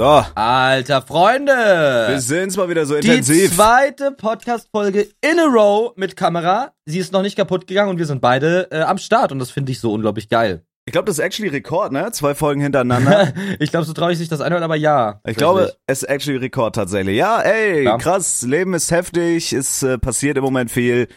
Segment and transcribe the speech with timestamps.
[0.00, 1.52] So, Alter Freunde!
[2.08, 3.54] wir sind's mal wieder so Die intensiv.
[3.54, 6.72] zweite Podcast-Folge in a row mit Kamera.
[6.86, 9.50] Sie ist noch nicht kaputt gegangen und wir sind beide äh, am Start und das
[9.50, 10.62] finde ich so unglaublich geil.
[10.86, 12.10] Ich glaube, das ist actually Rekord, ne?
[12.12, 13.34] Zwei Folgen hintereinander.
[13.58, 15.20] ich glaube, so traue ich sich das anhört, aber ja.
[15.26, 17.18] Ich glaube, es ist actually Rekord tatsächlich.
[17.18, 17.98] Ja, ey, Ja.
[17.98, 21.08] krass, Leben ist heftig, es äh, passiert im Moment viel.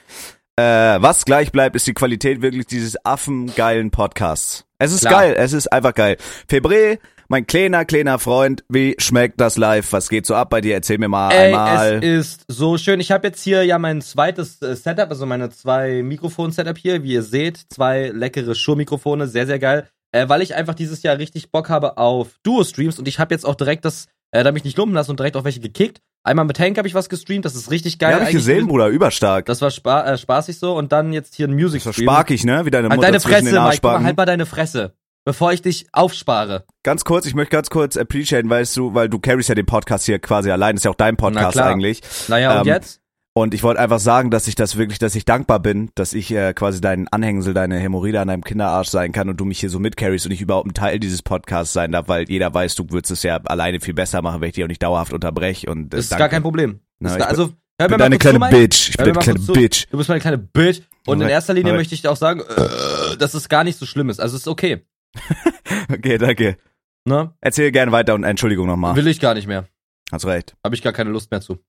[0.57, 0.63] Äh,
[1.01, 4.65] was gleich bleibt, ist die Qualität wirklich dieses affengeilen Podcasts.
[4.77, 5.21] Es ist Klar.
[5.21, 6.17] geil, es ist einfach geil.
[6.49, 9.91] Febre, mein kleiner, kleiner Freund, wie schmeckt das live?
[9.93, 10.73] Was geht so ab bei dir?
[10.75, 12.03] Erzähl mir mal Ey, einmal.
[12.03, 12.99] es ist so schön.
[12.99, 17.03] Ich habe jetzt hier ja mein zweites äh, Setup, also meine zwei Mikrofon-Setup hier.
[17.03, 19.87] Wie ihr seht, zwei leckere Shure-Mikrofone, sehr, sehr geil.
[20.11, 23.45] Äh, weil ich einfach dieses Jahr richtig Bock habe auf Duo-Streams und ich habe jetzt
[23.45, 25.99] auch direkt das, äh, da mich nicht lumpen lassen und direkt auch welche gekickt.
[26.25, 28.11] Einmal mit Hank habe ich was gestreamt, das ist richtig geil.
[28.11, 28.67] ja, hab ich gesehen.
[28.67, 29.45] Bruder, überstark.
[29.45, 32.05] Das war spa äh, spaßig so und dann jetzt hier ein Music Das war Stream.
[32.07, 32.65] sparkig, ne?
[32.65, 34.05] Wie deine Halt Mutter deine zwischen Fresse, den Mike, guck mal, Arschbacken.
[34.05, 34.93] halt mal deine Fresse.
[35.25, 36.65] Bevor ich dich aufspare.
[36.83, 40.05] Ganz kurz, ich möchte ganz kurz appreciaten, weißt du, weil du carries ja den Podcast
[40.05, 41.69] hier quasi allein, ist ja auch dein Podcast klar.
[41.69, 42.01] eigentlich.
[42.27, 42.99] Naja, und Ähm, jetzt?
[43.35, 46.29] Und ich wollte einfach sagen, dass ich das wirklich, dass ich dankbar bin, dass ich
[46.31, 49.71] äh, quasi dein Anhängsel, deine Hämorrhoide an deinem Kinderarsch sein kann und du mich hier
[49.71, 52.85] so mitcarries und ich überhaupt ein Teil dieses Podcasts sein darf, weil jeder weiß, du
[52.91, 55.67] würdest es ja alleine viel besser machen, wenn ich dich auch nicht dauerhaft unterbreche.
[55.71, 56.19] Und äh, Das ist danke.
[56.21, 56.81] gar kein Problem.
[56.99, 57.43] Na, ist, also,
[57.79, 58.55] hör Ich bin deine zu, kleine Mike.
[58.55, 58.89] Bitch.
[58.89, 59.53] Ich bin deine kleine zu.
[59.53, 59.85] Bitch.
[59.89, 60.81] Du bist meine kleine Bitch.
[61.07, 63.85] Und in erster Linie möchte ich dir auch sagen, äh, dass es gar nicht so
[63.87, 64.19] schlimm ist.
[64.19, 64.85] Also es ist okay.
[65.91, 66.57] Okay, danke.
[67.05, 67.33] Ne?
[67.41, 68.95] Erzähl gerne weiter und Entschuldigung nochmal.
[68.95, 69.65] Will ich gar nicht mehr.
[70.11, 70.55] Hast recht.
[70.63, 71.59] Habe ich gar keine Lust mehr zu.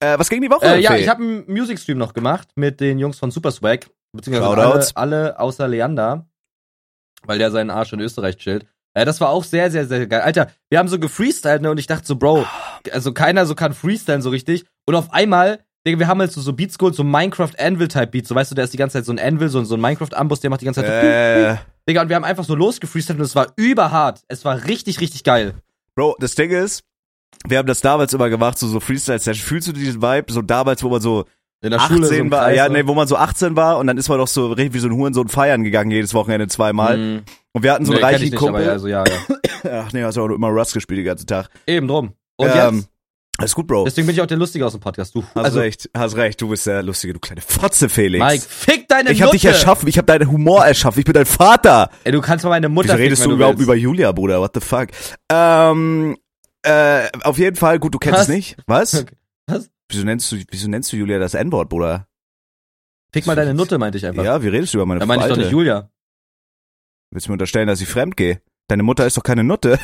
[0.00, 0.66] Äh, was ging die Woche?
[0.66, 3.88] Äh, ja, ich habe einen Music Stream noch gemacht mit den Jungs von Super Swag.
[4.12, 6.28] Beziehungsweise alle, alle außer Leander.
[7.24, 8.66] Weil der seinen Arsch in Österreich chillt.
[8.94, 10.20] Äh, das war auch sehr, sehr, sehr geil.
[10.20, 11.70] Alter, wir haben so gefreestylt, ne?
[11.70, 12.46] Und ich dachte so, Bro,
[12.92, 14.64] also keiner so kann freestylen so richtig.
[14.86, 18.28] Und auf einmal, Digga, wir haben halt so, so Beats geholt, so Minecraft Anvil-Type Beats.
[18.28, 20.40] So weißt du, der ist die ganze Zeit so ein Anvil, so, so ein Minecraft-Ambus,
[20.40, 21.08] der macht die ganze Zeit so.
[21.08, 21.56] äh,
[21.88, 24.22] Digga, und wir haben einfach so losgefreestylt und es war überhart.
[24.28, 25.54] Es war richtig, richtig geil.
[25.94, 26.82] Bro, das Ding ist,
[27.46, 29.44] wir haben das damals immer gemacht, so, so Freestyle-Session.
[29.46, 31.24] Fühlst du diesen Vibe, so damals, wo man so
[31.62, 32.82] In der 18 so im war, Kreis, ja, ne?
[32.82, 34.88] nee, wo man so 18 war und dann ist man doch so richtig wie so
[34.88, 36.96] ein Hurensohn feiern gegangen, jedes Wochenende zweimal.
[36.96, 37.22] Mhm.
[37.52, 38.56] Und wir hatten so Nee, einen kenn reichen ich nicht, Kumpel.
[38.62, 39.04] aber ja, also ja,
[39.64, 39.82] ja.
[39.86, 41.48] Ach nee, hast du auch immer Rust gespielt den ganzen Tag.
[41.66, 42.12] Eben drum.
[42.36, 42.88] Und Ähm, jetzt?
[43.36, 43.84] Alles gut, Bro.
[43.84, 45.14] Deswegen bin ich auch der Lustige aus dem Podcast.
[45.14, 48.24] Du, Hast also, recht, hast recht, du bist der Lustige, du kleine Fotze, Felix.
[48.24, 49.32] Mike, fick deine ich hab Mutter.
[49.32, 51.90] dich erschaffen, ich hab deinen Humor erschaffen, ich bin dein Vater.
[52.04, 53.66] Ey, du kannst mal meine Mutter Wieso ficken, redest wenn du überhaupt willst.
[53.66, 54.40] über Julia, Bruder?
[54.40, 54.88] What the fuck?
[55.32, 56.16] Ähm,
[56.62, 58.28] äh, auf jeden Fall, gut, du kennst Was?
[58.28, 58.56] es nicht.
[58.66, 58.94] Was?
[59.04, 59.16] Okay.
[59.46, 59.68] Was?
[59.90, 62.06] Wieso nennst du, wieso nennst du Julia das N-Wort, Bruder?
[63.12, 64.24] Fick mal deine Nutte, meinte ich einfach.
[64.24, 65.90] Ja, wie redest du über meine da meine ich doch nicht Julia.
[67.10, 68.40] Willst du mir unterstellen, dass ich fremd gehe?
[68.68, 69.78] Deine Mutter ist doch keine Nutte.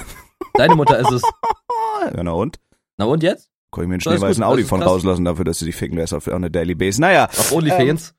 [0.54, 1.22] Deine Mutter ist es.
[2.14, 2.58] ja, na und?
[3.00, 3.48] Na und jetzt?
[3.72, 4.90] Kann ich mir einen schneeweißen Audi von krass.
[4.90, 7.00] rauslassen dafür, dass du die ficken lässt auf auf eine Daily Base.
[7.00, 8.14] Naja, Auf OnlyFans?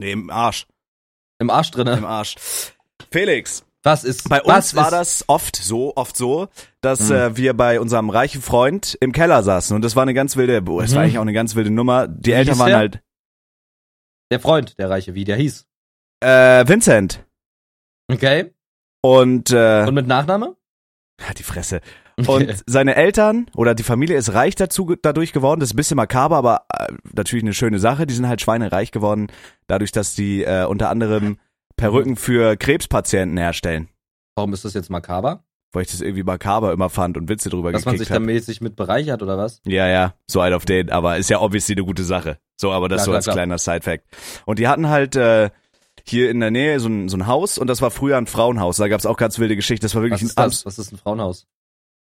[0.00, 0.66] nee, im Arsch.
[1.38, 1.92] Im Arsch drinne.
[1.96, 2.34] Im Arsch.
[3.12, 4.28] Felix, Was ist?
[4.28, 6.48] bei uns war ist, das oft so, oft so,
[6.80, 7.14] dass Mhm.
[7.14, 10.60] äh, wir bei unserem reichen Freund im Keller saßen und das war eine ganz wilde,
[10.62, 11.04] boah, es war Mhm.
[11.04, 12.08] eigentlich auch eine ganz wilde Nummer.
[12.08, 12.76] Die Wie Eltern waren der?
[12.78, 13.02] halt
[14.32, 15.64] Der Freund, der Reiche, wie der hieß.
[16.24, 17.24] äh, Vincent
[18.10, 18.52] Okay.
[19.00, 20.56] und äh, Und mit Nachname?
[21.38, 21.80] die Fresse.
[22.26, 25.60] Und seine Eltern oder die Familie ist reich dazu dadurch geworden.
[25.60, 28.06] Das ist ein bisschen makaber, aber äh, natürlich eine schöne Sache.
[28.06, 29.28] Die sind halt schweinereich geworden,
[29.66, 31.38] dadurch, dass die äh, unter anderem
[31.76, 33.88] Perücken für Krebspatienten herstellen.
[34.34, 35.44] Warum ist das jetzt makaber?
[35.72, 38.60] Weil ich das irgendwie makaber immer fand und Witze drüber Dass man sich da mäßig
[38.60, 39.60] mit bereichert oder was?
[39.66, 42.38] Ja, ja, so halt auf den, aber ist ja obviously eine gute Sache.
[42.56, 43.34] So, aber das Klar, so als klar.
[43.36, 44.04] kleiner Side-Fact.
[44.46, 45.50] Und die hatten halt äh,
[46.04, 48.78] hier in der Nähe so ein, so ein Haus und das war früher ein Frauenhaus.
[48.78, 49.84] Da gab's auch ganz wilde Geschichten.
[49.84, 50.66] Das war wirklich Was ist ein das?
[50.66, 51.46] Was ist ein Frauenhaus?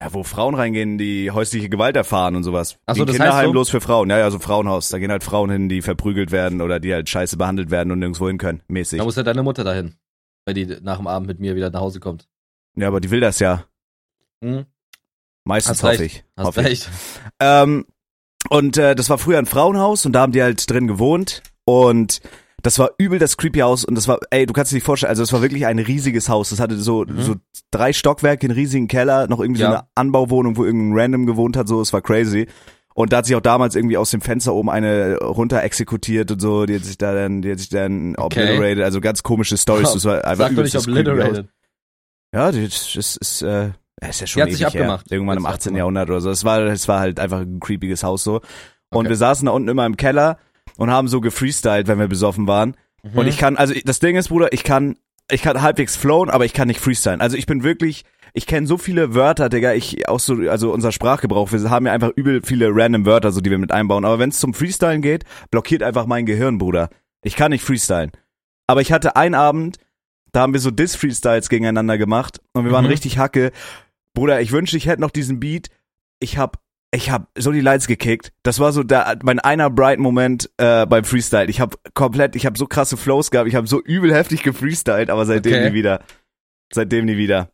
[0.02, 2.76] Ja, wo Frauen reingehen, die häusliche Gewalt erfahren und sowas.
[2.86, 3.52] Ach Wie so, ein das heißt Kinderheim so?
[3.52, 4.10] bloß für Frauen.
[4.10, 4.88] Ja, ja, so Frauenhaus.
[4.88, 8.00] Da gehen halt Frauen hin, die verprügelt werden oder die halt scheiße behandelt werden und
[8.00, 8.62] nirgendwo hin können.
[8.66, 8.98] Mäßig.
[8.98, 9.94] Da muss ja deine Mutter dahin.
[10.44, 12.26] Weil die nach dem Abend mit mir wieder nach Hause kommt.
[12.74, 13.64] Ja, aber die will das ja.
[14.42, 14.66] Hm?
[15.44, 16.24] Meistens hoffe ich.
[16.36, 16.66] Hast hoffe ich.
[16.66, 16.90] recht.
[17.38, 17.86] Ähm,
[18.48, 22.20] und äh, das war früher ein Frauenhaus und da haben die halt drin gewohnt und
[22.62, 25.10] das war übel das creepy Haus und das war, ey, du kannst dir nicht vorstellen,
[25.10, 26.50] also es war wirklich ein riesiges Haus.
[26.50, 27.20] Das hatte so, Mhm.
[27.22, 27.34] so
[27.70, 29.70] drei Stockwerke, einen riesigen Keller, noch irgendwie so Ja.
[29.72, 32.46] eine Anbauwohnung, wo irgendein Random gewohnt hat, so, es war crazy.
[32.94, 36.40] Und da hat sich auch damals irgendwie aus dem Fenster oben eine runter exekutiert und
[36.40, 39.92] so, die hat sich da dann, die hat sich dann obliterated, also ganz komische Stories.
[39.94, 41.48] Das war einfach Sag doch nicht obliterated.
[42.34, 43.70] Ja, das ist, ist, äh,
[44.08, 44.80] ist ja schon Die hat sich ewig her.
[44.82, 45.10] abgemacht.
[45.10, 45.60] Irgendwann im Die hat 18.
[45.62, 45.78] sich abgemacht.
[45.78, 46.30] Jahrhundert oder so.
[46.30, 48.36] Es war, es war halt einfach ein creepiges Haus so.
[48.36, 48.42] Und
[48.90, 49.08] Okay.
[49.10, 50.38] wir saßen da unten immer im Keller
[50.82, 52.76] und haben so gefreestylt, wenn wir besoffen waren.
[53.04, 53.18] Mhm.
[53.18, 54.96] Und ich kann, also das Ding ist, Bruder, ich kann,
[55.30, 57.20] ich kann halbwegs flowen, aber ich kann nicht freestylen.
[57.20, 60.90] Also ich bin wirklich, ich kenne so viele Wörter, Digga, ich auch so, also unser
[60.90, 64.04] Sprachgebrauch, wir haben ja einfach übel viele random Wörter, so die wir mit einbauen.
[64.04, 66.90] Aber wenn es zum Freestylen geht, blockiert einfach mein Gehirn, Bruder.
[67.22, 68.10] Ich kann nicht freestylen.
[68.66, 69.76] Aber ich hatte einen Abend,
[70.32, 72.90] da haben wir so Diss-Freestyles gegeneinander gemacht und wir waren Mhm.
[72.90, 73.52] richtig hacke.
[74.14, 75.68] Bruder, ich wünschte, ich hätte noch diesen Beat.
[76.18, 76.58] ich hab
[76.94, 78.32] ich hab so die Lights gekickt.
[78.42, 81.46] Das war so da mein einer bright Moment äh, beim Freestyle.
[81.46, 85.08] Ich hab komplett, ich hab so krasse Flows gehabt, ich hab so übel heftig gefreestylt,
[85.10, 85.68] aber seitdem Okay.
[85.70, 86.02] nie wieder.
[86.72, 87.50] Seitdem nie wieder.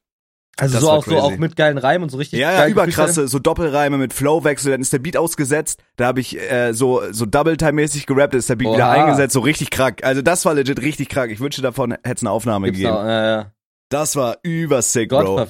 [0.60, 1.22] Also Das so auch so crazy.
[1.22, 4.80] auch mit geilen Reimen und so richtig Ja, ja, überkrasse, so Doppelreime mit Flowwechsel, dann
[4.80, 8.72] ist der Beat ausgesetzt, da habe ich äh, so so Double-Time-mäßig gerappt, ist der Beat
[8.74, 9.04] wieder Oha.
[9.04, 10.02] eingesetzt, so richtig krank.
[10.02, 11.30] Also das war legit richtig krank.
[11.30, 12.96] Ich wünschte davon hätte es eine Aufnahme Gibt's gegeben.
[12.96, 13.52] da, ja, ja.
[13.88, 15.46] Das war übersick, Bro.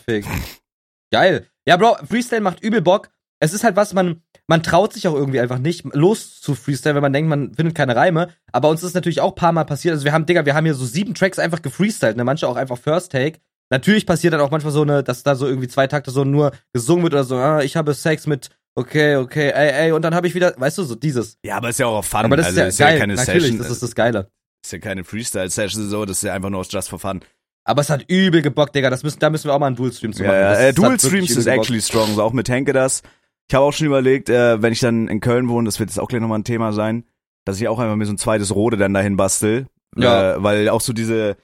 [1.11, 1.46] Geil.
[1.67, 3.08] Ja, Bro, Freestyle macht übel Bock.
[3.40, 6.94] Es ist halt was, man, man traut sich auch irgendwie einfach nicht los zu Freestyle,
[6.94, 8.29] wenn man denkt, man findet keine Reime.
[8.52, 9.93] Aber uns ist natürlich auch ein paar Mal passiert.
[9.93, 12.25] Also wir haben, Digga, wir haben hier so sieben Tracks einfach gefreestylt, ne?
[12.25, 13.38] Manche auch einfach First Take.
[13.70, 16.52] Natürlich passiert dann auch manchmal so eine, dass da so irgendwie zwei Takte so nur
[16.73, 20.14] gesungen wird oder so, ah, ich habe Sex mit, okay, okay, ey, ey, und dann
[20.14, 21.37] habe ich wieder, weißt du, so dieses.
[21.44, 22.20] Ja, aber ist ja auch auf Fun.
[22.20, 23.58] Aber das also ist ja geil, keine natürlich, Session.
[23.58, 24.31] das ist das Geile.
[24.64, 27.20] ist ja keine Freestyle-Session so, das ist ja einfach nur Just for Fun.
[27.64, 28.88] Aber es hat übel gebockt, Digga.
[28.88, 30.32] Das müssen, da müssen wir auch mal einen Dual-Stream zu machen.
[30.32, 31.58] Ja, ja, äh, das Dual hat wirklich Streams übel ist gebockt.
[31.58, 33.02] actually strong, so auch mit Henke das.
[33.49, 35.99] Ich habe auch schon überlegt, äh, wenn ich dann in Köln wohne, das wird jetzt
[35.99, 37.05] auch gleich nochmal ein Thema sein,
[37.47, 39.67] dass ich auch einfach mir so ein zweites Rode dann dahin bastel.
[39.97, 40.35] Ja.
[40.35, 41.37] Äh, weil auch so diese,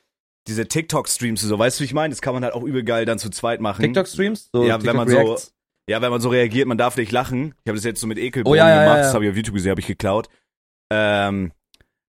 [0.47, 2.11] diese TikTok-Streams, so, weißt du, wie ich meine?
[2.12, 3.83] Das kann man halt auch übel geil dann zu zweit machen.
[3.83, 4.51] TikTok-Streams?
[4.53, 5.55] So Ja, wenn man so- TikTok-Reacts?
[5.89, 7.55] Ja, wenn man so reagiert, man darf nicht lachen.
[7.62, 9.31] Ich habe das jetzt so mit Ekelbogen Oh, ja, ja, gemacht, ja, das habe ich
[9.31, 10.29] auf YouTube gesehen, habe ich geklaut.
[10.91, 11.53] Ähm,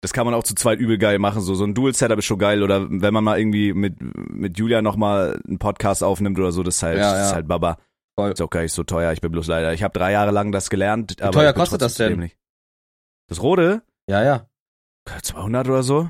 [0.02, 1.42] das kann man auch zu zweit übel geil machen.
[1.42, 2.64] So, so ein Dual-Setup ist schon geil.
[2.64, 3.96] Oder wenn man mal irgendwie mit,
[4.30, 7.78] mit Julia nochmal einen Podcast aufnimmt oder so, das ist halt, das ist halt Baba.
[8.18, 8.32] Voll.
[8.32, 9.12] Ist auch gar nicht so teuer.
[9.12, 9.74] Ich bin bloß leider.
[9.74, 11.22] Ich habe drei Jahre lang das gelernt.
[11.22, 12.10] aber teuer kostet das denn?
[12.12, 12.38] dämlich.
[13.28, 13.82] Das Rode?
[14.08, 14.50] Ja, ja.
[15.22, 16.10] 200 oder so?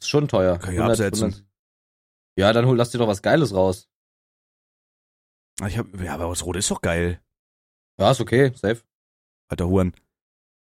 [0.00, 0.58] Ist schon teuer.
[0.58, 1.48] Kann ich absetzen.
[2.36, 3.88] Ja, dann hol, lass dir doch was Geiles raus.
[5.60, 7.20] Ah, Ich hab, ja, aber das Rode ist doch geil.
[7.98, 8.82] Ja, ist okay, safe.
[9.48, 9.94] Alter Huren.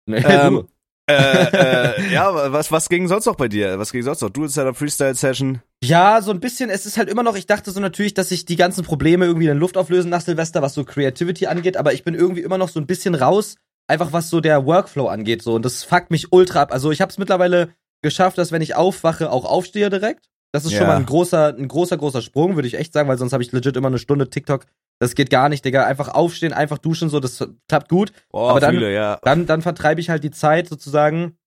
[0.06, 0.69] Nee, Ähm, du.
[1.09, 3.80] Äh, äh, ja, was, was ging sonst noch bei dir?
[3.80, 4.30] Was ging sonst noch?
[4.30, 5.62] Dual-Setup, Freestyle-Session?
[5.83, 8.45] Ja, so ein bisschen, es ist halt immer noch, ich dachte so natürlich, dass sich
[8.45, 12.04] die ganzen Probleme irgendwie in Luft auflösen nach Silvester, was so Creativity angeht, aber ich
[12.04, 13.56] bin irgendwie immer noch so ein bisschen raus,
[13.88, 16.74] einfach was so der Workflow angeht, so, und das fuckt mich ultra ab.
[16.74, 17.69] Also ich habe es mittlerweile
[18.01, 20.25] geschafft, dass wenn ich aufwache, auch aufstehe direkt.
[20.54, 20.88] Das ist schon Ja.
[20.88, 23.51] mal ein großer, ein großer, großer Sprung, würde ich echt sagen, weil sonst habe ich
[23.51, 24.65] legit immer eine Stunde TikTok.
[24.99, 25.85] Das geht gar nicht, Digga.
[25.85, 28.11] Einfach aufstehen, einfach duschen, so, das klappt gut.
[28.31, 29.19] Boah, Aber dann- fühle, ja.
[29.23, 31.38] Dann, dann vertreibe ich halt die Zeit sozusagen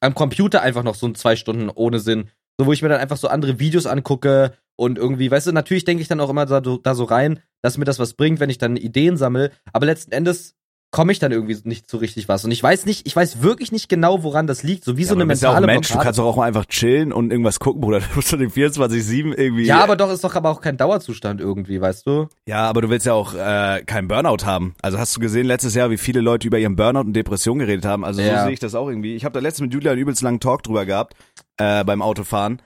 [0.00, 2.30] am Computer einfach noch so ein zwei Stunden ohne Sinn.
[2.58, 5.84] So, wo ich mir dann einfach so andere Videos angucke und irgendwie, weißt du, natürlich
[5.84, 8.50] denke ich dann auch immer da, da so rein, dass mir das was bringt, wenn
[8.50, 9.52] ich dann Ideen sammle.
[9.72, 10.54] Aber letzten Endes
[10.92, 12.44] komme ich dann irgendwie nicht so richtig was.
[12.44, 14.84] Und ich weiß nicht, ich weiß wirklich nicht genau, woran das liegt.
[14.84, 16.64] So wie Ja, so eine bist ja auch mentale Mensch, du kannst doch auch einfach
[16.66, 18.00] chillen und irgendwas gucken, Bruder.
[18.08, 19.66] Du musst doch den 24-7 irgendwie.
[19.66, 22.28] ja, aber doch, ist doch aber auch kein Dauerzustand irgendwie, weißt du?
[22.48, 24.74] Ja, aber du willst ja auch äh, keinen Burnout haben.
[24.80, 27.84] Also hast du gesehen letztes Jahr, wie viele Leute über ihren Burnout und Depression geredet
[27.84, 28.04] haben?
[28.04, 28.44] Also so Ja.
[28.44, 29.16] sehe ich das auch irgendwie.
[29.16, 31.14] Ich habe da letztens mit Julia einen übelst langen Talk drüber gehabt
[31.58, 32.62] äh, beim Autofahren.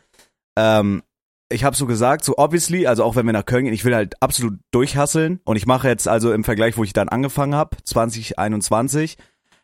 [0.56, 1.02] Ähm,
[1.52, 3.94] ich habe so gesagt, so obviously, also auch wenn wir nach Köln gehen, ich will
[3.94, 7.76] halt absolut durchhasseln und ich mache jetzt also im Vergleich, wo ich dann angefangen habe,
[7.85, 9.17] 2021,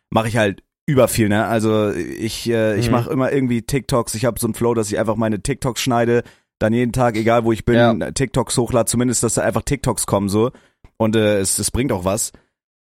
[0.09, 1.45] mache ich halt über viel, ne?
[1.45, 2.91] Also ich äh, ich Mhm.
[2.91, 6.23] mache immer irgendwie TikToks, ich habe so einen Flow, dass ich einfach meine TikToks schneide,
[6.59, 7.93] dann jeden Tag, egal wo ich bin, Ja.
[8.11, 10.51] TikToks hochlade, zumindest, dass da einfach TikToks kommen so
[10.97, 12.31] und äh, es, es bringt auch was.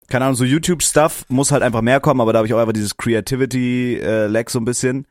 [0.09, 2.75] Keine Ahnung, so YouTube-Stuff muss halt einfach mehr kommen, aber da habe ich auch einfach
[2.75, 5.07] dieses Creativity-Lag so ein bisschen,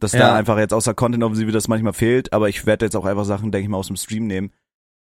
[0.00, 0.20] dass Ja.
[0.20, 3.50] da einfach jetzt außer Content-Offensive das manchmal fehlt, aber ich werde jetzt auch einfach Sachen,
[3.50, 4.50] denke ich mal, aus dem Stream nehmen.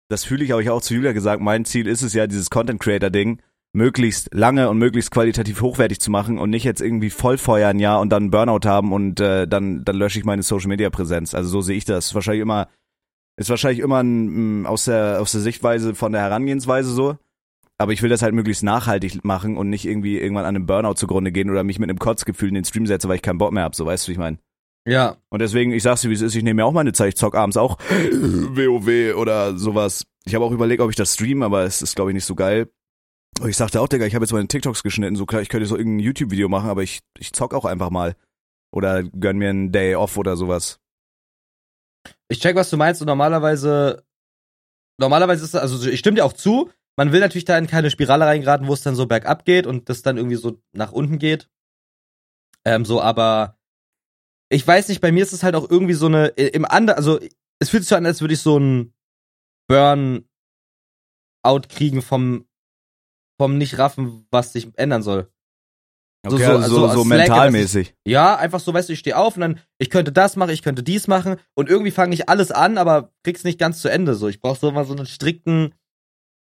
[0.09, 2.51] Das fühle ich, habe ich auch zu Julia gesagt, mein Ziel ist es ja, dieses
[2.51, 3.41] Content-Creator-Ding
[3.75, 8.11] möglichst lange und möglichst qualitativ hochwertig zu machen und nicht jetzt irgendwie vollfeuern, ja, und
[8.11, 11.35] dann Burnout haben und äh, dann, dann lösche ich meine Social-Media-Präsenz.
[11.35, 12.15] Also so sehe ich das.
[12.15, 12.69] Wahrscheinlich immer,
[13.39, 17.17] ist wahrscheinlich immer ein, mm, aus der, aus der Sichtweise von der Herangehensweise so.
[17.79, 20.95] Aber ich will das halt möglichst nachhaltig machen und nicht irgendwie irgendwann an einem Burnout
[20.95, 23.53] zugrunde gehen oder mich mit einem Kotzgefühl in den Stream setze, weil ich keinen Bock
[23.53, 24.37] mehr hab, so weißt du, wie ich meine.
[24.85, 25.17] Ja.
[25.29, 27.17] Und deswegen, ich sag's dir, wie es ist, ich nehme mir auch meine Zeit, ich
[27.17, 30.05] zock abends auch WoW oder sowas.
[30.25, 32.35] Ich habe auch überlegt, ob ich das streame, aber es ist, glaube ich, nicht so
[32.35, 32.71] geil.
[33.41, 35.67] Und ich sagte auch, Digga, ich habe jetzt meine TikToks geschnitten, so klar, ich könnte
[35.67, 38.15] so irgendein YouTube-Video machen, aber ich, ich zock auch einfach mal.
[38.73, 40.81] Oder gönn mir einen Day off oder sowas.
[42.29, 44.05] Ich check, was du meinst und normalerweise,
[44.99, 47.91] normalerweise ist das, also ich stimme dir auch zu, man will natürlich da in keine
[47.91, 51.19] Spirale reingeraten, wo es dann so bergab geht und das dann irgendwie so nach unten
[51.19, 51.49] geht.
[52.65, 53.59] Ähm, so, aber
[54.53, 57.19] ich weiß nicht, bei mir ist es halt auch irgendwie so eine, im anderen, also
[57.59, 58.93] es fühlt sich so an, als würde ich so ein
[59.69, 60.25] Burnout
[61.69, 62.47] kriegen vom,
[63.41, 65.29] vom nicht raffen, was sich ändern soll.
[66.27, 67.95] So- Okay, so- also so, so so, aus Slack, mentalmäßig.
[68.07, 70.63] Ja, einfach so, weißt du, ich stehe auf und dann, ich könnte das machen, ich
[70.63, 74.15] könnte dies machen und irgendwie fange ich alles an, aber krieg's nicht ganz zu Ende.
[74.15, 75.75] So, ich brauche so mal so einen strikten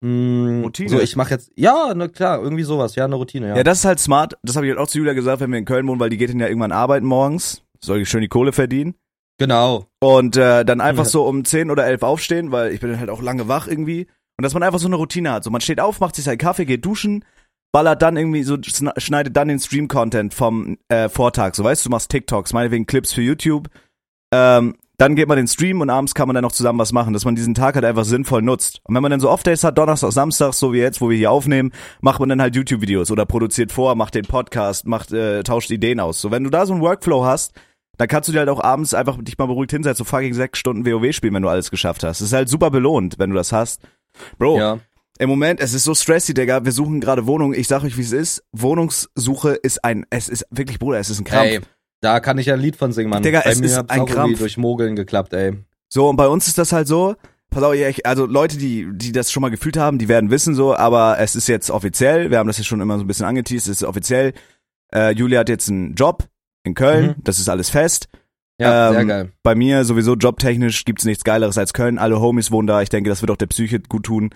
[0.03, 0.91] mh, Routine.
[0.91, 3.57] So, ich mache jetzt, ja, na klar, irgendwie sowas, ja, eine Routine, ja.
[3.57, 4.37] Ja, das ist halt smart.
[4.43, 6.19] Das habe ich halt auch zu Julia gesagt, wenn wir in Köln wohnen, weil die
[6.19, 7.63] geht dann ja irgendwann arbeiten morgens.
[7.85, 8.95] Soll ich schön die Kohle verdienen.
[9.39, 9.87] genau.
[10.01, 13.23] Und äh, dann einfach so um 10 oder 11 aufstehen, weil ich bin halt auch
[13.23, 14.07] lange wach irgendwie.
[14.39, 15.45] Und dass man einfach so eine Routine hat.
[15.45, 17.25] So man steht auf, macht sich seinen Kaffee, geht duschen,
[17.73, 21.55] ballert dann irgendwie so, schn- schneidet dann den Stream-Content vom äh, Vortag.
[21.55, 23.69] So weißt du, du machst TikToks, meinetwegen Clips für YouTube.
[24.33, 27.15] Ähm, dann geht man den Stream und abends kann man dann noch zusammen was machen,
[27.15, 28.81] dass man diesen Tag halt einfach sinnvoll nutzt.
[28.85, 31.31] Und wenn man dann so Off-Days hat, Donnerstag, Samstag, so wie jetzt, wo wir hier
[31.31, 31.73] aufnehmen,
[32.03, 36.01] macht man dann halt YouTube-Videos oder produziert vor, macht den Podcast, macht, äh, tauscht Ideen
[36.01, 36.21] aus.
[36.21, 37.55] So, wenn du da so einen Workflow hast,
[38.01, 40.59] dann kannst du dir halt auch abends einfach dich mal beruhigt hinsetzen, so fucking sechs
[40.59, 42.21] Stunden WoW spielen, wenn du alles geschafft hast.
[42.23, 43.83] Das ist halt super belohnt, wenn du das hast.
[44.39, 44.79] Bro, Ja.
[45.19, 46.65] im Moment, es ist so stressy, Digga.
[46.65, 47.53] Wir suchen gerade Wohnungen.
[47.53, 48.43] Ich sag euch, wie es ist.
[48.53, 51.47] Wohnungssuche ist ein, es ist wirklich, Bruder, es ist ein Krampf.
[51.51, 51.61] Ey,
[52.01, 53.23] da kann ich ja ein Lied von singen, Mann.
[53.23, 54.39] Digga, Bei es mir ist ein Krampf.
[54.39, 55.59] durch Mogeln geklappt, ey.
[55.91, 57.17] So, und bei uns ist das halt so.
[57.51, 60.75] Pass auf, also Leute, die, die das schon mal gefühlt haben, die werden wissen so,
[60.75, 62.31] aber es ist jetzt offiziell.
[62.31, 63.69] Wir haben das ja schon immer so ein bisschen angeteased.
[63.69, 64.33] Es ist offiziell.
[64.95, 66.25] Äh, Julia hat jetzt einen Job
[66.71, 67.07] in Köln.
[67.09, 67.15] Mhm.
[67.25, 68.09] Das ist alles fest.
[68.59, 69.33] Ja, sehr Ähm, geil.
[69.43, 71.99] Bei mir sowieso jobtechnisch gibt's nichts Geileres als Köln.
[71.99, 72.83] Alle Homies wohnen da.
[72.83, 74.31] Ich denke, das wird auch der Psyche gut tun.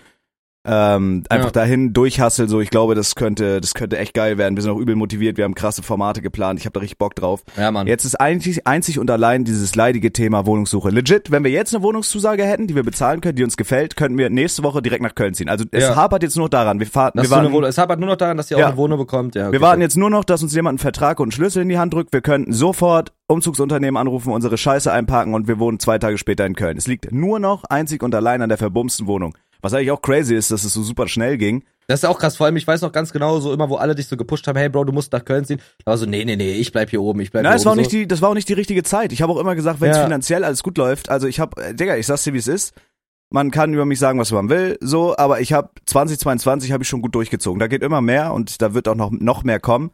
[0.66, 1.52] Ähm, einfach Ja.
[1.52, 4.56] dahin durchhasseln, so ich glaube, das könnte, das könnte echt geil werden.
[4.56, 7.14] Wir sind auch übel motiviert, wir haben krasse Formate geplant, ich habe da richtig Bock
[7.14, 7.42] drauf.
[7.59, 7.87] Ja, Mann.
[7.87, 10.88] Jetzt ist eigentlich einzig und allein dieses leidige Thema Wohnungssuche.
[10.88, 14.16] Legit, wenn wir jetzt eine Wohnungszusage hätten, die wir bezahlen können, die uns gefällt, könnten
[14.16, 15.50] wir nächste Woche direkt nach Köln ziehen.
[15.50, 15.97] Also es Ja.
[15.97, 16.80] hapert jetzt nur daran.
[16.80, 18.68] Wir fahren, Dass wir warten, Wohnung, es hapert nur noch daran, dass ihr auch Ja.
[18.68, 19.35] eine Wohnung bekommt.
[19.35, 21.62] Ja, okay, wir warten jetzt nur noch, dass uns jemand einen Vertrag und einen Schlüssel
[21.62, 22.12] in die Hand drückt.
[22.14, 26.54] Wir könnten sofort Umzugsunternehmen anrufen, unsere Scheiße einpacken und wir wohnen zwei Tage später in
[26.54, 26.76] Köln.
[26.76, 29.35] Es liegt nur noch einzig und allein an der verbumsten Wohnung.
[29.64, 31.64] Was eigentlich auch crazy ist, dass es so super schnell ging.
[31.87, 33.94] Das ist auch krass, vor allem, ich weiß noch ganz genau, so immer, wo alle
[33.94, 35.61] dich so gepusht haben, hey Bro, du musst nach Köln ziehen.
[35.85, 37.64] Da war so, nee, nee, nee, ich bleib hier oben, ich bleib Nein, hier das
[37.64, 37.80] war auch oben.
[37.80, 39.11] nicht die, das war auch nicht die richtige Zeit.
[39.12, 40.04] Ich habe auch immer gesagt, wenn es Ja.
[40.04, 42.75] finanziell alles gut läuft, also ich habe, äh, Digga, ich sag's dir, wie es ist.
[43.30, 46.88] Man kann über mich sagen, was man will, so, aber ich habe 2022 habe ich
[46.88, 47.59] schon gut durchgezogen.
[47.59, 49.90] Da geht immer mehr und da wird auch noch noch mehr kommen.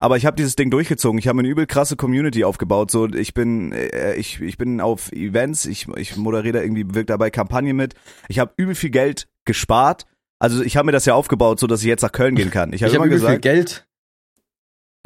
[0.00, 1.18] Aber ich habe dieses Ding durchgezogen.
[1.18, 2.90] Ich habe eine übel krasse Community aufgebaut.
[2.90, 5.66] So, ich bin, äh, ich, ich bin auf Events.
[5.66, 7.94] Ich, ich moderiere da irgendwie, wirke dabei Kampagne mit.
[8.28, 10.06] Ich habe übel viel Geld gespart.
[10.38, 12.72] Also ich habe mir das ja aufgebaut, so dass ich jetzt nach Köln gehen kann.
[12.72, 13.87] Ich habe habe immer übel viel gesagt, Geld,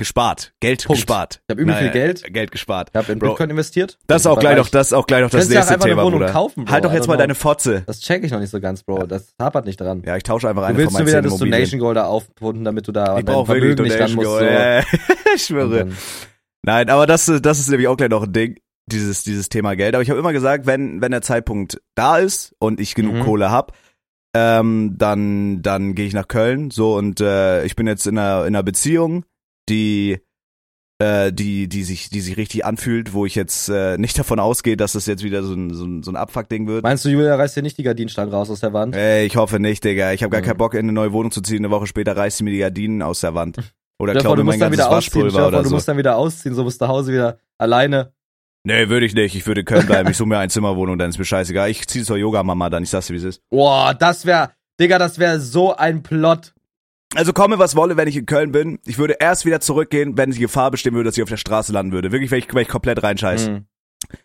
[0.03, 1.01] gespart, Geld Punkt.
[1.01, 1.41] gespart.
[1.47, 2.91] ich habe übel viel Geld, Geld gespart.
[2.93, 3.29] ich habe in Bro.
[3.31, 3.99] Bitcoin investiert.
[4.07, 6.27] Das ist auch gleich noch, das ist auch gleich noch das du nächste Thema, Bruder.
[6.31, 6.73] kaufen, Bro.
[6.73, 7.23] halt doch jetzt don't mal know.
[7.23, 7.83] deine Fotze.
[7.87, 9.07] Das check ich noch nicht so ganz, Bro.
[9.07, 10.03] Das hapert nicht dran.
[10.05, 11.39] Ja, ich tausche einfach du eine willst von meinen wieder zehn das.
[11.39, 14.29] Donation Goal da aufpumpen, damit du da Ich dein Vermögen nicht ran musst.
[14.29, 14.41] So.
[14.41, 14.81] Ja,
[15.35, 15.89] ich schwöre.
[16.65, 18.57] Nein, aber das, das ist nämlich auch gleich noch ein Ding,
[18.87, 19.95] dieses, dieses Thema Geld.
[19.95, 23.21] Aber ich habe immer gesagt, wenn, wenn der Zeitpunkt da ist und ich genug Mhm.
[23.21, 23.73] Kohle hab,
[24.35, 26.71] ähm, dann, dann gehe ich nach Köln.
[26.71, 29.25] So und äh, ich bin jetzt in einer, in einer Beziehung,
[29.73, 30.19] die
[30.99, 34.77] äh, die, die sich, die sich richtig anfühlt, wo ich jetzt äh, nicht davon ausgehe,
[34.77, 36.85] dass das jetzt wieder so ein, so ein, so ein Abfuck-Ding wird.
[36.85, 38.95] Meinst du, Julia reißt dir nicht die Gardinenstangen raus aus der Wand?
[38.95, 40.13] Ey, ich hoffe nicht, Digga.
[40.13, 40.45] Ich habe gar Mhm.
[40.47, 41.59] keinen Bock, in eine neue Wohnung zu ziehen.
[41.59, 43.57] Eine Woche später reißt sie mir die Gardinen aus der Wand.
[43.99, 45.75] Oder klaut du mir mein musst dann ganzes Waschpulver oder du so.
[45.77, 48.13] musst dann wieder ausziehen, so bist du zu Hause wieder alleine.
[48.65, 49.35] Nee, würde ich nicht.
[49.37, 50.09] Ich würde in Köln bleiben.
[50.11, 51.69] Ich suche mir eine Zimmerwohnung, dann ist mir scheißegal.
[51.71, 52.83] Ich ziehe zur Yoga-Mama dann.
[52.83, 53.43] Ich sag's dir, wie es ist.
[53.51, 56.53] Boah, das wär, Digga, das wär so ein Plot.
[57.15, 58.79] Also komme, was wolle, wenn ich in Köln bin.
[58.87, 61.73] Ich würde erst wieder zurückgehen, wenn die Gefahr bestehen würde, dass ich auf der Straße
[61.73, 62.11] landen würde.
[62.13, 63.49] Wirklich, wenn ich, wenn ich komplett reinscheiß.
[63.49, 63.67] Mhm.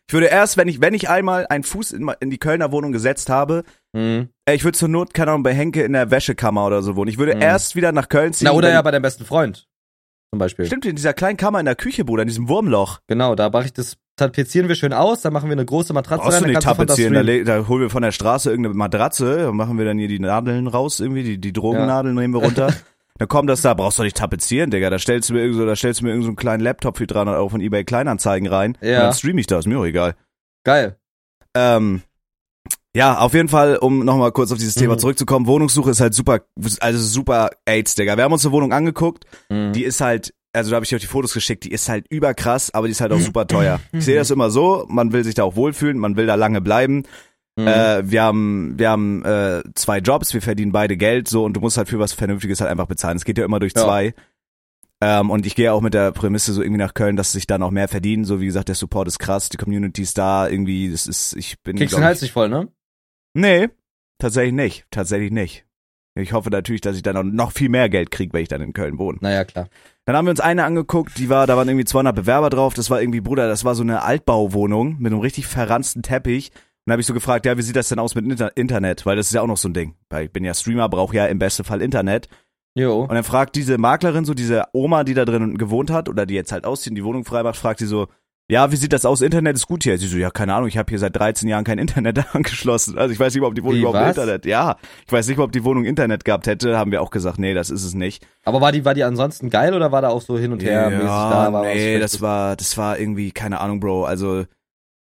[0.07, 2.91] Ich würde erst, wenn ich, wenn ich einmal einen Fuß in, in die Kölner Wohnung
[2.91, 3.63] gesetzt habe,
[3.93, 4.29] Mhm.
[4.45, 7.09] äh, ich würde zur Not, keine Ahnung, bei Henke in der Wäschekammer oder so wohnen.
[7.09, 7.41] Ich würde Mhm.
[7.41, 8.45] erst wieder nach Köln ziehen.
[8.45, 9.67] Na, oder ja bei deinem besten Freund.
[10.31, 10.65] Zum Beispiel.
[10.65, 12.99] Stimmt, in dieser kleinen Kammer in der Küche, Bruder, in diesem Wurmloch.
[13.07, 16.23] Genau, da mache ich das, tapezieren wir schön aus, dann machen wir eine große Matratze
[16.23, 19.51] Brauchst du rein, nicht du tapezieren, da, da holen wir von der Straße irgendeine Matratze,
[19.53, 22.73] machen wir dann hier die Nadeln raus, irgendwie, die, die Drogennadeln nehmen wir runter.
[23.19, 25.65] Dann kommt das da, brauchst du nicht tapezieren, Digga, da stellst du mir irgend so,
[25.65, 28.47] da stellst du mir irgendeinen so einen kleinen Laptop für 300 Euro von eBay Kleinanzeigen
[28.47, 28.77] rein.
[28.79, 28.97] Ja.
[28.97, 30.13] Und dann stream ich das, mir auch egal.
[30.63, 30.97] Geil.
[31.55, 32.03] Ähm,
[32.95, 34.99] ja, auf jeden Fall, um nochmal kurz auf dieses Thema Mhm.
[34.99, 36.41] zurückzukommen, Wohnungssuche ist halt super,
[36.79, 38.17] also super AIDS, Digga.
[38.17, 39.73] Wir haben uns eine Wohnung angeguckt, Mhm.
[39.73, 42.05] die ist halt, also da habe ich dir auch die Fotos geschickt, die ist halt
[42.09, 43.79] überkrass, aber die ist halt auch super teuer.
[43.91, 46.61] Ich sehe das immer so, man will sich da auch wohlfühlen, man will da lange
[46.61, 47.03] bleiben.
[47.55, 47.67] Mhm.
[47.67, 51.59] Äh, wir haben, wir haben äh, zwei Jobs, wir verdienen beide Geld, so und du
[51.59, 53.17] musst halt für was Vernünftiges halt einfach bezahlen.
[53.17, 53.83] Es geht ja immer durch Ja.
[53.83, 54.13] zwei.
[54.99, 57.61] Ähm, und ich gehe auch mit der Prämisse so irgendwie nach Köln, dass sich dann
[57.61, 58.25] auch mehr verdienen.
[58.25, 61.61] So wie gesagt, der Support ist krass, die Community ist da, irgendwie, das ist, ich
[61.61, 61.77] bin.
[61.77, 62.67] Kriegst den Hals ich, nicht voll, ne?
[63.35, 63.69] Nee,
[64.17, 64.85] tatsächlich nicht.
[64.89, 65.66] Tatsächlich nicht.
[66.19, 68.73] Ich hoffe natürlich, dass ich dann noch viel mehr Geld kriege, wenn ich dann in
[68.73, 69.17] Köln wohne.
[69.21, 69.67] Naja, klar.
[70.05, 72.73] Dann haben wir uns eine angeguckt, die war, da waren irgendwie 200 Bewerber drauf.
[72.73, 76.51] Das war irgendwie, Bruder, das war so eine Altbauwohnung mit einem richtig verranzten Teppich.
[76.85, 79.05] Und habe ich so gefragt, ja, wie sieht das denn aus mit Inter Internet?
[79.05, 79.95] Weil das ist ja auch noch so ein Ding.
[80.09, 82.29] Weil ich bin ja Streamer, brauche ja im besten Fall Internet.
[82.75, 83.01] Jo.
[83.01, 86.35] Und dann fragt diese Maklerin so, diese Oma, die da drin gewohnt hat oder die
[86.35, 88.07] jetzt halt auszieht und die Wohnung frei macht, fragt sie so,
[88.49, 89.21] ja, wie sieht das aus?
[89.21, 89.97] Internet ist gut hier.
[89.97, 92.97] Sie so, ja, keine Ahnung, ich habe hier seit 13 Jahren kein Internet angeschlossen.
[92.97, 94.09] Also ich weiß nicht mal, ob die Wohnung Wie, überhaupt was?
[94.17, 94.45] Internet.
[94.45, 96.77] Ja, ich weiß nicht mal, ob die Wohnung Internet gehabt hätte.
[96.77, 98.25] Haben wir auch gesagt, nee, das ist es nicht.
[98.45, 100.89] Aber war die, war die ansonsten geil oder war da auch so hin und her
[100.89, 101.51] mäßig da?
[101.51, 104.05] War nee, das war, das war irgendwie, keine Ahnung, Bro.
[104.05, 104.45] Also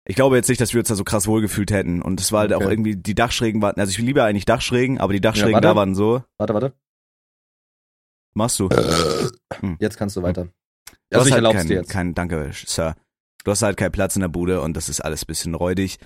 [0.05, 2.03] ich glaube jetzt nicht, dass wir uns da so krass wohlgefühlt hätten.
[2.03, 2.65] Und es war halt Okay.
[2.65, 5.69] auch irgendwie, die Dachschrägen waren, also ich liebe eigentlich Dachschrägen, aber die Dachschrägen warte.
[5.69, 6.23] da waren so.
[6.37, 6.73] Warte, warte.
[8.35, 8.69] Machst du.
[9.79, 10.49] Jetzt kannst du weiter.
[11.13, 11.91] Also ich halt erlaub's kein, dir jetzt.
[11.91, 12.95] Kein, danke, Sir.
[13.45, 15.99] Du hast halt keinen Platz in der Bude und das ist alles bisschen räudig.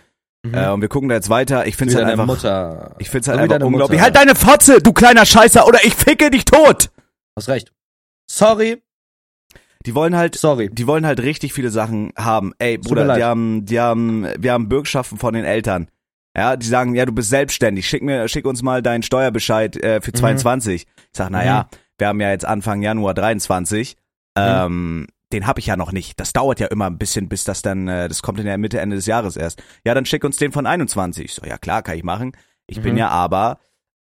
[0.44, 0.54] Mhm.
[0.54, 1.66] Äh, und wir gucken da jetzt weiter.
[1.66, 2.26] Ich find's Wie halt einfach.
[2.26, 2.94] Mutter.
[2.98, 3.98] Ich find's halt wie einfach unglaublich.
[4.00, 4.02] Mutter.
[4.04, 6.90] Halt deine Fotze, du kleiner Scheißer, oder ich ficke dich tot!
[7.36, 7.72] Hast recht.
[8.30, 8.82] Sorry,
[9.86, 10.70] Die wollen halt, sorry.
[10.72, 12.52] die wollen halt richtig viele Sachen haben.
[12.58, 15.88] Ey, Bruder, die haben, die haben, wir haben Bürgschaften von den Eltern.
[16.36, 17.86] Ja, die sagen, ja, du bist selbstständig.
[17.88, 20.16] Schick mir, schick uns mal deinen Steuerbescheid äh, für Mhm.
[20.16, 20.82] 22.
[20.82, 23.96] Ich sag, na ja, wir haben ja jetzt Anfang Januar 23.
[24.36, 24.42] Mhm.
[24.42, 26.18] Ähm, den habe ich ja noch nicht.
[26.20, 28.80] Das dauert ja immer ein bisschen, bis das dann, äh, das kommt in der Mitte
[28.80, 29.62] Ende des Jahres erst.
[29.84, 31.24] Ja, dann schick uns den von 21.
[31.26, 32.32] Ich so, ja klar, kann ich machen.
[32.66, 32.98] Ich bin Mhm.
[32.98, 33.58] ja aber,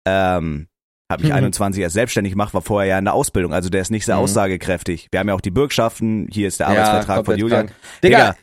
[0.06, 0.66] ähm,
[1.10, 1.38] habe mich Mhm.
[1.38, 3.52] 21 erst selbstständig gemacht, war vorher ja in der Ausbildung.
[3.52, 4.22] Also der ist nicht sehr Mhm.
[4.22, 5.08] aussagekräftig.
[5.10, 6.28] Wir haben ja auch die Bürgschaften.
[6.30, 7.66] Hier ist der Arbeitsvertrag von komplett Julian.
[8.02, 8.37] Digga, Digga,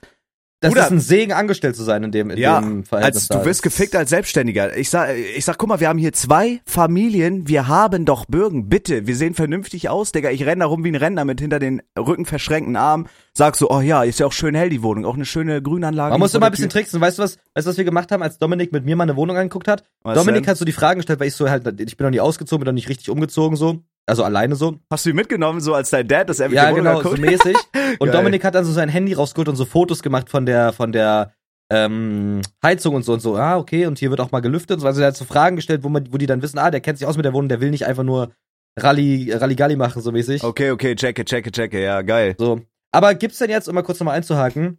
[0.60, 0.86] das Bruder.
[0.86, 3.30] ist ein Segen, angestellt zu sein in dem, in Ja, dem Verhältnis.
[3.30, 4.76] Als du wirst gefickt als Selbstständiger.
[4.76, 8.68] Ich sag, ich sag, guck mal, wir haben hier zwei Familien, wir haben doch Bürgen,
[8.68, 9.06] bitte.
[9.06, 10.32] Wir sehen vernünftig aus, Digga.
[10.32, 13.08] Ich renn da rum wie ein Rentner mit hinter den Rücken verschränkten Armen.
[13.34, 16.12] Sag so, oh ja, ist ja auch schön hell die Wohnung, auch eine schöne Grünanlage.
[16.12, 17.00] Man muss immer ein bisschen tricksen.
[17.00, 19.16] Weißt du was, weißt du, was wir gemacht haben, als Dominik mit mir mal eine
[19.16, 19.84] Wohnung angeguckt hat?
[20.02, 20.50] Was Dominik denn?
[20.50, 22.66] hat so die Fragen gestellt, weil ich so halt, ich bin noch nie ausgezogen, bin
[22.66, 23.84] noch nicht richtig umgezogen so.
[24.10, 24.80] Also alleine so.
[24.90, 27.56] Hast du ihn mitgenommen, so als dein Dad, dass er mit Ja, genau, so mäßig.
[28.00, 28.14] Und.
[28.14, 31.34] Dominik hat dann so sein Handy rausgeholt und so Fotos gemacht von der, von der
[31.70, 33.36] ähm, Heizung und so und so.
[33.36, 34.76] Ah, okay, und hier wird auch mal gelüftet.
[34.78, 34.88] und so.
[34.88, 36.98] Also er hat so Fragen gestellt, wo, man, wo die dann wissen, ah, der kennt
[37.00, 38.32] sich aus mit der Wohnung, der will nicht einfach nur
[38.80, 40.44] Rally, Rallygalli machen, so mäßig.
[40.44, 42.36] Okay, okay, checke, checke, checke, ja, geil.
[42.38, 42.62] So.
[42.94, 44.78] Aber gibt's denn jetzt, um mal kurz nochmal einzuhaken,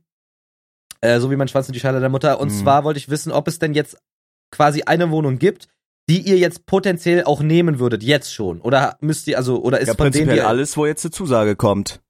[1.00, 2.52] äh, so wie mein Schwanz in die Schale der Mutter, und Mhm.
[2.62, 3.98] zwar wollte ich wissen, ob es denn jetzt
[4.50, 5.68] quasi eine Wohnung gibt,
[6.08, 8.60] die ihr jetzt potenziell auch nehmen würdet, jetzt schon.
[8.60, 11.10] Oder müsst ihr, also, oder ist Ja, von denen, prinzipiell die, alles, wo jetzt eine
[11.10, 12.00] Zusage kommt.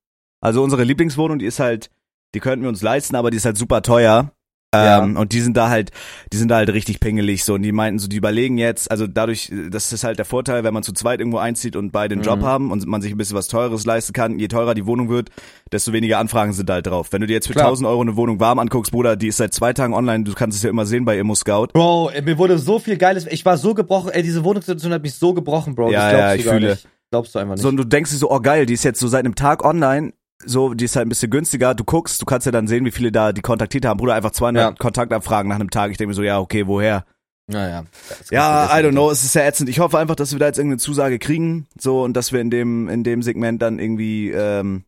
[0.41, 1.91] Also unsere Lieblingswohnung, die ist halt,
[2.35, 4.33] die könnten wir uns leisten, aber die ist halt super teuer.
[4.75, 5.03] Ja.
[5.03, 5.93] Ähm, und die sind da halt,
[6.31, 9.07] die sind da halt richtig pingelig so und die meinten so, die überlegen jetzt, also
[9.07, 12.23] dadurch, das ist halt der Vorteil, wenn man zu zweit irgendwo einzieht und beide einen
[12.23, 12.45] Job Mhm.
[12.45, 15.31] haben und man sich ein bisschen was Teures leisten kann, je teurer die Wohnung wird,
[15.73, 17.09] desto weniger Anfragen sind halt drauf.
[17.13, 17.65] Wenn du dir jetzt für Klar.
[17.69, 20.59] 1000 Euro eine Wohnung warm anguckst, Bruder, die ist seit zwei Tagen online, du kannst
[20.59, 21.69] es ja immer sehen bei Immo Scout.
[21.73, 25.15] Bro, mir wurde so viel Geiles, ich war so gebrochen, ey, diese Wohnungssituation hat mich
[25.15, 25.93] so gebrochen, Bro.
[25.93, 26.71] Ja, das glaubst ja, du ich gar fühle.
[26.73, 26.89] Nicht.
[27.11, 27.63] Glaubst du einfach nicht.
[27.63, 29.65] So, und du denkst dir so, oh geil, die ist jetzt so seit einem Tag
[29.65, 30.13] online,
[30.45, 32.91] so, die ist halt ein bisschen günstiger, du guckst, du kannst ja dann sehen, wie
[32.91, 33.99] viele da die kontaktiert haben.
[33.99, 34.73] Bruder, einfach 200 Ja.
[34.73, 35.91] Kontaktabfragen nach einem Tag.
[35.91, 37.05] Ich denke mir so, ja, okay, woher?
[37.51, 37.85] naja.
[38.31, 39.71] Ja, I don't know, es ist ja ätzend.
[39.71, 42.51] Ich hoffe einfach, dass wir da jetzt irgendeine Zusage kriegen, so, und dass wir in
[42.51, 44.85] dem, in dem Segment dann irgendwie, ähm,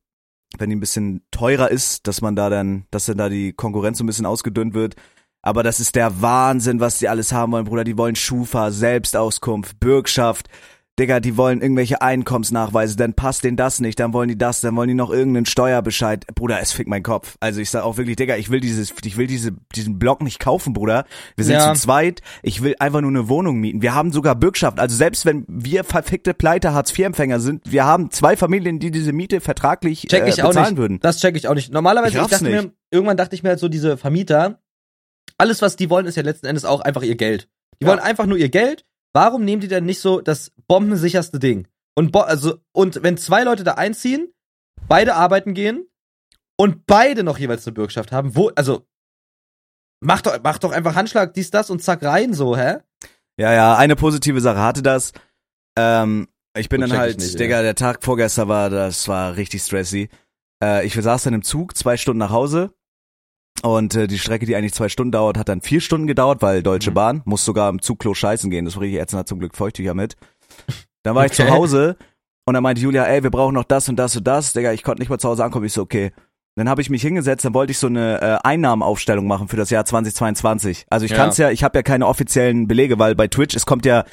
[0.59, 3.97] wenn die ein bisschen teurer ist, dass man da dann, dass dann da die Konkurrenz
[3.99, 4.95] so ein bisschen ausgedünnt wird.
[5.43, 7.85] Aber das ist der Wahnsinn, was die alles haben wollen, Bruder.
[7.85, 10.49] Die wollen Schufa, Selbstauskunft, Bürgschaft.
[11.01, 14.77] Digga, die wollen irgendwelche Einkommensnachweise, dann passt denen das nicht, dann wollen die das, dann
[14.77, 16.27] wollen die noch irgendeinen Steuerbescheid.
[16.35, 17.37] Bruder, es fickt mein Kopf.
[17.41, 20.39] Also ich sag auch wirklich, Digga, ich will dieses, ich will diese, diesen Block nicht
[20.39, 21.07] kaufen, Bruder.
[21.37, 21.75] Wir sind Ja.
[21.75, 23.83] zu zweit, ich will einfach nur eine Wohnung mieten.
[23.83, 24.79] Wir haben sogar Bürgschaft.
[24.79, 29.41] Also selbst wenn wir verfickte Pleite Hartz-IV-Empfänger sind, wir haben zwei Familien, die diese Miete
[29.41, 30.77] vertraglich Check ich äh, auch bezahlen nicht.
[30.79, 31.01] würden.
[31.01, 31.73] Das check ich auch nicht.
[31.73, 32.53] Normalerweise, Ich ich, dachte nicht.
[32.65, 34.61] mir, irgendwann dachte ich mir halt so, diese Vermieter,
[35.39, 37.49] alles was die wollen, ist ja letzten Endes auch einfach ihr Geld.
[37.81, 37.91] Die Ja.
[37.93, 38.85] wollen einfach nur ihr Geld.
[39.13, 41.67] Warum nehmen die denn nicht so das bombensicherste Ding?
[41.97, 44.33] Und, bo also, und wenn zwei Leute da einziehen,
[44.89, 45.87] beide arbeiten gehen
[46.57, 48.87] und beide noch jeweils eine Bürgschaft haben, wo, also,
[50.01, 52.79] mach doch, mach doch einfach Handschlag, dies, das und zack rein, so, hä?
[53.39, 55.13] Ja, ja, eine positive Sache hatte das.
[55.77, 59.09] Ähm, ich bin Gut, dann check ich halt, nicht, Digga, der Tag vorgestern war, das
[59.09, 60.09] war richtig stressy.
[60.63, 62.73] Äh, ich saß dann im Zug, zwei Stunden nach Hause.
[63.63, 66.63] Und äh, die Strecke, die eigentlich zwei Stunden dauert, hat dann vier Stunden gedauert, weil
[66.63, 66.95] Deutsche Mhm.
[66.95, 68.65] Bahn muss sogar im Zugklo scheißen gehen.
[68.65, 70.17] Das war richtig ätzend, hat zum Glück Feuchttücher mit.
[71.03, 71.47] Dann war ich Okay.
[71.47, 71.97] zu Hause
[72.47, 74.55] und dann meinte Julia, ey, wir brauchen noch das und das und das.
[74.55, 75.67] Digga, ich konnte nicht mal zu Hause ankommen.
[75.67, 76.13] Ich so, okay.
[76.57, 79.71] Dann habe ich mich hingesetzt, dann wollte ich so eine äh, Einnahmenaufstellung machen für das
[79.71, 80.87] Jahr 2022.
[80.91, 81.17] Also ich Ja.
[81.19, 84.05] kann's ja, ich habe ja keine offiziellen Belege, weil bei Twitch, es kommt ja,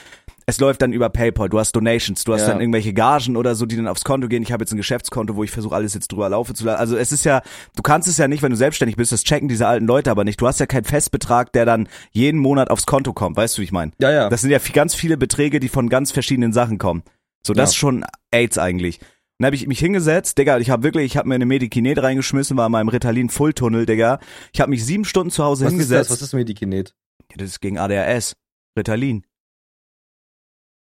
[0.49, 2.47] es läuft dann über PayPal, du hast Donations, du hast Ja.
[2.47, 4.41] dann irgendwelche Gagen oder so, die dann aufs Konto gehen.
[4.43, 6.79] Ich habe jetzt ein Geschäftskonto, wo ich versuche alles jetzt drüber laufen zu lassen.
[6.79, 7.41] Also es ist ja,
[7.75, 10.23] du kannst es ja nicht, wenn du selbstständig bist, das checken diese alten Leute aber
[10.23, 10.39] nicht.
[10.39, 13.65] Du hast ja keinen Festbetrag, der dann jeden Monat aufs Konto kommt, weißt du, wie
[13.65, 13.91] ich meine?
[13.99, 14.29] Ja, ja.
[14.29, 17.03] Das sind ja ganz viele Beträge, die von ganz verschiedenen Sachen kommen.
[17.45, 17.71] So, das Ja.
[17.71, 18.99] ist schon AIDS eigentlich.
[19.39, 22.55] Dann habe ich mich hingesetzt, Digga, ich habe wirklich, ich habe mir eine Medikinet reingeschmissen,
[22.55, 24.19] war in meinem Ritalin Fulltunnel, Digga.
[24.53, 25.87] Ich habe mich sieben Stunden zu Hause was ist das?
[25.87, 26.09] hingesetzt.
[26.11, 26.95] Was ist Medikinet?
[27.35, 28.35] Das ist gegen ADHS.
[28.77, 29.25] Ritalin.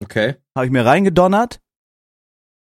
[0.02, 0.36] Okay.
[0.56, 1.60] Habe ich mir reingedonnert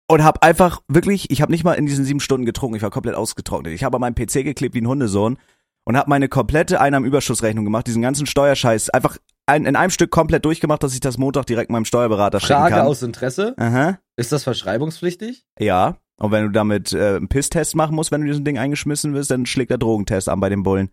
[0.07, 2.91] und habe einfach wirklich, ich habe nicht mal in diesen sieben Stunden getrunken, ich war
[2.91, 3.73] komplett ausgetrocknet.
[3.73, 5.37] Ich habe an meinem PC geklebt wie ein Hundesohn
[5.85, 10.45] und habe meine komplette Einnahmenüberschussrechnung gemacht, diesen ganzen Steuerscheiß einfach ein, in einem Stück komplett
[10.45, 12.87] durchgemacht, dass ich das Montag direkt meinem Steuerberater schicken Frage kann.
[12.87, 13.53] aus Interesse.
[13.57, 13.99] Aha.
[14.15, 15.45] Ist das verschreibungspflichtig?
[15.59, 15.97] Ja.
[16.17, 19.31] Und wenn du damit äh, einen Pisstest machen musst, wenn du diesen Ding eingeschmissen wirst,
[19.31, 20.89] dann schlägt der Drogentest an bei den Bullen.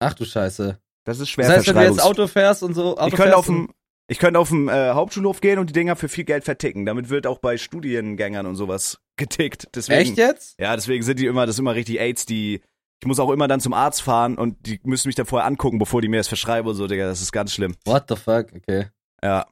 [0.00, 0.78] Ach du Scheiße.
[1.04, 3.36] Das ist schwer Das heißt, wenn du jetzt Auto fährst und so, Auto Ich könnte
[3.36, 3.68] auf dem
[4.08, 6.84] Ich könnte auf den äh, Hauptschulhof gehen und die Dinger für viel Geld verticken.
[6.84, 9.68] Damit wird auch bei Studiengängern und sowas getickt.
[9.74, 10.58] Deswegen, Echt jetzt?
[10.60, 12.60] Ja, deswegen sind die immer, das ist immer richtig AIDS, die.
[13.00, 15.78] Ich muss auch immer dann zum Arzt fahren und die müssen mich da vorher angucken,
[15.80, 17.06] bevor die mir das verschreiben und so, Digga.
[17.06, 17.74] Das ist ganz schlimm.
[17.84, 18.46] What the fuck?
[18.54, 18.86] Okay.
[19.24, 19.46] Ja.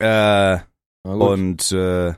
[0.00, 0.58] Äh,
[1.04, 2.14] und äh, ja,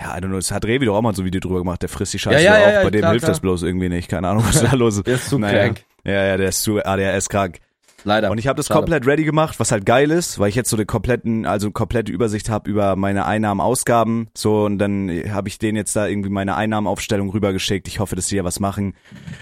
[0.00, 1.88] I don't know, das hat Revi doch auch mal so ein Video drüber gemacht, der
[1.88, 2.66] frisst die Scheiße Ja, ja, auch.
[2.66, 3.40] ja, ja, Bei dem klar, hilft das klar.
[3.50, 4.08] bloß irgendwie nicht.
[4.08, 5.06] Keine Ahnung, was da los ist.
[5.06, 5.64] Der ist zu Naja.
[5.64, 5.84] crank.
[6.04, 7.58] Ja, ja, der ist zu ADHS krank.
[8.04, 8.30] Leider.
[8.30, 8.80] Und ich habe das Schade.
[8.80, 12.12] komplett ready gemacht, was halt geil ist, weil ich jetzt so eine kompletten, also komplette
[12.12, 14.28] Übersicht habe über meine Einnahmen, Ausgaben.
[14.34, 17.88] So und dann habe ich denen jetzt da irgendwie meine Einnahmenaufstellung rübergeschickt.
[17.88, 18.94] Ich hoffe, dass die ja was machen.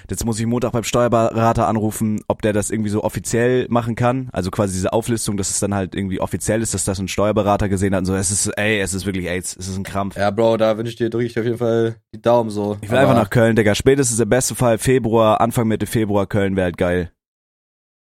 [0.09, 4.29] Jetzt muss ich Montag beim Steuerberater anrufen, ob der das irgendwie so offiziell machen kann.
[4.33, 7.69] Also quasi diese Auflistung, dass es dann halt irgendwie offiziell ist, dass das ein Steuerberater
[7.69, 8.15] gesehen hat und so.
[8.15, 10.17] Es ist, ey, es ist wirklich AIDS, es ist ein Krampf.
[10.17, 12.77] Ja, Bro, da wünsche ich dir, drücke ich dir auf jeden Fall die Daumen so.
[12.81, 13.75] Ich will einfach nach Köln, Digga.
[13.75, 17.11] Spätestens im besten Fall Februar, Anfang Mitte Februar Köln wäre halt geil.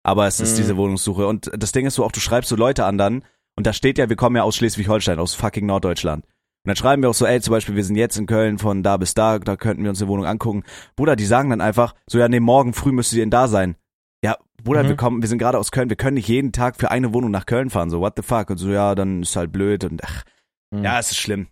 [0.08, 0.58] Aber es ist Mhm.
[0.58, 1.28] diese Wohnungssuche.
[1.28, 3.24] Und das Ding ist so auch, du schreibst so Leute an dann,
[3.58, 6.24] und da steht ja, wir kommen ja aus Schleswig-Holstein, aus fucking Norddeutschland.
[6.26, 6.32] Und
[6.70, 8.98] dann schreiben wir auch so, ey, zum Beispiel, wir sind jetzt in Köln von da
[8.98, 10.64] bis da, da könnten wir uns eine Wohnung angucken.
[10.96, 13.76] Bruder, die sagen dann einfach, so ja, nee, morgen früh müsstet ihr denn da sein.
[14.24, 14.88] Ja, Bruder, Mhm.
[14.90, 17.32] wir kommen, wir sind gerade aus Köln, wir können nicht jeden Tag für eine Wohnung
[17.32, 18.50] nach Köln fahren, so what the fuck?
[18.50, 20.24] Und so, ja, dann ist halt blöd und ach,
[20.72, 20.84] Mhm.
[20.84, 21.48] ja, es ist schlimm.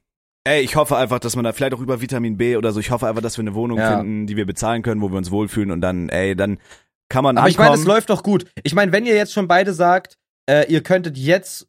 [0.46, 2.92] Ey, ich hoffe einfach, dass man da vielleicht auch über Vitamin B oder so, ich
[2.92, 3.98] hoffe einfach, dass wir eine Wohnung Ja.
[3.98, 6.60] finden, die wir bezahlen können, wo wir uns wohlfühlen und dann, ey, dann
[7.10, 7.84] kann man Aber ich meine, ankommen.
[7.84, 8.46] es läuft doch gut.
[8.64, 10.18] Ich meine, wenn ihr jetzt schon beide sagt,
[10.50, 11.68] äh, ihr könntet jetzt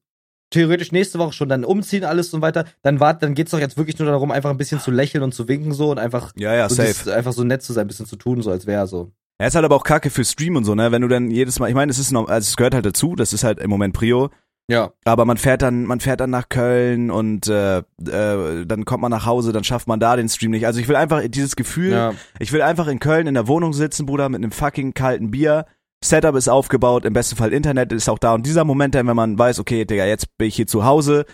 [0.51, 3.77] theoretisch nächste Woche schon dann umziehen, alles und weiter, dann wart, dann geht's doch jetzt
[3.77, 6.55] wirklich nur darum, einfach ein bisschen zu lächeln und zu winken so und einfach, ja,
[6.55, 6.89] ja, so safe.
[7.05, 9.11] dies- einfach so nett zu sein, ein bisschen zu tun, so als wäre so.
[9.41, 10.93] Ja, ist halt aber auch kacke für Stream und so, ne?
[10.93, 13.17] Wenn du dann jedes Mal, ich meine, es ist noch, also es gehört halt dazu,
[13.17, 14.31] das ist halt im Moment Prio,
[14.69, 14.91] Ja.
[15.05, 19.13] aber man fährt dann, man fährt dann nach Köln und äh, äh, dann kommt man
[19.13, 20.67] nach Hause, dann schafft man da den Stream nicht.
[20.67, 22.15] Also ich will einfach dieses Gefühl, Ja.
[22.41, 25.67] ich will einfach in Köln in der Wohnung sitzen, Bruder, mit einem fucking kalten Bier.
[26.05, 28.35] Setup ist aufgebaut, im besten Fall Internet ist auch da.
[28.35, 31.25] Und dieser Moment, dann, wenn man weiß, okay, Digga, jetzt bin ich hier zu Hause,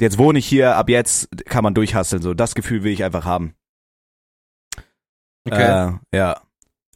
[0.00, 2.22] jetzt wohne ich hier, ab jetzt kann man durchhasseln.
[2.22, 3.54] So, das Gefühl will ich einfach haben.
[5.46, 5.98] Okay.
[6.12, 6.40] Äh, ja.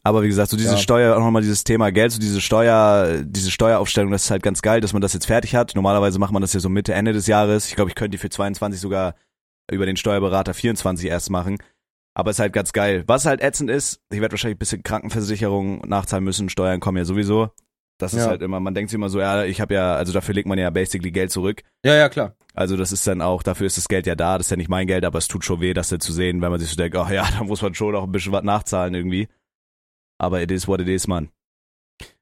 [0.03, 0.77] Aber wie gesagt, so diese Ja.
[0.77, 4.61] Steuer, auch nochmal dieses Thema Geld, so diese Steuer, diese Steueraufstellung, das ist halt ganz
[4.63, 5.73] geil, dass man das jetzt fertig hat.
[5.75, 7.67] Normalerweise macht man das ja so Mitte, Ende des Jahres.
[7.67, 9.13] Ich glaube, ich könnte die für 22 sogar
[9.71, 11.57] über den Steuerberater 24 erst machen.
[12.15, 13.03] Aber ist halt ganz geil.
[13.07, 17.05] Was halt ätzend ist, ich werde wahrscheinlich ein bisschen Krankenversicherung nachzahlen müssen, Steuern kommen ja
[17.05, 17.49] sowieso.
[17.99, 18.29] Das ist Ja.
[18.29, 20.57] halt immer, man denkt sich immer so, ja, ich habe ja, also dafür legt man
[20.57, 21.61] ja basically Geld zurück.
[21.85, 22.35] ja, ja, klar.
[22.53, 24.67] Also das ist dann auch, dafür ist das Geld ja da, das ist ja nicht
[24.69, 26.75] mein Geld, aber es tut schon weh, das dann zu sehen, wenn man sich so
[26.75, 29.27] denkt, ach ja, da muss man schon auch ein bisschen was nachzahlen irgendwie.
[30.21, 31.29] Aber it is what it is, man.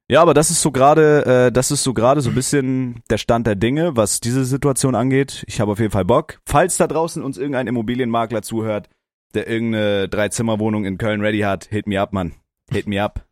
[0.10, 3.18] Ja, aber das ist so gerade, äh, das ist so gerade so ein bisschen der
[3.18, 5.44] Stand der Dinge, was diese Situation angeht.
[5.48, 6.40] Ich habe auf jeden Fall Bock.
[6.46, 8.90] Falls da draußen uns irgendein Immobilienmakler zuhört,
[9.34, 12.34] der irgendeine Dreizimmerwohnung in Köln ready hat, hit me up, Mann.
[12.72, 13.26] Hit me up.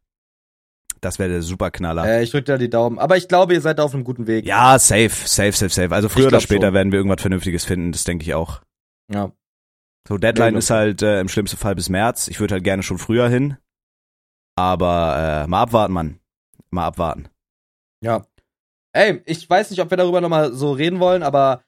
[1.00, 2.06] Das wäre der Superknaller.
[2.06, 3.00] Äh, ich drücke da die Daumen.
[3.00, 4.46] Aber ich glaube, ihr seid auf einem guten Weg.
[4.46, 5.96] Ja, safe, safe, safe, safe.
[5.96, 6.74] Also früher oder später schon.
[6.74, 8.62] werden wir irgendwas Vernünftiges finden, das denke ich auch.
[9.12, 9.32] Ja.
[10.08, 12.28] So, Deadline ist halt äh, im schlimmsten Fall bis März.
[12.28, 13.58] Ich würde halt gerne schon früher hin.
[14.58, 16.20] Aber äh, mal abwarten, Mann.
[16.72, 17.30] Mal abwarten.
[18.04, 18.26] Ja.
[18.94, 21.62] Ey, ich weiß nicht, ob wir darüber nochmal so reden wollen, aber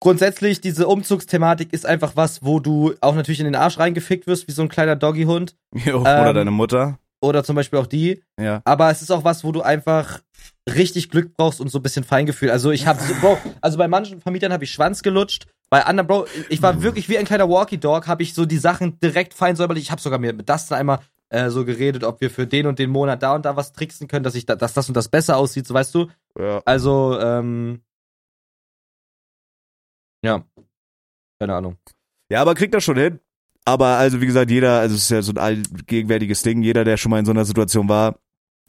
[0.00, 4.48] grundsätzlich, diese Umzugsthematik ist einfach was, wo du auch natürlich in den Arsch reingefickt wirst,
[4.48, 5.54] wie so ein kleiner Doggyhund.
[5.84, 6.98] Jo, oder Ähm, deine Mutter.
[7.22, 8.22] Oder zum Beispiel auch die.
[8.40, 8.62] Ja.
[8.64, 10.20] Aber es ist auch was, wo du einfach
[10.66, 12.50] richtig Glück brauchst und so ein bisschen Feingefühl.
[12.50, 15.46] Also ich habe so, Bro, also bei manchen Vermietern habe ich Schwanz gelutscht.
[15.68, 18.56] Bei anderen, Bro, ich war wirklich wie ein kleiner Walkie Dog, habe ich so die
[18.56, 19.84] Sachen direkt fein säuberlich.
[19.84, 22.78] Ich habe sogar mir mit Dustin einmal äh, so geredet, ob wir für den und
[22.78, 25.08] den Monat da und da was tricksen können, dass ich da, dass das und das
[25.08, 26.08] besser aussieht, so weißt du.
[26.38, 26.60] ja.
[26.64, 27.80] Also, ähm.
[30.22, 30.44] Ja.
[31.40, 31.78] Keine Ahnung.
[32.30, 33.20] Ja, aber kriegt das schon hin.
[33.64, 36.96] Aber also wie gesagt, jeder, also es ist ja so ein allgegenwärtiges Ding, jeder, der
[36.96, 38.18] schon mal in so einer Situation war,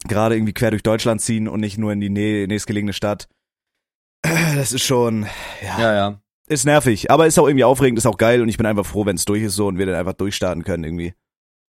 [0.06, 3.28] gerade irgendwie quer durch Deutschland ziehen und nicht nur in die nä nächstgelegene Stadt.
[4.54, 5.26] Das ist schon,
[5.62, 6.20] ja, Ja, ja.
[6.46, 9.04] ist nervig, aber ist auch irgendwie aufregend, ist auch geil und ich bin einfach froh,
[9.06, 11.14] wenn es durch ist so und wir dann einfach durchstarten können irgendwie.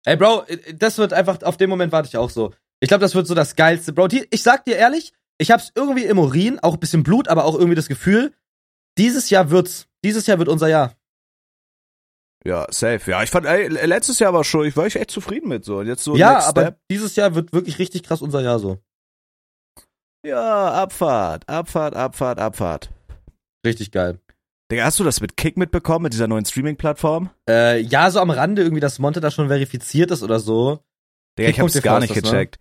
[0.06, 2.54] Ey, Bro, das wird einfach, auf den Moment warte ich auch so.
[2.80, 3.92] Ich glaube, das wird so das Geilste.
[3.94, 7.28] Bro, die, ich sag dir ehrlich, ich hab's irgendwie im Urin, auch ein bisschen Blut,
[7.28, 8.34] aber auch irgendwie das Gefühl,
[8.98, 9.88] dieses Jahr wird's.
[10.04, 10.96] Dieses Jahr wird unser Jahr.
[12.46, 13.10] Ja, safe.
[13.10, 15.82] Ja, ich fand, ey, letztes Jahr war schon, ich war echt zufrieden mit so.
[15.82, 16.80] Jetzt so ja, aber step.
[16.92, 18.78] dieses Jahr wird wirklich richtig krass unser Jahr so.
[20.24, 22.90] Ja, Abfahrt, Abfahrt, Abfahrt, Abfahrt.
[23.66, 24.20] Richtig geil.
[24.72, 27.30] Digga, hast du das mit Kick mitbekommen, mit dieser neuen Streaming-Plattform?
[27.48, 30.80] Äh, ja, so am Rande irgendwie, dass Monte da schon verifiziert ist oder so.
[31.38, 32.24] Digga, ich hab's gar nicht das, ne?
[32.24, 32.60] gecheckt.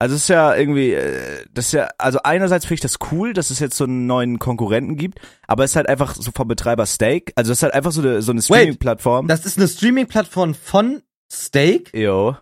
[0.00, 3.32] Also es ist ja irgendwie, äh, das ist ja, also einerseits finde ich das cool,
[3.32, 6.46] dass es jetzt so einen neuen Konkurrenten gibt, aber es ist halt einfach so vom
[6.46, 9.26] Betreiber Steak, also es ist halt einfach so eine, so eine Streaming-Plattform.
[9.26, 11.92] Das ist eine Streaming-Plattform von Steak.
[11.94, 12.36] Jo.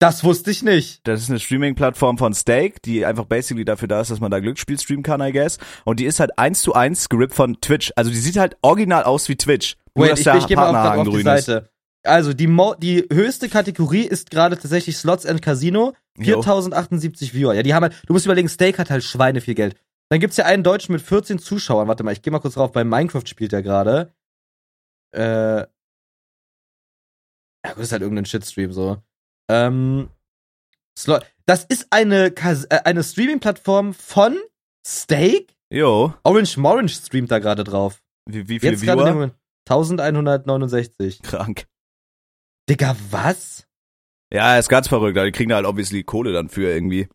[0.00, 1.06] Das wusste ich nicht.
[1.08, 4.38] Das ist eine Streaming-Plattform von Stake, die einfach basically dafür da ist, dass man da
[4.38, 5.58] Glücksspiel streamen kann, I guess.
[5.84, 7.92] Und die ist halt eins zu eins gerippt von Twitch.
[7.96, 9.76] Also die sieht halt original aus wie Twitch.
[9.94, 11.46] Nur, Wait, dass ich, der ich gehe mal auf, auf die grün ist.
[11.46, 11.70] Seite.
[12.04, 15.94] Also die, Mo die höchste Kategorie ist gerade tatsächlich Slots and Casino.
[16.16, 16.42] Jo.
[16.42, 17.54] 4078 Viewer.
[17.54, 19.76] Ja, die haben halt, du musst überlegen, Stake hat halt Schweine viel Geld.
[20.10, 21.88] Dann gibt's ja einen Deutschen mit 14 Zuschauern.
[21.88, 22.70] Warte mal, ich gehe mal kurz drauf.
[22.70, 24.12] Bei Minecraft spielt er gerade.
[25.12, 25.66] Äh.
[27.66, 29.02] Ja, gut, ist halt irgendein Shitstream so.
[29.48, 30.10] Ähm.
[30.98, 31.24] Slot.
[31.46, 34.36] Das ist eine, Kas äh, eine Streaming-Plattform von
[34.86, 35.46] Stake?
[35.70, 36.12] Jo.
[36.24, 38.02] Orange Morange streamt da gerade drauf.
[38.28, 39.12] Wie, wie viele Jetzt Viewer?
[39.12, 39.34] Moment.
[39.68, 41.22] 1169.
[41.22, 41.66] Krank.
[42.68, 43.66] Digga, was?
[44.32, 45.16] Ja, ist ganz verrückt.
[45.16, 47.08] Die kriegen da halt obviously Kohle dann für irgendwie.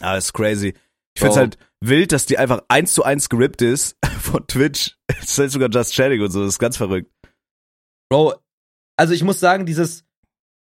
[0.00, 0.74] Ah, ist crazy.
[1.14, 1.40] Ich find's Oh.
[1.40, 4.96] halt wild, dass die einfach eins zu eins gerippt ist von Twitch.
[5.06, 6.40] Das ist halt sogar Just Chatting und so.
[6.40, 7.12] Das ist ganz verrückt.
[8.10, 8.34] Bro,
[8.96, 10.04] also ich muss sagen, dieses,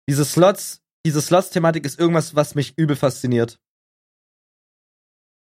[0.08, 3.60] diese Slots, diese Slots-Thematik ist irgendwas, was mich übel fasziniert.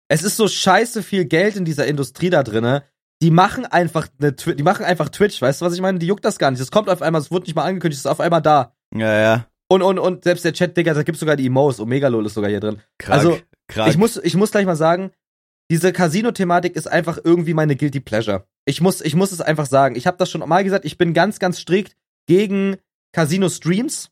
[0.08, 2.84] Es ist so scheiße viel Geld in dieser Industrie da drinne.
[3.22, 5.98] Die machen einfach eine, die machen einfach Twitch, weißt du, was ich meine?
[5.98, 6.60] Die juckt das gar nicht.
[6.60, 8.74] Es kommt auf einmal, es wurde nicht mal angekündigt, es ist auf einmal da.
[8.94, 9.46] Ja, ja.
[9.68, 11.78] Und, und, und selbst der Chat, Digga, da gibt's sogar die Emotes.
[11.78, 12.80] Omegalol ist sogar hier drin.
[12.98, 13.18] Krank.
[13.18, 13.90] Also, krank.
[13.90, 15.12] Ich muss, ich muss gleich mal sagen,
[15.70, 18.48] diese Casino-Thematik ist einfach irgendwie meine Guilty Pleasure.
[18.64, 19.94] Ich muss, ich muss es einfach sagen.
[19.94, 21.96] Ich habe das schon mal gesagt, ich bin ganz, ganz strikt
[22.26, 22.78] gegen
[23.12, 24.10] Casino-Streams.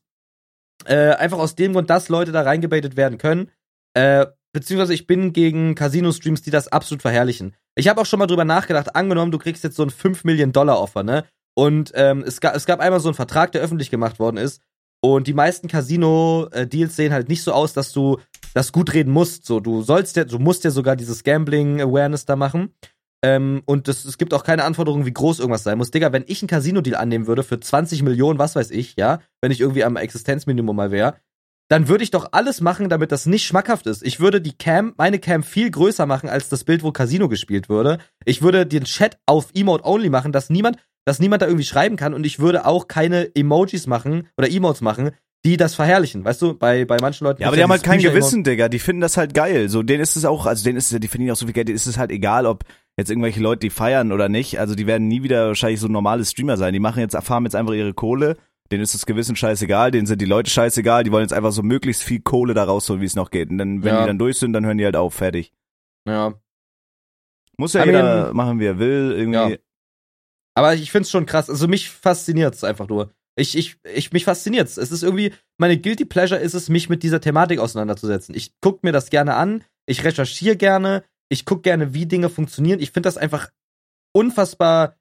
[0.85, 3.51] Äh, einfach aus dem Grund, dass Leute da reingebaitet werden können.
[3.93, 7.55] Äh, beziehungsweise ich bin gegen Casino-Streams, die das absolut verherrlichen.
[7.75, 10.51] Ich habe auch schon mal drüber nachgedacht, angenommen, du kriegst jetzt so ein 5 Millionen
[10.51, 11.25] Dollar Offer, ne?
[11.55, 14.61] Und ähm, es, gab, es gab einmal so einen Vertrag, der öffentlich gemacht worden ist.
[15.01, 18.19] Und die meisten Casino-Deals sehen halt nicht so aus, dass du
[18.53, 19.45] das gut reden musst.
[19.45, 22.73] So, du sollst ja, du musst ja sogar dieses Gambling-Awareness da machen.
[23.21, 25.91] Ähm, und das, es gibt auch keine Anforderungen, wie groß irgendwas sein muss.
[25.91, 29.51] Digga, wenn ich einen Casino-Deal annehmen würde für 20 Millionen, was weiß ich, ja, wenn
[29.51, 31.15] ich irgendwie am Existenzminimum mal wäre,
[31.69, 34.03] dann würde ich doch alles machen, damit das nicht schmackhaft ist.
[34.03, 37.69] Ich würde die Cam, meine Cam viel größer machen als das Bild, wo Casino gespielt
[37.69, 37.99] würde.
[38.25, 41.95] Ich würde den Chat auf Emote only machen, dass niemand, dass niemand da irgendwie schreiben
[41.95, 45.11] kann und ich würde auch keine Emojis machen oder Emotes machen,
[45.45, 46.25] die das verherrlichen.
[46.25, 47.41] Weißt du, bei, bei manchen Leuten.
[47.41, 47.99] Ja, aber die haben halt kein.
[47.99, 48.67] Gewissen, Digga.
[48.67, 49.69] Die finden das halt geil.
[49.69, 51.67] So, denen ist es auch, also denen ist es, die verdienen auch so viel Geld,
[51.67, 52.63] denen ist es halt egal, ob
[52.99, 54.59] jetzt irgendwelche Leute die feiern oder nicht.
[54.59, 56.73] Also die werden nie wieder wahrscheinlich so normale Streamer sein.
[56.73, 58.37] Die machen jetzt, erfahren jetzt einfach ihre Kohle.
[58.71, 61.63] Denen ist das Gewissen scheißegal, denen sind die Leute scheißegal, die wollen jetzt einfach so
[61.63, 63.49] möglichst viel Kohle da rausholen, wie es noch geht.
[63.49, 64.01] Und dann, wenn Ja.
[64.01, 65.51] die dann durch sind, dann hören die halt auf, fertig.
[66.07, 66.35] Ja.
[67.57, 69.53] Muss ja I jeder mean- machen, wie er will, irgendwie.
[69.53, 69.57] Ja.
[70.55, 71.49] Aber ich find's schon krass.
[71.49, 73.11] Also mich fasziniert's einfach nur.
[73.35, 74.77] Ich, ich, ich, mich fasziniert's.
[74.77, 78.35] Es ist irgendwie, meine Guilty Pleasure ist es, mich mit dieser Thematik auseinanderzusetzen.
[78.35, 82.79] Ich guck mir das gerne an, ich recherchiere gerne, ich guck gerne, wie Dinge funktionieren.
[82.79, 83.49] Ich finde das einfach
[84.13, 84.95] unfassbar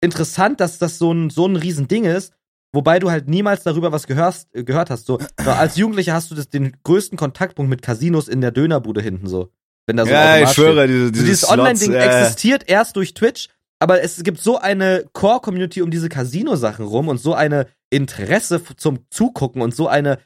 [0.00, 2.32] interessant, dass das so ein, so ein Riesending ist,
[2.72, 5.06] wobei du halt niemals darüber was gehörst, äh, gehört hast.
[5.06, 9.26] So, als Jugendlicher hast du das, den größten Kontaktpunkt mit Casinos in der Dönerbude hinten
[9.26, 9.50] so.
[9.86, 10.90] Wenn da so Ja, ich schwöre, steht.
[10.90, 13.48] diese, So diese dieses Online-Ding äh, existiert erst durch Twitch,
[13.80, 19.00] aber es gibt so eine Core-Community um diese Casino-Sachen rum und so eine Interesse zum
[19.10, 20.18] Zugucken und so eine,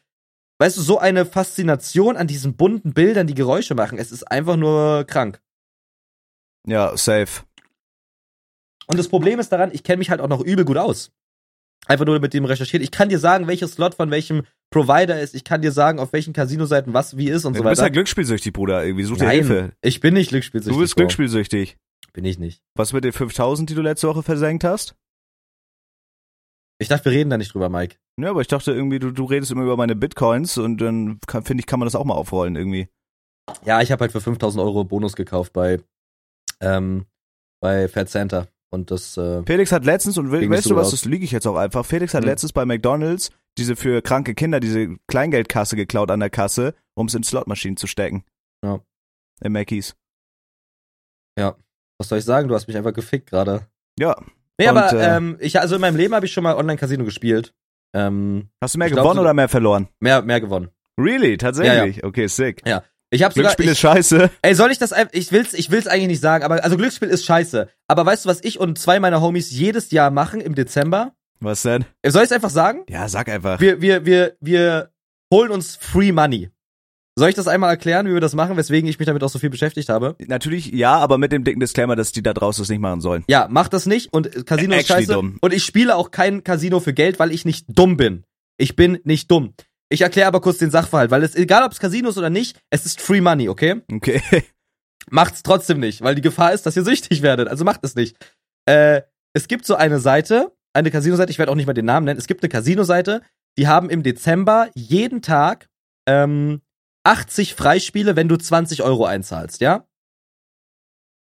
[0.59, 3.99] weißt du, so eine Faszination an diesen bunten Bildern, die Geräusche machen.
[3.99, 5.41] Es ist einfach nur krank.
[6.67, 7.43] Ja, safe.
[8.87, 11.11] Und das Problem ist daran, ich kenne mich halt auch noch übel gut aus.
[11.87, 12.83] Einfach nur mit dem recherchiert.
[12.83, 15.35] Ich kann dir sagen, welches Slot von welchem Provider ist.
[15.35, 17.83] Ich kann dir sagen, auf welchen Casino-Seiten was wie ist und du so bist weiter.
[17.85, 19.05] halt glücksspielsüchtig, Bruder, irgendwie.
[19.05, 19.73] Such dir Nein, Hilfe.
[19.81, 20.75] ich bin nicht glücksspielsüchtig.
[20.77, 21.03] Du bist Bro.
[21.03, 21.79] glücksspielsüchtig.
[22.13, 22.63] Bin ich nicht.
[22.75, 24.97] Was mit den 5000, die du letzte Woche versenkt hast?
[26.81, 27.97] Ich dachte, wir reden da nicht drüber, Mike.
[28.21, 31.61] Ja, aber ich dachte irgendwie, du, du redest immer über meine Bitcoins und dann finde
[31.61, 32.89] ich, kann man das auch mal aufrollen irgendwie.
[33.65, 35.81] Ja, ich habe halt für 5000 Euro Bonus gekauft bei,
[36.61, 37.07] ähm,
[37.61, 38.47] bei Fat Santa.
[38.71, 41.47] Und das, äh, Felix hat letztens, und we- weißt du was, das liege ich jetzt
[41.47, 42.29] auch einfach, Felix hat Hm.
[42.29, 47.15] letztens bei McDonalds diese für kranke Kinder, diese Kleingeldkasse geklaut an der Kasse, um es
[47.15, 48.25] in Slotmaschinen zu stecken.
[48.65, 48.81] Ja.
[49.41, 49.97] Im Mackies.
[52.01, 52.47] was soll ich sagen?
[52.49, 53.67] Du hast mich einfach gefickt gerade.
[53.99, 54.17] Ja.
[54.59, 57.05] Nee, Und, aber äh, ähm, ich, also in meinem Leben habe ich schon mal Online-Casino
[57.05, 57.55] gespielt.
[57.95, 59.89] Ähm, Hast du mehr Ich glaub, gewonnen so- oder mehr verloren?
[60.01, 60.69] mehr, mehr gewonnen.
[60.99, 61.37] Really?
[61.37, 62.03] Tatsächlich?
[62.05, 62.63] Okay, sick.
[63.11, 64.31] Ich habe sogar, Glücksspiel ich, ist scheiße.
[64.43, 67.25] ey, soll ich das, ich will's, ich will's eigentlich nicht sagen, aber also Glücksspiel ist
[67.25, 67.69] scheiße.
[67.87, 71.13] Aber weißt du, was ich und zwei meiner Homies jedes Jahr machen im Dezember?
[71.41, 71.85] Was denn?
[72.05, 72.85] Soll ich einfach sagen?
[72.89, 73.61] Ja, sag einfach.
[73.61, 74.91] Wir, wir, wir, wir
[75.33, 76.51] holen uns Free Money.
[77.19, 79.41] Soll ich das einmal erklären, wie wir das machen, weswegen ich mich damit auch so
[79.41, 80.15] viel beschäftigt habe?
[80.27, 83.25] Natürlich ja, aber mit dem dicken Disclaimer, dass die da draußen das nicht machen sollen.
[83.29, 85.13] Ja, mach das nicht und Casino ist scheiße.
[85.13, 85.37] dumm.
[85.41, 88.25] Und ich spiele auch kein Casino für Geld, weil ich nicht dumm bin.
[88.57, 89.55] Ich bin nicht dumm.
[89.89, 92.61] Ich erkläre aber kurz den Sachverhalt, weil es egal ob es Casino ist oder nicht,
[92.71, 93.83] es ist Free Money, okay?
[93.91, 94.23] Okay.
[95.11, 97.49] Macht's trotzdem nicht, weil die Gefahr ist, dass ihr süchtig werdet.
[97.49, 98.17] Also macht es nicht.
[98.67, 99.03] Äh,
[99.33, 102.19] es gibt so eine Seite, eine Casino-Seite, ich werde auch nicht mal den Namen nennen.
[102.19, 103.23] Es gibt eine Casino-Seite,
[103.57, 105.69] die haben im Dezember jeden Tag
[106.07, 106.61] ähm,
[107.09, 109.87] 80 Freispiele, wenn du 20 Euro einzahlst, ja?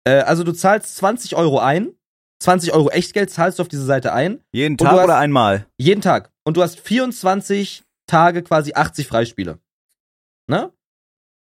[0.07, 1.93] Äh, also du zahlst 20 Euro ein,
[2.41, 5.67] 20 Euro Echtgeld zahlst du auf diese Seite ein, Jeden Tag hast- oder einmal?
[5.77, 6.31] jeden Tag.
[6.45, 9.59] Und du hast 24 Tage quasi 80 Freispiele.
[10.49, 10.71] Ne?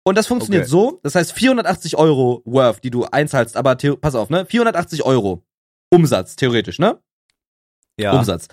[0.04, 0.70] Und das funktioniert Okay.
[0.70, 4.44] so, das heißt 480 Euro Worth, die du einzahlst, aber pass auf, ne?
[4.46, 5.42] 480 Euro
[5.90, 7.02] Umsatz, theoretisch, ne?
[7.98, 8.12] Ja.
[8.12, 8.48] Umsatz.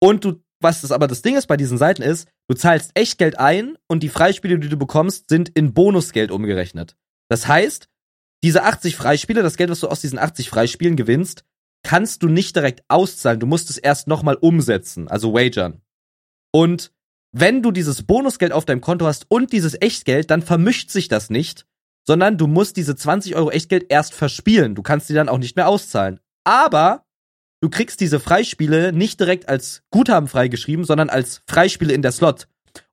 [0.00, 3.38] Und du, was das aber das Ding ist bei diesen Seiten ist, du zahlst Echtgeld
[3.38, 6.96] ein und die Freispiele, die du bekommst, sind in Bonusgeld umgerechnet.
[7.28, 7.88] Das heißt,
[8.42, 11.44] diese 80 Freispiele, das Geld, was du aus diesen 80 Freispielen gewinnst,
[11.82, 13.40] kannst du nicht direkt auszahlen.
[13.40, 15.82] Du musst es erst nochmal umsetzen, also wagern.
[16.52, 16.92] Und
[17.32, 21.30] wenn du dieses Bonusgeld auf deinem Konto hast und dieses Echtgeld, dann vermischt sich das
[21.30, 21.66] nicht,
[22.06, 24.74] sondern du musst diese 20 Euro Echtgeld erst verspielen.
[24.74, 26.20] Du kannst die dann auch nicht mehr auszahlen.
[26.44, 27.05] Aber
[27.66, 32.46] du kriegst diese Freispiele nicht direkt als Guthaben freigeschrieben, sondern als Freispiele in der Slot.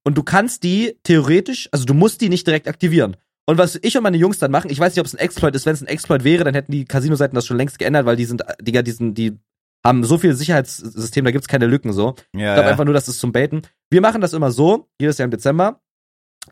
[0.03, 3.15] Und du kannst die theoretisch, also du musst die nicht direkt aktivieren.
[3.45, 5.53] Und was ich und meine Jungs dann machen, ich weiß nicht, ob es ein Exploit
[5.53, 5.67] ist.
[5.67, 8.25] Wenn es ein Exploit wäre, dann hätten die Casino-Seiten das schon längst geändert, weil die
[8.25, 9.37] sind, Digga, die sind, die
[9.85, 12.15] haben so viel Sicherheitssystem, da gibt's keine Lücken so.
[12.33, 12.67] Ja, Ich glaube ja.
[12.69, 13.61] einfach nur, das ist zum Baiten.
[13.91, 15.81] Wir machen das immer so, jedes Jahr im Dezember.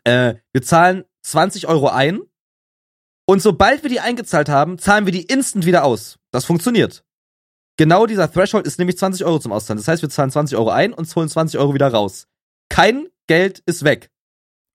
[0.04, 2.20] Äh, wir zahlen 20 Euro ein
[3.26, 6.20] und sobald wir die eingezahlt haben, zahlen wir die instant wieder aus.
[6.32, 7.04] Das funktioniert.
[7.82, 9.80] Genau dieser Threshold ist nämlich 20 Euro zum Auszahlen.
[9.80, 12.28] Das heißt, wir zahlen 20 Euro ein und holen 20 Euro wieder raus.
[12.70, 14.12] Kein Geld ist weg.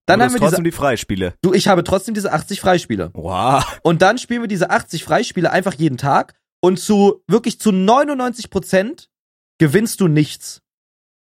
[0.06, 1.34] Dann haben wir trotzdem diese, die Freispiele.
[1.40, 3.12] du, ich habe trotzdem diese 80 Freispiele.
[3.14, 3.78] Wow.
[3.84, 8.50] Und dann spielen wir diese 80 Freispiele einfach jeden Tag und zu wirklich zu 99
[8.50, 9.08] Prozent
[9.58, 10.62] gewinnst du nichts.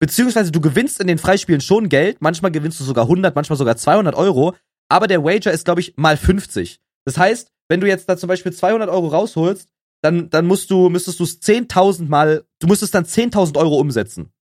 [0.00, 3.76] Beziehungsweise du gewinnst in den Freispielen schon Geld, manchmal gewinnst du sogar 100, manchmal sogar
[3.76, 4.56] 200 Euro,
[4.88, 6.80] aber der Wager ist, glaube ich, mal 50.
[7.04, 9.68] Das heißt, wenn du jetzt da zum Beispiel 200 Euro rausholst,
[10.02, 14.32] dann, dann musst du, müsstest du es 10.000 mal, du müsstest dann 10.000 Euro umsetzen.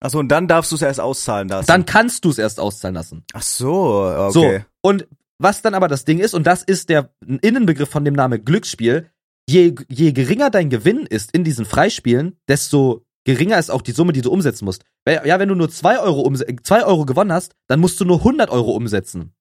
[0.00, 1.66] Achso, und dann darfst du es erst auszahlen lassen.
[1.66, 3.24] Dann kannst du es erst auszahlen lassen.
[3.32, 4.30] Ach so, okay.
[4.32, 5.08] So, und
[5.38, 9.10] was dann aber das Ding ist, und das ist der Innenbegriff von dem Namen Glücksspiel,
[9.48, 14.12] je, je geringer dein Gewinn ist in diesen Freispielen, desto geringer ist auch die Summe,
[14.12, 14.84] die du umsetzen musst.
[15.06, 18.50] Ja, wenn du nur 2 Euro, 2 Euro gewonnen hast, dann musst du nur 100
[18.50, 19.34] Euro umsetzen.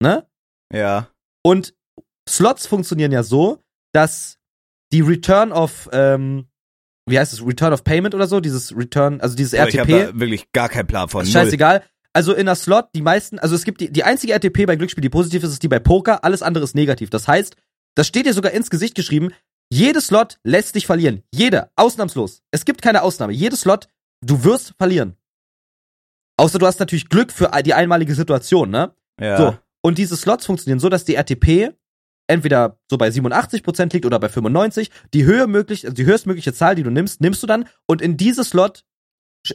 [0.00, 0.26] Ne?
[0.72, 1.08] Ja.
[1.42, 1.74] Und
[2.28, 4.38] Slots funktionieren ja so, dass
[4.92, 6.46] die Return of, ähm,
[7.06, 9.92] wie heißt es, Return of Payment oder so, dieses Return, also dieses Aber Ich RTP.
[9.92, 11.22] habe da wirklich gar keinen Plan von.
[11.24, 11.32] Null.
[11.32, 11.82] scheißegal.
[12.14, 15.00] Also in der Slot, die meisten, also es gibt die, die einzige RTP bei Glücksspiel,
[15.02, 17.08] die positiv ist, ist die bei Poker, alles andere ist negativ.
[17.08, 17.56] Das heißt,
[17.94, 19.30] das steht dir sogar ins Gesicht geschrieben,
[19.70, 21.22] jede Slot lässt dich verlieren.
[21.34, 22.42] Jede, ausnahmslos.
[22.50, 23.32] Es gibt keine Ausnahme.
[23.32, 23.88] Jede Slot,
[24.20, 25.16] du wirst verlieren.
[26.36, 28.94] Außer du hast natürlich Glück für die einmalige Situation, ne?
[29.18, 29.36] Ja.
[29.38, 29.56] So.
[29.82, 31.72] Und diese Slots funktionieren so, dass die RTP
[32.32, 34.90] entweder so bei 87% liegt oder bei 95.
[35.14, 38.16] Die Höhe möglich, also die höchstmögliche Zahl, die du nimmst, nimmst du dann und in
[38.16, 38.84] diese Slot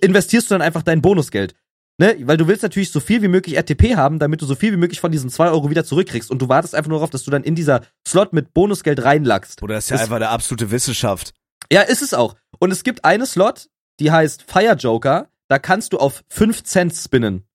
[0.02, 1.56] investierst du dann einfach dein Bonusgeld.
[2.00, 2.16] Ne?
[2.22, 4.78] Weil du willst natürlich so viel wie möglich RTP haben, damit du so viel wie
[4.78, 6.30] möglich von diesen 2 Euro wieder zurückkriegst.
[6.30, 9.60] Und du wartest einfach nur darauf, dass du dann in dieser Slot mit Bonusgeld reinlackst.
[9.60, 11.34] Bruder, das ist ja Das- einfach eine absolute Wissenschaft.
[11.72, 12.36] Ja, ist es auch.
[12.60, 15.30] Und es gibt eine Slot, die heißt Fire Joker.
[15.50, 17.46] Da kannst du auf 5 Cent spinnen.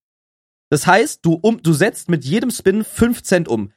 [0.71, 3.73] Das heißt, du, um, du setzt mit jedem Spin 5 Cent um.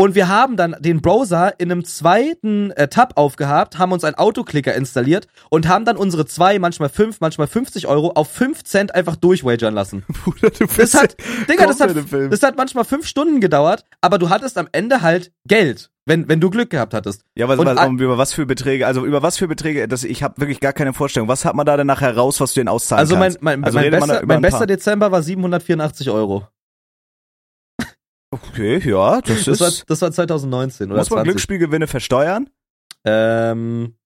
[0.00, 4.14] Und wir haben dann den Browser in einem zweiten äh, Tab aufgehabt, haben uns einen
[4.14, 8.94] Autoclicker installiert und haben dann unsere zwei, manchmal fünf, manchmal 50 Euro auf 5 Cent
[8.94, 10.04] einfach durchwagern lassen.
[10.24, 11.16] Bruder, du Das hat,
[11.50, 11.96] Digga, das hat,
[12.30, 16.40] das hat manchmal fünf Stunden gedauert, aber du hattest am Ende halt Geld, wenn, wenn
[16.40, 17.22] du Glück gehabt hattest.
[17.34, 20.40] Ja, was, was, über was für Beträge, also über was für Beträge, das, ich habe
[20.40, 21.28] wirklich gar keine Vorstellung.
[21.28, 23.42] Was hat man da denn nachher raus, was du denn auszahlen Also mein, kannst?
[23.42, 26.46] mein, Also mein, bester, mein bester Dezember war 784 Euro.
[28.30, 31.24] Okay, ja, das, Das war, ist, das war 2019 oder muss man 20.
[31.30, 32.50] Glücksspielgewinne versteuern?
[33.04, 33.96] Ähm,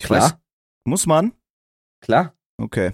[0.00, 0.34] Ich klar, weiß,
[0.84, 1.32] muss man?
[2.00, 2.34] klar.
[2.60, 2.92] Okay.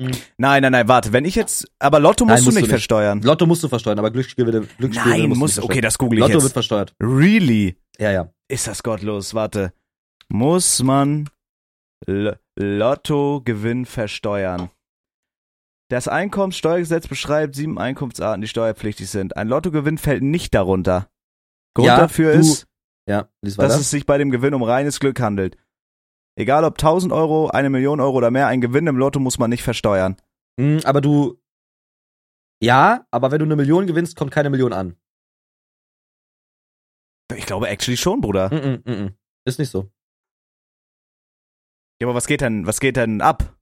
[0.00, 0.10] Hm.
[0.36, 2.62] Nein, nein, nein, warte, wenn ich jetzt, aber Lotto Nein, musst, musst du du nicht
[2.64, 2.70] nicht.
[2.70, 3.22] versteuern.
[3.22, 6.18] Lotto musst du versteuern, aber Glücksspielgewinne, Glücksspielgewinne Nein, musst du muss, nicht okay, das google
[6.18, 6.52] ich Lotto wird jetzt.
[6.52, 6.94] versteuert.
[7.00, 7.76] Really?
[7.98, 8.30] Ja, ja.
[8.48, 9.72] Ist das gottlos, warte.
[10.28, 11.30] Muss man
[12.58, 14.70] Lottogewinn versteuern?
[15.88, 19.36] Das Einkommenssteuergesetz beschreibt sieben Einkunftsarten, die steuerpflichtig sind.
[19.36, 21.08] Ein Lottogewinn fällt nicht darunter.
[21.74, 22.66] Grund Ja, dafür du- ist,
[23.08, 25.56] Ja, dass es sich bei dem Gewinn um reines Glück handelt.
[26.36, 29.48] Egal ob 1000 Euro, eine Million Euro oder mehr, ein Gewinn im Lotto muss man
[29.48, 30.16] nicht versteuern.
[30.58, 31.40] Hm, aber du.
[32.60, 34.96] Ja, aber wenn du eine Million gewinnst, kommt keine Million an.
[37.34, 38.48] Ich glaube actually schon, Bruder.
[38.50, 39.14] Mm -mm, mm -mm.
[39.46, 39.90] Ist nicht so.
[42.00, 43.56] Ja, aber was geht denn, was geht denn ab?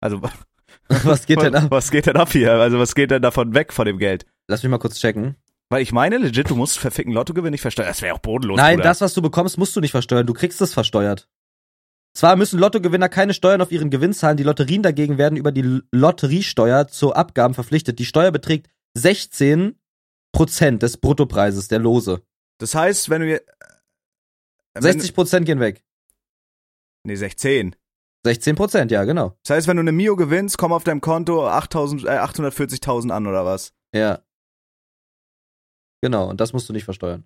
[0.00, 0.20] Also,
[0.88, 1.70] Was geht denn ab?
[1.70, 2.52] was geht denn ab hier?
[2.52, 4.26] Also, was geht denn davon weg von dem Geld?
[4.48, 5.36] Lass mich mal kurz checken.
[5.70, 7.88] Weil ich meine, legit, du musst verficken Lottogewinn nicht versteuern.
[7.88, 8.90] Das wäre auch bodenlos, Nein, Bruder.
[8.90, 10.26] das, was du bekommst, musst du nicht versteuern.
[10.26, 11.30] Du kriegst es versteuert.
[12.14, 15.80] Zwar müssen Lottogewinner keine Steuern auf ihren Gewinn zahlen, die Lotterien dagegen werden über die
[15.90, 17.98] Lotteriesteuer zu Abgaben verpflichtet.
[17.98, 19.78] Die Steuer beträgt 16
[20.32, 22.20] Prozent des Bruttopreises der Lose.
[22.58, 23.40] Das heißt, wenn du mir.
[24.78, 25.82] 60 Prozent gehen weg.
[27.04, 27.76] Nee, 16.
[28.24, 29.36] 16 Prozent, ja, genau.
[29.44, 33.26] Das heißt, wenn du eine Mio gewinnst, kommen auf deinem Konto 8000, äh, 840.000 an
[33.26, 33.72] oder was?
[33.94, 34.20] Ja.
[36.02, 37.24] Genau, und das musst du nicht versteuern.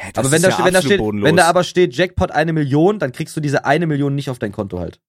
[0.00, 1.26] Hä, das aber wenn ist da, ja wenn, da steht, bodenlos.
[1.26, 4.38] wenn da aber steht Jackpot eine Million, dann kriegst du diese eine Million nicht auf
[4.38, 5.00] dein Konto halt.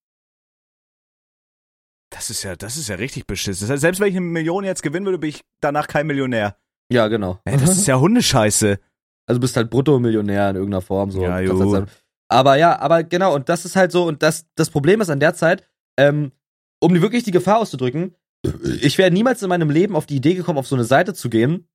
[2.09, 3.67] Das ist ja, das ist ja richtig beschissen.
[3.67, 6.57] Das heißt, selbst wenn ich eine Million jetzt gewinnen würde, bin ich danach kein Millionär.
[6.89, 7.39] Ja, genau.
[7.43, 8.80] Ey, das ist ja Hundescheiße.
[9.28, 11.21] Also bist halt Bruttomillionär in irgendeiner Form so.
[11.21, 11.73] Ja, jo.
[11.73, 11.89] halt.
[12.30, 15.19] Aber ja, aber genau, und das ist halt so, und das, das Problem ist an
[15.19, 15.63] der Zeit,
[15.97, 16.32] ähm,
[16.82, 18.15] um wirklich die Gefahr auszudrücken,
[18.82, 21.30] ich wäre niemals in meinem Leben auf die Idee gekommen, auf so eine Seite zu
[21.30, 21.67] gehen.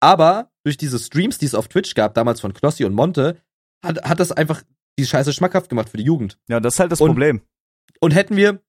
[0.00, 3.36] Aber durch diese Streams, die es auf Twitch gab, damals von Knossi und Monte,
[3.84, 4.62] hat, hat das einfach
[4.98, 6.38] die Scheiße schmackhaft gemacht für die Jugend.
[6.48, 7.42] Ja, das ist halt das Und- Problem.
[8.00, 8.60] Und hätten wir,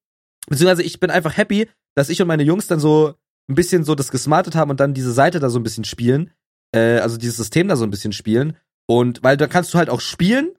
[0.48, 3.14] beziehungsweise ich bin einfach happy, dass ich und meine Jungs dann so
[3.50, 6.30] ein bisschen so das gesmartet haben und dann diese Seite da so ein bisschen spielen,
[6.74, 8.56] äh, also dieses System da so ein bisschen spielen.
[8.86, 10.54] Und weil da kannst du halt auch spielen,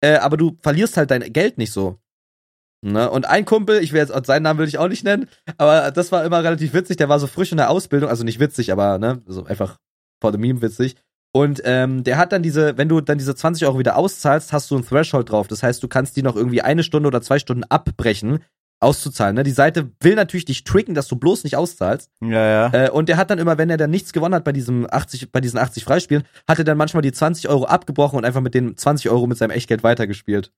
[0.00, 1.98] äh, aber du verlierst halt dein Geld nicht so.
[2.80, 3.10] Ne?
[3.10, 6.12] Und ein Kumpel, ich will jetzt, seinen Namen will ich auch nicht nennen, aber das
[6.12, 8.98] war immer relativ witzig, der war so frisch in der Ausbildung, also nicht witzig, aber
[8.98, 9.78] ne, so einfach
[10.20, 10.96] vor dem Meme witzig.
[11.32, 14.70] Und ähm, der hat dann diese, wenn du dann diese 20 Euro wieder auszahlst, hast
[14.70, 15.46] du ein Threshold drauf.
[15.46, 18.40] Das heißt, du kannst die noch irgendwie eine Stunde oder zwei Stunden abbrechen,
[18.80, 19.34] auszuzahlen.
[19.34, 19.42] Ne?
[19.42, 22.10] Die Seite will natürlich dich tricken, dass du bloß nicht auszahlst.
[22.20, 22.28] Ja,
[22.70, 22.86] ja.
[22.86, 25.32] Äh, und der hat dann immer, wenn er dann nichts gewonnen hat bei diesem 80,
[25.32, 28.54] bei diesen 80 Freispielen, hat er dann manchmal die 20 Euro abgebrochen und einfach mit
[28.54, 30.52] den 20 Euro mit seinem Echtgeld weitergespielt.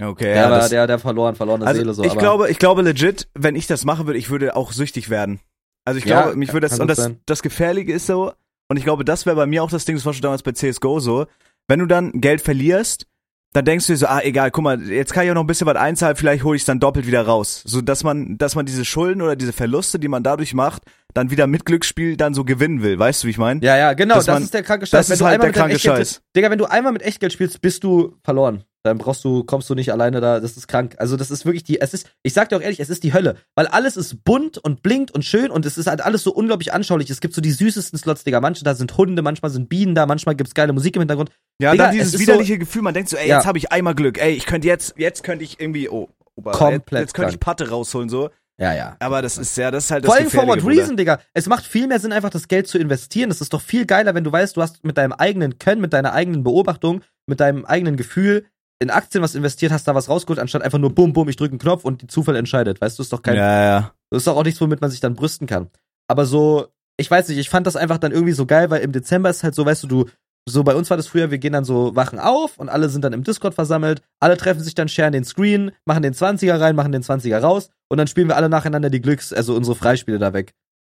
[0.00, 0.50] Okay, der ja.
[0.50, 2.02] war, der, der verloren, verlorene also Seele so.
[2.02, 5.38] ich glaube, ich glaube legit, wenn ich das machen würde, ich würde auch süchtig werden.
[5.84, 7.20] Also ich Ja, glaube, mich würde das, und das, sein.
[7.26, 8.32] das Gefährliche ist so,
[8.68, 10.52] und ich glaube, das wäre bei mir auch das Ding, das war schon damals bei
[10.52, 11.26] CSGO so,
[11.68, 13.06] wenn du dann Geld verlierst,
[13.52, 15.46] dann denkst du dir so, ah, egal, guck mal, jetzt kann ich auch noch ein
[15.46, 17.62] bisschen was einzahlen, vielleicht hole ich es dann doppelt wieder raus.
[17.66, 20.82] So, dass man, dass man diese Schulden oder diese Verluste, die man dadurch macht,
[21.14, 22.98] dann wieder mit Glücksspiel dann so gewinnen will.
[22.98, 23.60] Weißt du, wie ich meine?
[23.64, 24.90] Ja, ja, genau, Dass das man- ist der kranke Scheiß.
[24.90, 26.22] das Wenn ist du halt einmal der kranke Echtgeld- Scheiß.
[26.36, 28.64] Digga, wenn du einmal mit Echtgeld spielst, bist du verloren.
[28.84, 30.96] Dann brauchst du, kommst du nicht alleine da, das ist krank.
[30.98, 33.12] Also das ist wirklich die, es ist, ich sag dir auch ehrlich, es ist die
[33.14, 33.36] Hölle.
[33.54, 36.72] Weil alles ist bunt und blinkt und schön und es ist halt alles so unglaublich
[36.72, 37.08] anschaulich.
[37.08, 38.40] Es gibt so die süßesten Slots, Digga.
[38.40, 41.30] Manche da sind Hunde, manchmal sind Bienen da, manchmal gibt's geile Musik im Hintergrund.
[41.60, 43.36] Ja, Digga, dann es dieses widerliche Gefühl, man denkt so, ey, Ja.
[43.36, 46.52] jetzt habe ich einmal Glück, ey, ich könnte jetzt, jetzt könnte ich irgendwie, oh, Ober,
[46.52, 47.40] Komplett jetzt, jetzt könnte ich.
[47.40, 48.30] Patte rausholen, so.
[48.58, 48.96] Ja, ja.
[49.00, 51.20] Aber das ist ja, das ist halt Vor das allem for what reason, Digga.
[51.32, 53.30] Es macht viel mehr Sinn, einfach das Geld zu investieren.
[53.30, 55.92] Es ist doch viel geiler, wenn du weißt, du hast mit deinem eigenen Können, mit
[55.92, 58.46] deiner eigenen Beobachtung, mit deinem eigenen Gefühl
[58.78, 61.52] in Aktien was investiert, hast da was rausgeholt, anstatt einfach nur bum, bum, ich drücke
[61.52, 62.80] einen Knopf und die Zufall entscheidet.
[62.80, 63.94] Weißt du, ist doch kein, Ja, ja.
[64.10, 65.70] das ist doch auch nichts, womit man sich dann brüsten kann.
[66.08, 68.90] Aber so, ich weiß nicht, ich fand das einfach dann irgendwie so geil, weil im
[68.92, 70.06] Dezember ist halt so, weißt du, du,
[70.48, 73.02] so bei uns war das früher, wir gehen dann so, wachen auf und alle sind
[73.02, 76.74] dann im Discord versammelt, alle treffen sich dann, sharen den Screen, machen den 20er rein,
[76.74, 80.18] machen den 20er raus und dann spielen wir alle nacheinander die Glücks-, also unsere Freispiele
[80.18, 80.54] da weg.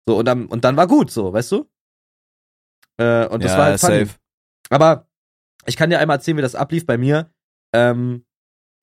[0.08, 1.68] So, und dann, und dann war gut, so, weißt du?
[2.98, 4.06] Äh, und das ja, war halt funny.
[4.06, 4.18] safe.
[4.70, 5.08] Aber
[5.66, 7.30] ich kann dir einmal erzählen, wie das ablief bei mir.
[7.74, 8.24] Ähm,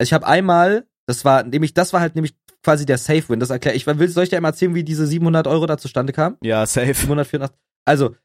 [0.00, 3.40] ich habe einmal, das war nämlich, das war halt nämlich quasi der Safe Win.
[3.40, 3.86] Das erkläre ich.
[3.86, 6.36] Will, soll ich dir einmal erzählen, wie diese 700 Euro da zustande kamen?
[6.42, 6.94] Ja, safe.
[6.94, 7.56] 784.
[7.86, 8.16] Also,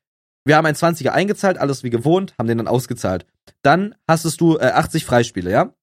[0.50, 3.26] wir haben ein 20er eingezahlt, alles wie gewohnt, haben den dann ausgezahlt.
[3.62, 5.74] Dann hastest du äh, 80 Freispiele, ja?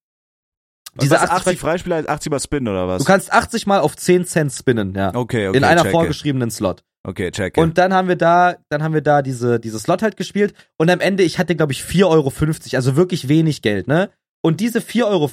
[1.00, 2.98] Diese Diese 80, 80 80 Freispieler als 80 mal Spin oder was?
[2.98, 5.14] Du kannst 80 mal auf 10 Cent spinnen, ja.
[5.14, 6.84] okay, okay, in einer vorgeschriebenen Slot.
[7.06, 7.60] Okay, checke.
[7.60, 10.54] Und dann haben wir da, dann haben wir da diese, diese Slot halt gespielt.
[10.76, 12.32] Und am Ende, ich hatte, glaube ich, 4,50 Euro,
[12.74, 14.10] also wirklich wenig Geld, ne?
[14.42, 15.30] Und diese 4,50 Euro,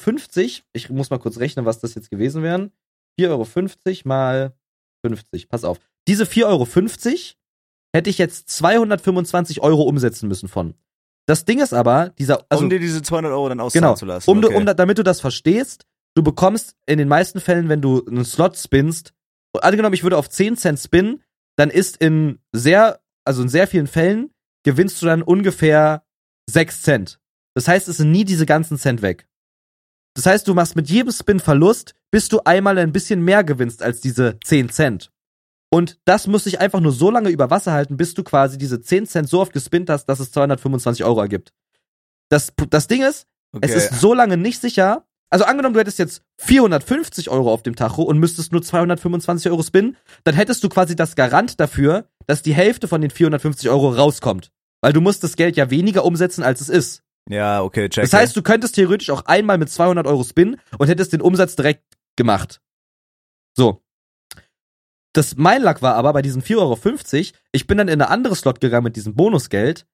[0.73, 2.71] ich muss mal kurz rechnen, was das jetzt gewesen wären.
[3.19, 4.53] 4,50 Euro mal
[5.05, 5.79] 50, pass auf.
[6.07, 6.65] Diese 4,50 Euro
[7.93, 10.73] hätte ich jetzt 225 Euro umsetzen müssen von.
[11.25, 14.05] Das Ding ist aber, dieser, also um dir diese 200 Euro dann auszahlen genau, zu
[14.05, 14.29] lassen.
[14.29, 14.55] um, okay.
[14.55, 15.85] um, da- damit du das verstehst,
[16.15, 19.13] du bekommst in den meisten Fällen, wenn du einen Slot spinnst,
[19.61, 21.21] angenommen, ich würde auf 10 Cent spinnen,
[21.55, 24.31] dann ist in sehr, also in sehr vielen Fällen
[24.63, 26.03] gewinnst du dann ungefähr
[26.49, 27.19] 6 Cent.
[27.53, 29.27] Das heißt, es sind nie diese ganzen Cent weg.
[30.15, 33.81] Das heißt, du machst mit jedem Spin Verlust, bis du einmal ein bisschen mehr gewinnst
[33.81, 35.11] als diese 10 Cent.
[35.73, 38.79] Und das muss sich einfach nur so lange über Wasser halten, bis du quasi diese
[38.79, 41.51] 10 Cent so oft gespinnt hast, dass es 225 Euro ergibt.
[42.29, 43.65] Das, das Ding ist, okay.
[43.67, 45.07] es ist so lange nicht sicher.
[45.31, 49.63] Also angenommen, du hättest jetzt 450 Euro auf dem Tacho und müsstest nur 225 Euro
[49.63, 53.89] spinnen, dann hättest du quasi das Garant dafür, dass die Hälfte von den 450 Euro
[53.89, 54.51] rauskommt.
[54.81, 57.01] Weil du musst das Geld ja weniger umsetzen, als es ist.
[57.27, 58.05] ja, okay, checke.
[58.05, 61.55] Das heißt, du könntest theoretisch auch einmal mit 200 Euro spinnen und hättest den Umsatz
[61.55, 61.83] direkt
[62.15, 62.61] gemacht.
[63.57, 63.81] So.
[65.13, 68.35] Das mein Luck war aber bei diesen 4,50 Euro, ich bin dann in eine andere
[68.35, 69.85] Slot gegangen mit diesem Bonusgeld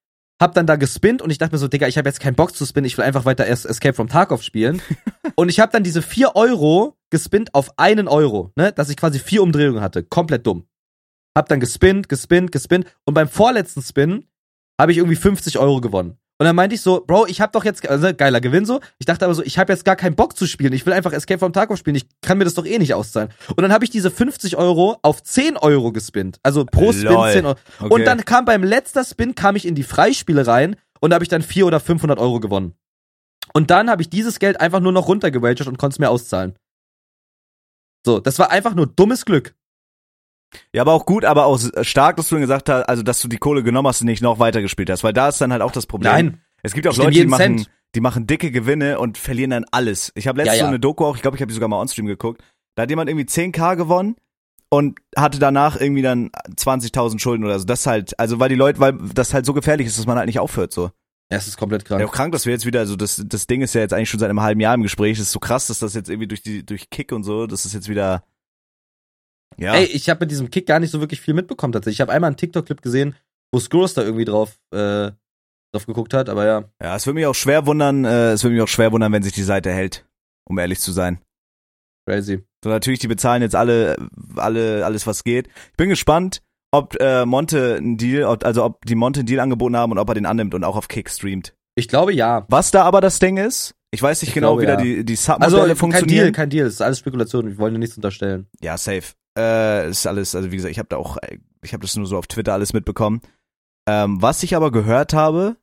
[0.41, 2.55] hab dann da gespinnt und ich dachte mir so, Digga, ich habe jetzt keinen Bock
[2.55, 4.81] zu spinnen, ich will einfach weiter Es- Escape from Tarkov spielen.
[5.35, 9.19] und ich habe dann diese 4 Euro gespinnt auf einen Euro, ne, dass ich quasi
[9.19, 10.03] vier Umdrehungen hatte.
[10.03, 10.65] Komplett dumm.
[11.37, 14.25] Hab dann gespinnt, gespinnt, gespinnt und beim vorletzten Spin
[14.79, 16.17] habe ich irgendwie 50 Euro gewonnen.
[16.39, 18.79] Und dann meinte ich so, Bro, ich hab doch jetzt, also geiler Gewinn so.
[18.97, 20.71] Ich dachte aber so, ich habe jetzt gar keinen Bock zu spielen.
[20.71, 21.97] Ich will einfach Escape from Tarkov spielen.
[21.97, 23.29] Ich kann mir das doch eh nicht auszahlen.
[23.49, 26.39] Und dann habe ich diese 50 Euro auf 10 Euro gespinnt.
[26.41, 27.33] Also pro Spin Lol.
[27.33, 27.57] 10 Euro.
[27.79, 27.93] Okay.
[27.93, 31.25] Und dann kam beim letzter Spin, kam ich in die Freispiele rein und da habe
[31.25, 32.73] ich dann 400 oder 500 Euro gewonnen.
[33.53, 36.55] Und dann habe ich dieses Geld einfach nur noch runtergewagert und konnte es mir auszahlen.
[38.05, 39.55] So, das war einfach nur dummes Glück.
[40.73, 43.27] Ja, aber auch gut, aber auch stark, dass du dann gesagt hast, also dass du
[43.27, 45.71] die Kohle genommen hast und nicht noch weitergespielt hast, weil da ist dann halt auch
[45.71, 46.11] das Problem.
[46.11, 46.41] Nein.
[46.63, 47.69] Es gibt auch Ich Leute, die machen, Cent.
[47.95, 50.11] die machen dicke Gewinne und verlieren dann alles.
[50.15, 50.65] Ich habe letztens Ja, ja.
[50.65, 52.41] so eine Doku auch, ich glaube, ich habe die sogar mal on-stream geguckt.
[52.75, 54.15] Da hat jemand irgendwie 10k gewonnen
[54.69, 57.65] und hatte danach irgendwie dann 20.000 Schulden oder so.
[57.65, 60.27] Das halt, also weil die Leute, weil das halt so gefährlich ist, dass man halt
[60.27, 60.91] nicht aufhört so.
[61.31, 62.09] Ja, es ist komplett Ja, krank.
[62.09, 64.19] auch krank, dass wir jetzt wieder, also das, das Ding ist ja jetzt eigentlich schon
[64.19, 65.17] seit einem halben Jahr im Gespräch.
[65.19, 67.65] Das ist so krass, dass das jetzt irgendwie durch die, durch Kick und so, das
[67.65, 68.23] ist jetzt wieder,
[69.59, 69.75] ja.
[69.75, 71.97] Ey, ich habe mit diesem Kick gar nicht so wirklich viel mitbekommen tatsächlich.
[71.97, 73.15] Ich habe einmal einen TikTok-Clip gesehen,
[73.51, 75.11] wo Skrulls da irgendwie drauf, äh,
[75.73, 76.63] drauf geguckt hat, aber ja.
[76.81, 79.23] Ja, es würde mich auch schwer wundern, äh, es würde mich auch schwer wundern, wenn
[79.23, 80.05] sich die Seite hält,
[80.45, 81.19] um ehrlich zu sein.
[82.07, 82.43] Crazy.
[82.63, 83.95] So, natürlich, die bezahlen jetzt alle,
[84.35, 85.47] alle, alles was geht.
[85.47, 86.41] Ich bin gespannt,
[86.71, 89.97] ob äh, Monte einen Deal, ob, also ob die Monte einen Deal angeboten haben und
[89.97, 91.55] ob er den annimmt und auch auf Kick streamt.
[91.75, 92.45] Ich glaube ja.
[92.49, 94.81] Was da aber das Ding ist, ich weiß nicht Ich genau, glaube, wie da ja.
[94.81, 96.23] die, die Also Submodelle kein funktionieren.
[96.25, 96.65] Deal, kein Deal.
[96.65, 97.47] Das ist alles Spekulation.
[97.47, 98.47] Wir wollen dir nichts unterstellen.
[98.61, 99.13] Ja, safe.
[99.37, 101.17] Äh, ist alles, also wie gesagt, ich habe da auch,
[101.61, 103.21] ich habe das nur so auf Twitter alles mitbekommen.
[103.87, 105.57] Ähm, was ich aber gehört habe,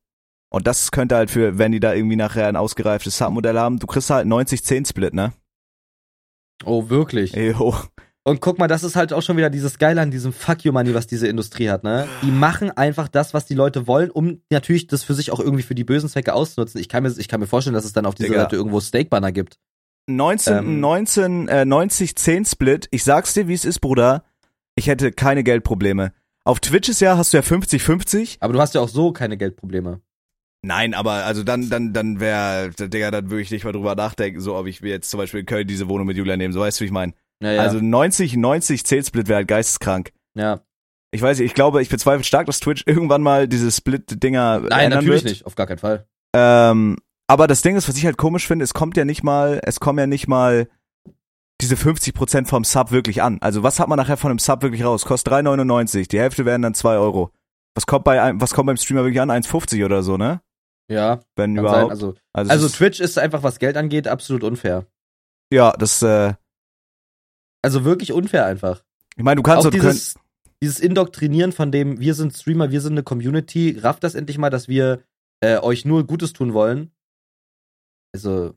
[0.50, 3.86] und das könnte halt für, wenn die da irgendwie nachher ein ausgereiftes Submodell haben, du
[3.86, 5.32] kriegst halt 90-10-Split, ne?
[6.64, 7.34] Oh, wirklich.
[7.34, 7.74] Jo.
[8.24, 10.72] Und guck mal, das ist halt auch schon wieder dieses Geile an diesem Fuck you
[10.72, 12.08] Money, was diese Industrie hat, ne?
[12.22, 15.62] Die machen einfach das, was die Leute wollen, um natürlich das für sich auch irgendwie
[15.62, 16.80] für die bösen Zwecke auszunutzen.
[16.80, 18.40] Ich kann mir, ich kann mir vorstellen, dass es dann auf dieser Digga.
[18.42, 19.58] Seite irgendwo Steak-Banner gibt.
[20.06, 20.80] 19, Ähm.
[20.80, 22.88] 19, äh, 90-10-Split.
[22.90, 24.24] Ich sag's dir, wie es ist, Bruder.
[24.76, 26.12] Ich hätte keine Geldprobleme.
[26.44, 28.36] Auf Twitch ist ja, hast du ja 50-50.
[28.40, 30.00] Aber du hast ja auch so keine Geldprobleme.
[30.62, 34.40] Nein, aber also dann, dann, dann wäre, Digga, dann würde ich nicht mal drüber nachdenken,
[34.40, 36.52] so ob ich mir jetzt zum Beispiel in Köln diese Wohnung mit Julia nehme.
[36.52, 37.12] So weißt du, wie ich meine.
[37.42, 37.60] Ja, ja.
[37.62, 40.12] Also 90, 90 10-Split wäre halt geisteskrank.
[40.34, 40.60] ja.
[41.12, 44.90] Ich weiß nicht, ich glaube, ich bezweifle stark, dass Twitch irgendwann mal diese Split-Dinger Nein,
[44.90, 45.24] natürlich wird.
[45.32, 45.46] nicht.
[45.46, 46.06] Auf gar keinen Fall.
[46.34, 49.60] Ähm, aber das Ding ist, was ich halt komisch finde, es kommt ja nicht mal,
[49.64, 50.68] es kommen ja nicht mal
[51.60, 53.38] diese 50% vom Sub wirklich an.
[53.40, 55.04] Also was hat man nachher von einem Sub wirklich raus?
[55.04, 57.30] Kostet 3,99, die Hälfte wären dann 2 Euro.
[57.74, 59.30] Was kommt bei einem, was kommt beim Streamer wirklich an?
[59.30, 60.40] 1,50 oder so, ne?
[60.88, 61.80] Ja, Wenn überhaupt.
[61.80, 61.90] sein.
[61.90, 64.86] Also, also, also ist, Twitch ist einfach, was Geld angeht, absolut unfair.
[65.52, 66.34] ja, das, äh,
[67.62, 68.84] Also wirklich unfair einfach.
[69.16, 70.14] ich meine, du kannst auch könnt,
[70.62, 74.50] dieses Indoktrinieren von dem, wir sind Streamer, wir sind eine Community, rafft das endlich mal,
[74.50, 75.02] dass wir
[75.40, 76.92] äh, euch nur Gutes tun wollen.
[78.24, 78.54] Also,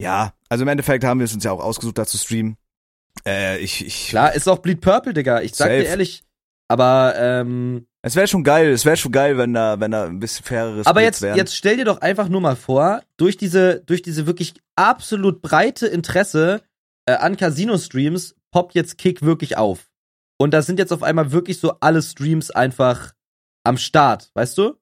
[0.00, 2.56] ja, also im Endeffekt haben wir es uns ja auch ausgesucht, da zu streamen.
[3.26, 5.40] Äh, ich, ich, klar, ist auch Bleed Purple, Digga.
[5.40, 5.80] Ich sag Safe.
[5.80, 6.24] dir ehrlich,
[6.68, 10.18] aber ähm, es wäre schon geil, es wäre schon geil, wenn da, wenn da ein
[10.18, 11.36] bisschen faireres aber jetzt wären.
[11.36, 15.86] jetzt stell dir doch einfach nur mal vor, durch diese durch diese wirklich absolut breite
[15.86, 16.62] Interesse
[17.06, 19.90] äh, an Casino Streams poppt jetzt Kick wirklich auf.
[20.38, 23.12] Und da sind jetzt auf einmal wirklich so alle Streams einfach
[23.64, 24.76] am Start, weißt du?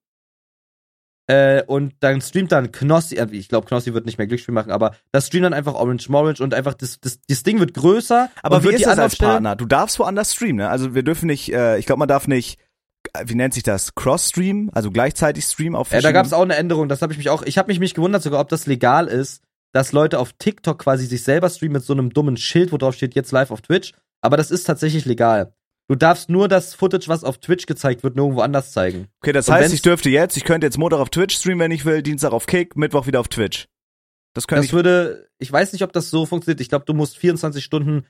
[1.31, 4.72] Äh, und dann streamt dann Knossi, äh, ich glaube Knossi wird nicht mehr Glücksspiel machen,
[4.72, 8.31] aber das streamt dann einfach Orange Morange und einfach das, das, das Ding wird größer.
[8.43, 9.57] Aber wie wird ist das als Anlaufstelle- Partner?
[9.57, 10.68] Du darfst woanders streamen, ne?
[10.68, 12.59] Also wir dürfen nicht, äh, ich glaube, man darf nicht,
[13.12, 13.95] äh, wie nennt sich das?
[13.95, 14.70] Cross-Stream?
[14.72, 17.31] Also gleichzeitig Stream auf Ja, da gab es auch eine Änderung, das habe ich mich
[17.31, 20.81] auch, ich habe mich, mich gewundert sogar, ob das legal ist, dass Leute auf TikTok
[20.81, 23.61] quasi sich selber streamen mit so einem dummen Schild, wo drauf steht, jetzt live auf
[23.61, 23.93] Twitch.
[24.20, 25.53] Aber das ist tatsächlich legal.
[25.91, 29.09] Du darfst nur das Footage, was auf Twitch gezeigt wird, nirgendwo anders zeigen.
[29.22, 31.72] Okay, das Und heißt, ich dürfte jetzt, ich könnte jetzt Montag auf Twitch streamen, wenn
[31.72, 33.66] ich will, Dienstag auf Kick, Mittwoch wieder auf Twitch.
[34.32, 34.72] Das könnte Das ich...
[34.72, 36.61] würde, ich weiß nicht, ob das so funktioniert.
[36.61, 38.07] Ich glaube, du musst 24 Stunden,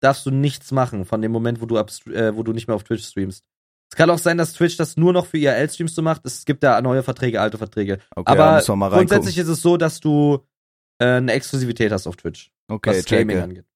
[0.00, 2.74] darfst du nichts machen von dem Moment, wo du, ab, äh, wo du nicht mehr
[2.74, 3.44] auf Twitch streamst.
[3.92, 6.26] Es kann auch sein, dass Twitch das nur noch für IRL-Streams so macht.
[6.26, 7.98] Es gibt da neue Verträge, alte Verträge.
[8.16, 8.60] Okay, Aber
[8.90, 10.44] grundsätzlich ist es so, dass du
[10.98, 13.66] äh, eine Exklusivität hast auf Twitch, Okay, was Gaming angeht.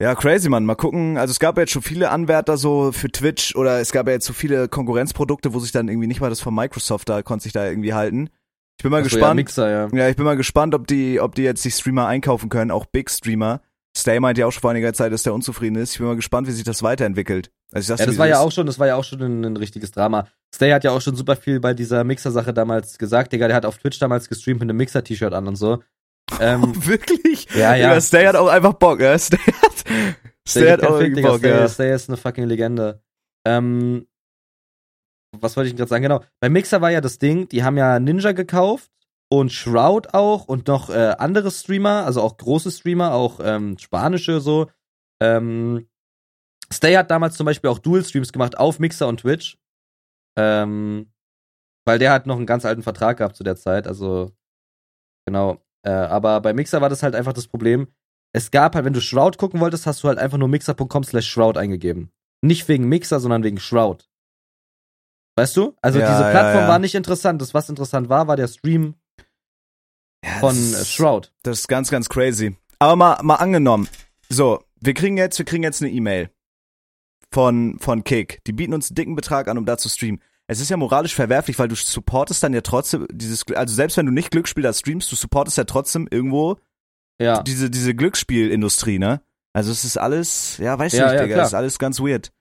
[0.00, 0.64] Ja, crazy, Mann.
[0.64, 1.18] Mal gucken.
[1.18, 4.12] Also es gab ja jetzt schon viele Anwärter so für Twitch oder es gab ja
[4.12, 7.42] jetzt so viele Konkurrenzprodukte, wo sich dann irgendwie nicht mal das von Microsoft da, konnte
[7.42, 8.30] sich da irgendwie halten.
[8.78, 9.36] Ich bin mal Ach so, Ja, gespannt.
[9.36, 9.88] Mixer, ja.
[9.92, 12.86] Ja, ich bin mal gespannt, ob die, ob die jetzt die Streamer einkaufen können, auch
[12.86, 13.60] Big Streamer.
[13.96, 15.92] Stay meint ja auch schon vor einiger Zeit, dass der unzufrieden ist.
[15.92, 17.50] Ich bin mal gespannt, wie sich das weiterentwickelt.
[17.72, 19.90] Also Ja, das war ja auch schon, das war ja auch schon ein, ein richtiges
[19.90, 20.28] Drama.
[20.54, 23.66] Stay hat ja auch schon super viel bei dieser Mixer-Sache damals gesagt, Digga, der hat
[23.66, 25.82] auf Twitch damals gestreamt mit einem Mixer-T-Shirt an und so.
[26.40, 27.48] Ähm, Wirklich?
[27.54, 27.88] Ja, ja.
[27.88, 29.18] Digga, Stay hat auch einfach Bock, ja.
[29.18, 30.14] Stay hat, Stay
[30.46, 31.68] Stay, hat auch Fick, Bock, Stay, ja.
[31.68, 33.02] Stay ist eine fucking Legende.
[33.46, 34.06] Ähm,
[35.38, 36.02] was wollte ich gerade sagen?
[36.02, 36.24] Genau.
[36.40, 38.90] Bei Mixer war ja das Ding, die haben ja Ninja gekauft
[39.30, 44.40] und Shroud auch und noch äh, andere Streamer, also auch große Streamer, auch ähm, spanische
[44.40, 44.70] so.
[45.22, 45.88] Ähm,
[46.72, 49.58] Stay hat damals zum Beispiel auch Dual-Streams gemacht auf Mixer und Twitch.
[50.38, 51.10] Ähm,
[51.86, 54.30] weil der hat noch einen ganz alten Vertrag gehabt zu der Zeit, also
[55.26, 55.64] genau.
[55.82, 57.88] Äh, aber bei Mixer war das halt einfach das Problem.
[58.32, 61.28] Es gab halt, wenn du Shroud gucken wolltest, hast du halt einfach nur mixer.com slash
[61.28, 62.10] Shroud eingegeben.
[62.42, 64.08] Nicht wegen Mixer, sondern wegen Shroud.
[65.36, 65.74] Weißt du?
[65.80, 66.68] Also Ja, diese ja, Plattform ja.
[66.68, 67.40] war nicht interessant.
[67.40, 68.94] Das, was interessant war, war der Stream
[70.24, 71.32] Ja, von das äh, Shroud.
[71.42, 72.56] Das ist ganz, ganz crazy.
[72.78, 73.88] Aber mal, mal angenommen.
[74.28, 76.30] So, wir kriegen jetzt, wir kriegen jetzt eine E-Mail
[77.32, 78.42] von, von Kick.
[78.46, 80.20] Die bieten uns einen dicken Betrag an, um da zu streamen.
[80.50, 84.06] Es ist ja moralisch verwerflich, weil du supportest dann ja trotzdem dieses, also selbst wenn
[84.06, 86.56] du nicht Glücksspieler streamst, du supportest ja trotzdem irgendwo
[87.20, 87.42] Ja.
[87.42, 89.20] diese, diese Glücksspielindustrie, ne?
[89.52, 92.32] Also es ist alles, ja, weiß Ja, nicht, ja, Digga, es ist alles ganz weird.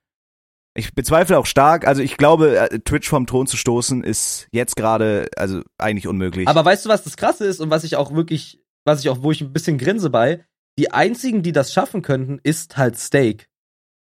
[0.74, 4.76] Ich bezweifle auch stark, also ich glaube, äh, Twitch vom Thron zu stoßen ist jetzt
[4.76, 6.47] gerade, also eigentlich unmöglich.
[6.47, 9.24] Aber weißt du, was das krasse ist und was ich auch wirklich, was ich auch,
[9.24, 10.45] wo ich ein bisschen grinse bei,
[10.78, 13.49] die einzigen, die das schaffen könnten, ist halt Steak.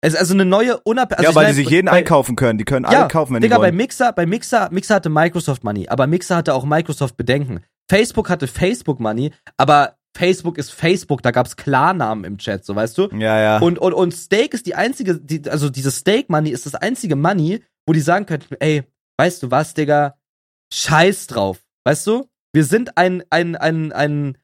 [0.08, 1.24] Es ist also eine neue unabhängige.
[1.24, 2.58] ja, also weil ich die meine, sich jeden bei, einkaufen können.
[2.58, 3.76] Die können Ja, alle kaufen, wenn Digga, die bei wollen.
[3.76, 7.62] Mixer, bei Mixer, Mixer hatte Microsoft Money, aber Mixer hatte auch Microsoft Bedenken.
[7.90, 12.98] Facebook hatte Facebook Money, aber Facebook ist Facebook, da gab's Klarnamen im Chat, so weißt
[12.98, 13.10] du?
[13.14, 13.58] ja, ja.
[13.60, 17.16] Und, und, und Steak ist die einzige, die, also dieses Steak Money ist das einzige
[17.16, 18.84] Money, wo die sagen könnten, ey,
[19.20, 20.16] weißt du was, Digga,
[20.74, 21.60] scheiß drauf.
[21.86, 22.28] Weißt du?
[22.54, 24.38] Wir sind ein, ein, ein, ein,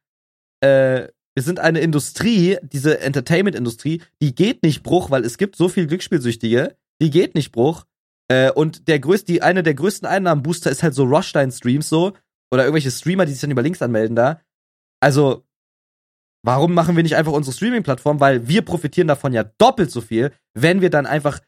[0.61, 5.67] äh, wir sind eine Industrie, diese Entertainment-Industrie, die geht nicht Bruch, weil es gibt so
[5.69, 7.85] viel Glücksspielsüchtige, die geht nicht Bruch.
[8.29, 12.13] Äh, und der größte, die, eine der größten Einnahmenbooster ist halt so Roshstein-Streams so,
[12.51, 14.39] oder irgendwelche Streamer, die sich dann über Links anmelden da.
[15.01, 15.43] Also,
[16.43, 18.19] warum machen wir nicht einfach unsere Streaming-Plattform?
[18.19, 21.39] Weil wir profitieren davon ja doppelt so viel, wenn wir dann einfach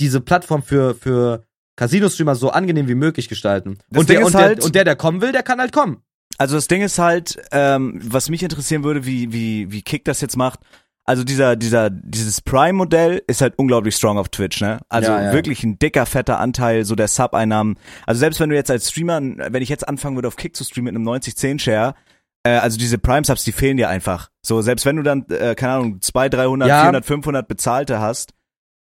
[0.00, 1.44] diese Plattform für, für
[1.76, 3.78] Casino-Streamer so angenehm wie möglich gestalten.
[3.90, 5.72] Das und, Ding der, und, der, halt- und der, der kommen will, der kann halt
[5.72, 6.02] kommen.
[6.38, 10.20] Also das Ding ist halt, ähm, was mich interessieren würde, wie, wie, wie Kick das
[10.20, 10.60] jetzt macht.
[11.06, 14.80] Also dieser, dieser, dieses Prime-Modell ist halt unglaublich strong auf Twitch, ne?
[14.88, 15.32] Also Ja, ja.
[15.34, 17.76] wirklich ein dicker, fetter Anteil so der Sub-Einnahmen.
[18.06, 20.64] Also selbst wenn du jetzt als Streamer, wenn ich jetzt anfangen würde auf Kick zu
[20.64, 21.94] streamen mit einem 90-10-Share,
[22.42, 24.30] äh, also diese Prime-Subs, die fehlen dir einfach.
[24.42, 26.80] So, selbst wenn du dann, äh, keine Ahnung, 200, 300, Ja.
[26.80, 28.32] 400, 500 bezahlte hast.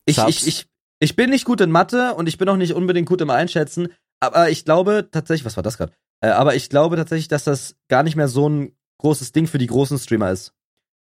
[0.05, 0.29] Ich, Subs.
[0.29, 0.67] ich, ich,
[0.99, 3.89] ich bin nicht gut in Mathe und ich bin auch nicht unbedingt gut im Einschätzen,
[4.21, 5.91] aber ich glaube tatsächlich, was war das gerade?
[6.21, 9.57] Äh, aber ich glaube tatsächlich, dass das gar nicht mehr so ein großes Ding für
[9.57, 10.53] die großen Streamer ist.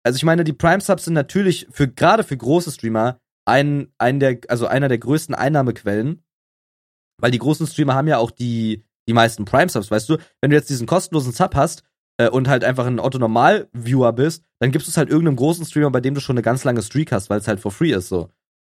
[0.03, 4.19] Also ich meine, die Prime Subs sind natürlich für gerade für große Streamer ein, ein
[4.19, 6.23] der, also einer der größten Einnahmequellen,
[7.19, 10.17] weil die großen Streamer haben ja auch die, die meisten Prime Subs, weißt du?
[10.41, 11.83] Wenn du jetzt diesen kostenlosen Sub hast
[12.17, 15.35] äh, und halt einfach ein Otto Normal Viewer bist, dann gibst du es halt irgendeinem
[15.35, 17.71] großen Streamer, bei dem du schon eine ganz lange Streak hast, weil es halt for
[17.71, 18.29] free ist so.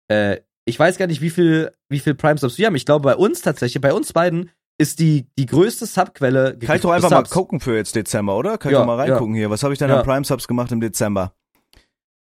[0.09, 2.75] Äh, ich weiß gar nicht, wie viel, wie viel Prime Subs wir haben.
[2.75, 6.59] Ich glaube, bei uns tatsächlich, bei uns beiden ist die, die größte Subquelle.
[6.59, 7.31] Kann ich doch einfach mal Subs.
[7.31, 8.59] gucken für jetzt Dezember, oder?
[8.59, 9.51] Kann ich Ja, doch mal reingucken hier.
[9.51, 9.99] Was habe ich denn Ja.
[10.01, 11.35] an Prime-Subs gemacht im Dezember?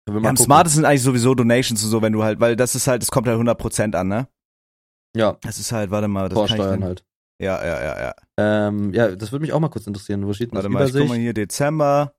[0.09, 2.87] Ja, am smartesten sind eigentlich sowieso Donations und so, wenn du halt, weil das ist
[2.87, 4.29] halt, es kommt halt 100% an, ne?
[5.17, 7.05] Ja, Das ist halt, warte mal, das kann ich Vorsteuern denn, halt.
[7.41, 8.15] Ja, ja, ja, ja.
[8.69, 10.27] Ähm, ja, das würde mich auch mal kurz interessieren.
[10.27, 10.65] Wo steht denn das?
[10.65, 11.23] Warte mal, ich guck mal Übersicht?
[11.23, 12.15] hier, Dezember.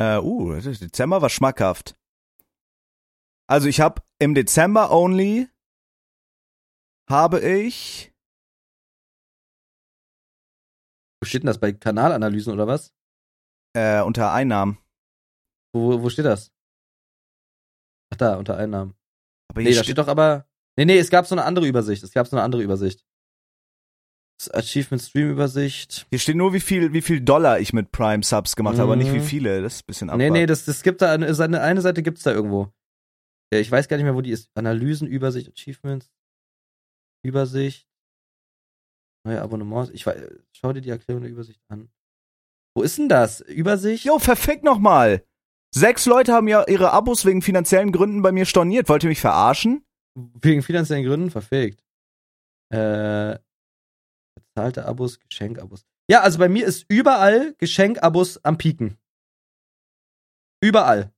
[0.00, 1.96] Äh, uh, das Dezember war schmackhaft.
[3.48, 5.48] Also ich habe im Dezember only
[7.10, 8.13] habe ich,
[11.24, 11.58] Wo steht denn das?
[11.58, 12.92] Bei Kanalanalysen oder was?
[13.74, 14.76] äh, unter Einnahmen.
[15.74, 16.52] Wo, wo steht das?
[18.12, 18.94] Ach da, unter Einnahmen.
[19.50, 20.46] Aber Nee, da steht doch aber.
[20.76, 22.02] Nee, nee, es gab so eine andere Übersicht.
[22.02, 23.06] Es gab so eine andere Übersicht.
[24.38, 26.06] Das Achievement Stream Übersicht.
[26.10, 28.96] hier steht nur, wie viel, wie viel Dollar ich mit Prime Subs gemacht habe, aber
[28.96, 29.24] nicht wie Mhm.
[29.24, 29.62] viele.
[29.62, 30.32] Das ist ein bisschen Nee, abwarten.
[30.34, 32.70] nee, das, das gibt da eine, eine, eine Seite gibt's da irgendwo.
[33.52, 34.50] Ja, ich weiß gar nicht mehr, wo die ist.
[34.54, 36.10] Analysen, Übersicht, Achievements,
[37.24, 37.88] Übersicht,
[39.24, 39.90] neue Abonnements.
[39.92, 40.20] Ich weiß,
[40.52, 41.88] schau dir die Erklärung der Übersicht an.
[42.76, 43.40] Wo ist denn das?
[43.40, 44.04] Übersicht?
[44.04, 45.24] Jo, verfick noch mal.
[45.74, 48.88] Sechs Leute haben ja ihre Abos wegen finanziellen Gründen bei mir storniert.
[48.88, 49.84] Wollt ihr mich verarschen?
[50.14, 51.84] Wegen finanziellen Gründen verfegt.
[52.72, 53.38] Äh,
[54.34, 55.84] bezahlte Abos, Geschenkabos.
[56.08, 58.98] Ja, also bei mir ist überall Geschenkabos am Pieken.
[60.62, 61.12] Überall.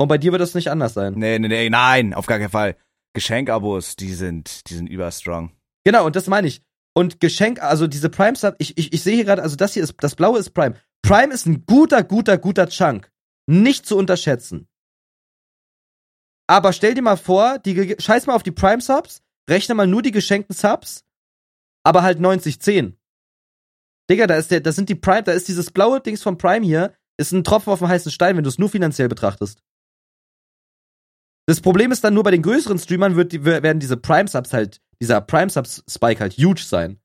[0.00, 1.14] Und bei dir wird das nicht anders sein.
[1.14, 2.76] Nee, nee, nee, nein, auf gar keinen Fall.
[3.14, 5.57] Geschenkabos, die sind, die sind überstrong.
[5.88, 6.60] Genau, und das meine ich.
[6.94, 9.82] Und Geschenk, also diese Prime Sub, ich, ich, ich sehe hier gerade, also das hier
[9.82, 10.76] ist, das blaue ist Prime.
[11.00, 13.10] Prime ist ein guter, guter, guter Chunk.
[13.46, 14.68] Nicht zu unterschätzen.
[16.46, 20.02] Aber stell dir mal vor, die, scheiß mal auf die Prime Subs, rechne mal nur
[20.02, 21.06] die geschenkten Subs,
[21.84, 22.98] aber halt 90-10.
[24.10, 26.66] Digga, da ist der, das sind die Prime, da ist dieses blaue Dings von Prime
[26.66, 29.62] hier, ist ein Tropfen auf dem heißen Stein, wenn du es nur finanziell betrachtest.
[31.46, 34.82] Das Problem ist dann nur bei den größeren Streamern wird werden diese Prime Subs halt,
[35.00, 36.98] dieser Prime-Sub-Spike halt huge sein.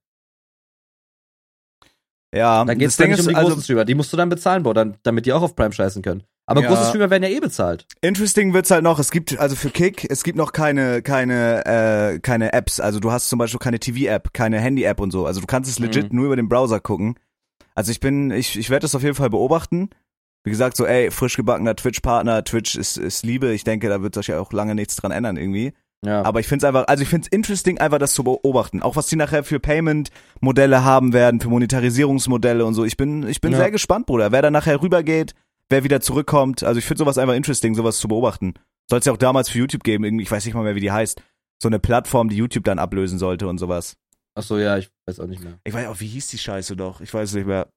[2.33, 3.85] Ja, Da geht's dann nicht um die ist, großen also, Streamer.
[3.85, 6.23] Die musst du dann bezahlen, Bro, dann, damit die auch auf Prime scheißen können.
[6.45, 6.67] Aber Ja.
[6.67, 7.85] große Streamer werden ja eh bezahlt.
[8.01, 8.99] interesting wird's halt noch.
[8.99, 12.79] Es gibt also für Kick, es gibt noch keine keine äh, keine Apps.
[12.81, 15.25] Also du hast zum Beispiel keine TV-App, keine Handy-App und so.
[15.25, 16.17] Also du kannst es legit Mhm.
[16.17, 17.17] nur über den Browser gucken.
[17.75, 19.89] Also ich bin, ich ich werde das auf jeden Fall beobachten.
[20.43, 23.53] Wie gesagt, so ey, frisch gebackener Twitch-Partner, Twitch ist ist Liebe.
[23.53, 25.73] Ich denke, da wird sich ja auch lange nichts dran ändern irgendwie.
[26.05, 26.23] Ja.
[26.23, 28.81] Aber ich find's einfach, also ich find's interesting, einfach das zu beobachten.
[28.81, 32.83] Auch was die nachher für Payment-Modelle haben werden, für Monetarisierungsmodelle und so.
[32.85, 33.59] Ich bin, ich bin Ja.
[33.59, 34.31] sehr gespannt, Bruder.
[34.31, 35.33] Wer da nachher rübergeht,
[35.69, 36.63] wer wieder zurückkommt.
[36.63, 38.53] Also ich find sowas einfach interesting, sowas zu beobachten.
[38.89, 40.81] Soll es ja auch damals für YouTube geben, irgendwie, ich weiß nicht mal mehr, wie
[40.81, 41.21] die heißt.
[41.61, 43.95] So eine Plattform, die YouTube dann ablösen sollte und sowas.
[44.35, 45.59] Ach so, ja, ich weiß auch nicht mehr.
[45.63, 46.99] Ich weiß auch, wie hieß die Scheiße doch?
[46.99, 47.67] Ich weiß nicht mehr.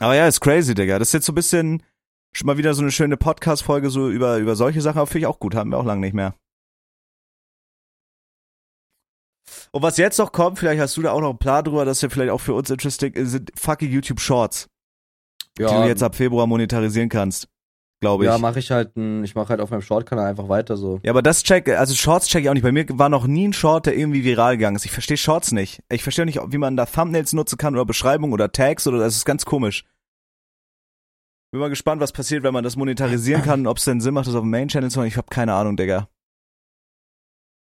[0.00, 0.98] Aber ja, ist crazy, Digga.
[0.98, 1.82] Das ist jetzt so ein bisschen
[2.34, 5.26] schon mal wieder so eine schöne Podcast-Folge so über, über solche Sachen, aber finde ich
[5.26, 6.34] auch gut, haben wir auch lange nicht mehr.
[9.70, 11.98] Und was jetzt noch kommt, vielleicht hast du da auch noch einen Plan drüber, das
[11.98, 14.68] ist ja vielleicht auch für uns interesting, sind fucking YouTube Shorts,
[15.58, 17.48] die du jetzt ab Februar monetarisieren kannst.
[18.00, 18.30] Glaube ich.
[18.30, 21.00] ja, mache ich halt, ich mache halt auf meinem Short-Kanal einfach weiter so.
[21.02, 22.62] Ja, aber das check, also Shorts check ich auch nicht.
[22.62, 24.84] Bei mir war noch nie ein Short, der irgendwie viral gegangen ist.
[24.84, 25.82] Ich verstehe Shorts nicht.
[25.88, 29.16] Ich verstehe nicht, wie man da Thumbnails nutzen kann oder Beschreibung oder Tags oder das
[29.16, 29.84] ist ganz komisch.
[31.52, 34.26] Bin mal gespannt, was passiert, wenn man das monetarisieren kann, ob es denn Sinn macht,
[34.26, 35.08] das auf dem Main Channel zu machen.
[35.08, 36.08] Ich habe keine Ahnung, Digga.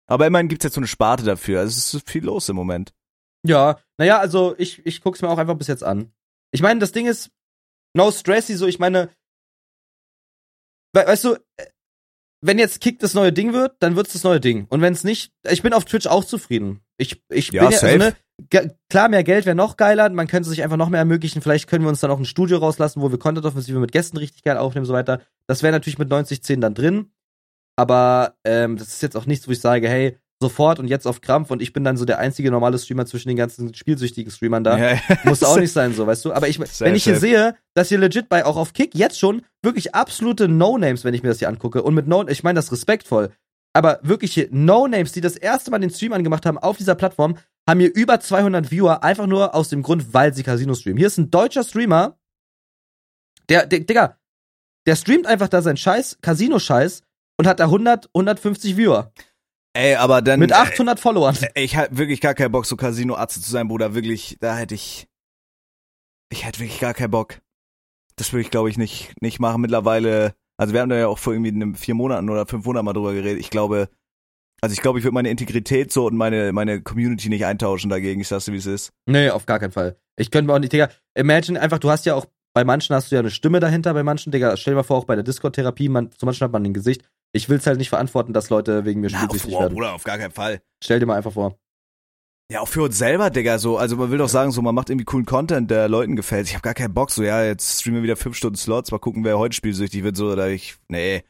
[0.06, 1.60] Aber immerhin gibt's jetzt so eine Sparte dafür.
[1.60, 2.94] Also es ist viel los im Moment.
[3.44, 6.12] Ja, naja, also ich, ich guck's mir auch einfach bis jetzt an.
[6.52, 7.30] Ich meine, das Ding ist,
[7.94, 9.10] no stressy, so, ich meine,
[10.92, 11.66] we weißt du, äh,
[12.42, 14.66] wenn jetzt Kick das neue Ding wird, dann wird's das neue Ding.
[14.68, 16.80] Und wenn's nicht, ich bin auf Twitch auch zufrieden.
[16.98, 20.48] Ich, ich Ja, bin ja, also, ne, klar, mehr Geld wäre noch geiler, man könnte
[20.48, 23.10] sich einfach noch mehr ermöglichen, vielleicht können wir uns dann auch ein Studio rauslassen, wo
[23.10, 25.20] wir Content-Offensive mit Gästen richtig geil aufnehmen und so weiter.
[25.46, 27.10] Das wäre natürlich mit 90-10 dann drin.
[27.76, 31.20] Aber ähm, das ist jetzt auch nichts, wo ich sage, hey, sofort und jetzt auf
[31.20, 34.64] Krampf und ich bin dann so der einzige normale Streamer zwischen den ganzen spielsüchtigen Streamern
[34.64, 34.78] da.
[34.78, 36.32] Ja, Muss auch nicht sein, so, weißt du?
[36.32, 39.42] Aber ich, wenn ich hier sehe, dass hier legit bei auch auf Kick jetzt schon
[39.62, 42.70] wirklich absolute No-Names, wenn ich mir das hier angucke, und mit No, ich meine das
[42.70, 43.30] respektvoll,
[43.72, 47.80] aber wirkliche No-Names, die das erste Mal den Stream angemacht haben auf dieser Plattform, haben
[47.80, 50.98] hier über 200 Viewer, einfach nur aus dem Grund, weil sie Casino streamen.
[50.98, 52.18] Hier ist ein deutscher Streamer,
[53.48, 54.18] der, der Digga,
[54.86, 57.02] der streamt einfach da seinen Scheiß, Casino-Scheiß,
[57.38, 59.12] und hat da 100, 150 Viewer.
[59.74, 60.40] Ey, aber dann.
[60.40, 61.36] Mit 800 Followern.
[61.54, 63.94] Ey, ich hab wirklich gar keinen Bock, so Casino-Atze zu sein, Bruder.
[63.94, 65.06] Wirklich, da hätte ich.
[66.30, 67.40] Ich hätte wirklich gar keinen Bock.
[68.16, 69.60] Das würde ich, glaube ich, nicht, nicht machen.
[69.60, 72.94] Mittlerweile, also wir haben da ja auch vor irgendwie vier Monaten oder fünf Monaten mal
[72.94, 73.38] drüber geredet.
[73.38, 73.90] Ich glaube,
[74.62, 78.20] also ich glaube, ich würde meine Integrität so und meine, meine Community nicht eintauschen dagegen.
[78.20, 78.92] Ich sag's dir, wie es ist.
[79.06, 79.96] Nee, auf gar keinen Fall.
[80.16, 83.10] Ich könnte mir auch nicht, Digga, imagine einfach, du hast ja auch, bei manchen hast
[83.10, 85.24] du ja eine Stimme dahinter, bei manchen, Digga, stell dir mal vor, auch bei der
[85.24, 87.02] Discord-Therapie, man, zu manchen hat man ein Gesicht.
[87.32, 89.74] Ich will's halt nicht verantworten, dass Leute wegen mir spielsüchtig werden.
[89.74, 90.62] Bruder, auf gar keinen Fall.
[90.82, 91.58] Stell dir mal einfach vor.
[92.50, 93.76] Ja, auch für uns selber, Digga, so.
[93.76, 96.46] Also man will doch sagen, so, man macht irgendwie coolen Content, der Leuten gefällt.
[96.46, 98.98] Ich habe gar keinen Bock, so, ja, jetzt streamen wir wieder fünf Stunden Slots, mal
[98.98, 101.24] gucken, wer heute spielsüchtig wird, so, oder ich, nee.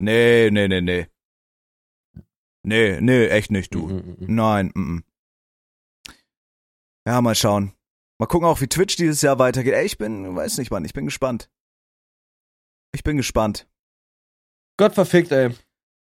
[0.00, 1.06] Nee, nee, nee, nee.
[2.66, 3.88] Nee, nee, echt nicht, du.
[3.88, 4.34] Mhm, mhm, mhm.
[4.34, 5.04] Nein, mm.
[7.06, 7.74] Ja, mal schauen.
[8.18, 9.74] Mal gucken auch, wie Twitch dieses Jahr weitergeht.
[9.74, 11.50] Ey, ich bin, weiß nicht, Mann, ich bin gespannt.
[12.94, 13.66] Ich bin gespannt.
[14.76, 15.50] Gott verfickt, ey.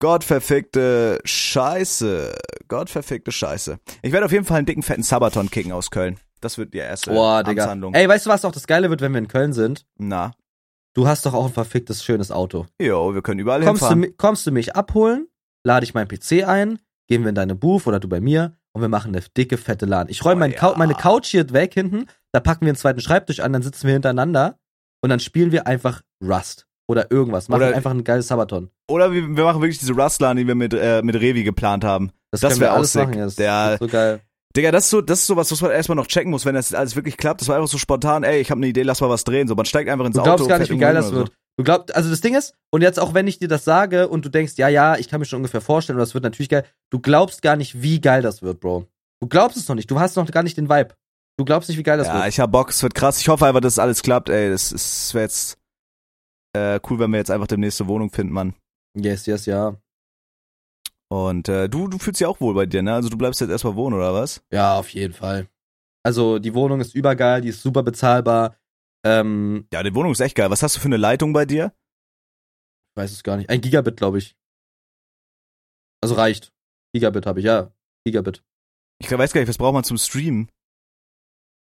[0.01, 2.35] Gottverfickte Scheiße.
[2.69, 3.79] Gottverfickte Scheiße.
[4.03, 6.19] Ich werde auf jeden Fall einen dicken, fetten Sabaton kicken aus Köln.
[6.41, 7.77] Das wird die erste Boah, Digga.
[7.93, 9.85] Ey, weißt du, was auch das Geile wird, wenn wir in Köln sind?
[9.99, 10.33] Na.
[10.95, 12.67] Du hast doch auch ein verficktes, schönes Auto.
[12.81, 14.01] Jo, wir können überall Kommst du, hinfahren.
[14.01, 15.29] mi- kommst du mich abholen,
[15.65, 18.81] lade ich meinen PC ein, gehen wir in deine Booth oder du bei mir und
[18.81, 20.09] wir machen eine dicke, fette LAN.
[20.09, 20.75] Ich räume Oh, mein ja.
[20.77, 23.93] Meine Couch hier weg hinten, da packen wir einen zweiten Schreibtisch an, dann sitzen wir
[23.93, 24.59] hintereinander
[25.03, 27.49] und dann spielen wir einfach Rust oder irgendwas.
[27.49, 28.71] Machen Oder- einfach ein geiles Sabaton.
[28.89, 32.11] Oder wir, wir machen wirklich diese Rustlan, die wir mit, äh, mit Revi geplant haben.
[32.31, 33.03] Das können wir wär auch sick.
[33.03, 33.25] machen, ja.
[33.25, 34.21] Das Der- ist so geil.
[34.57, 36.57] Digga, das ist so, das ist so was, was man erstmal noch checken muss, wenn
[36.57, 37.41] das alles wirklich klappt.
[37.41, 39.47] Das war einfach so spontan, ey, ich habe eine Idee, lass mal was drehen.
[39.47, 40.31] So, man steigt einfach ins Du Auto.
[40.31, 41.31] glaubst gar nicht, wie geil das wird.
[41.57, 44.25] Du glaubst, also das Ding ist, und jetzt auch wenn ich dir das sage und
[44.25, 46.65] du denkst, ja, ja, ich kann mir schon ungefähr vorstellen, und das wird natürlich geil,
[46.91, 48.87] du glaubst gar nicht, wie geil das wird, Bro.
[49.21, 50.95] Du glaubst es noch nicht, du hast noch gar nicht den Vibe.
[51.39, 52.29] Du glaubst nicht, wie geil das Ja, wird.
[52.29, 53.21] ich hab Bock, es wird krass.
[53.21, 54.51] Ich hoffe einfach, dass alles klappt, ey.
[54.51, 55.57] Das, das wäre jetzt
[56.55, 58.55] äh, cool, wenn wir jetzt einfach demnächst eine Wohnung finden, Mann.
[58.97, 59.77] Yes, yes, ja.
[61.13, 62.95] Und äh, du, du fühlst dich auch wohl bei dir, ne?
[62.95, 64.45] Also du bleibst jetzt erstmal wohnen, oder was?
[64.53, 65.49] Ja, auf jeden Fall.
[66.05, 68.57] Also die Wohnung ist übergeil, die ist super bezahlbar.
[69.05, 70.51] Ähm, Ja, die Wohnung ist echt geil.
[70.51, 71.75] Was hast du für eine Leitung bei dir?
[72.93, 73.49] ich weiß es gar nicht.
[73.51, 74.37] Ein Gigabit, glaube ich.
[76.03, 76.53] Also reicht.
[76.95, 77.73] Gigabit habe ich, ja.
[78.05, 78.45] Gigabit.
[79.01, 80.51] Ich weiß gar nicht, was braucht man zum Streamen?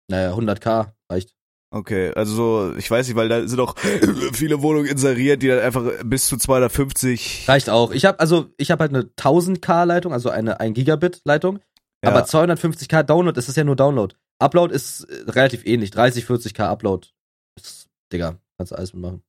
[0.09, 1.35] Naja, 100k reicht.
[1.71, 3.77] Okay, also so, ich weiß nicht, weil da sind auch
[4.33, 7.47] viele Wohnungen inseriert, die dann einfach bis zu 250.
[7.47, 7.91] Reicht auch.
[7.91, 11.59] Ich habe also ich habe halt eine 1000k Leitung, also eine 1 Gigabit Leitung.
[12.03, 12.09] Ja.
[12.11, 14.15] Aber 250k Download, das ist ja nur Download.
[14.39, 15.91] Upload ist äh, relativ ähnlich.
[15.91, 17.09] 30, 40k Upload.
[17.57, 19.21] Ist, Digga, kannst du alles mitmachen.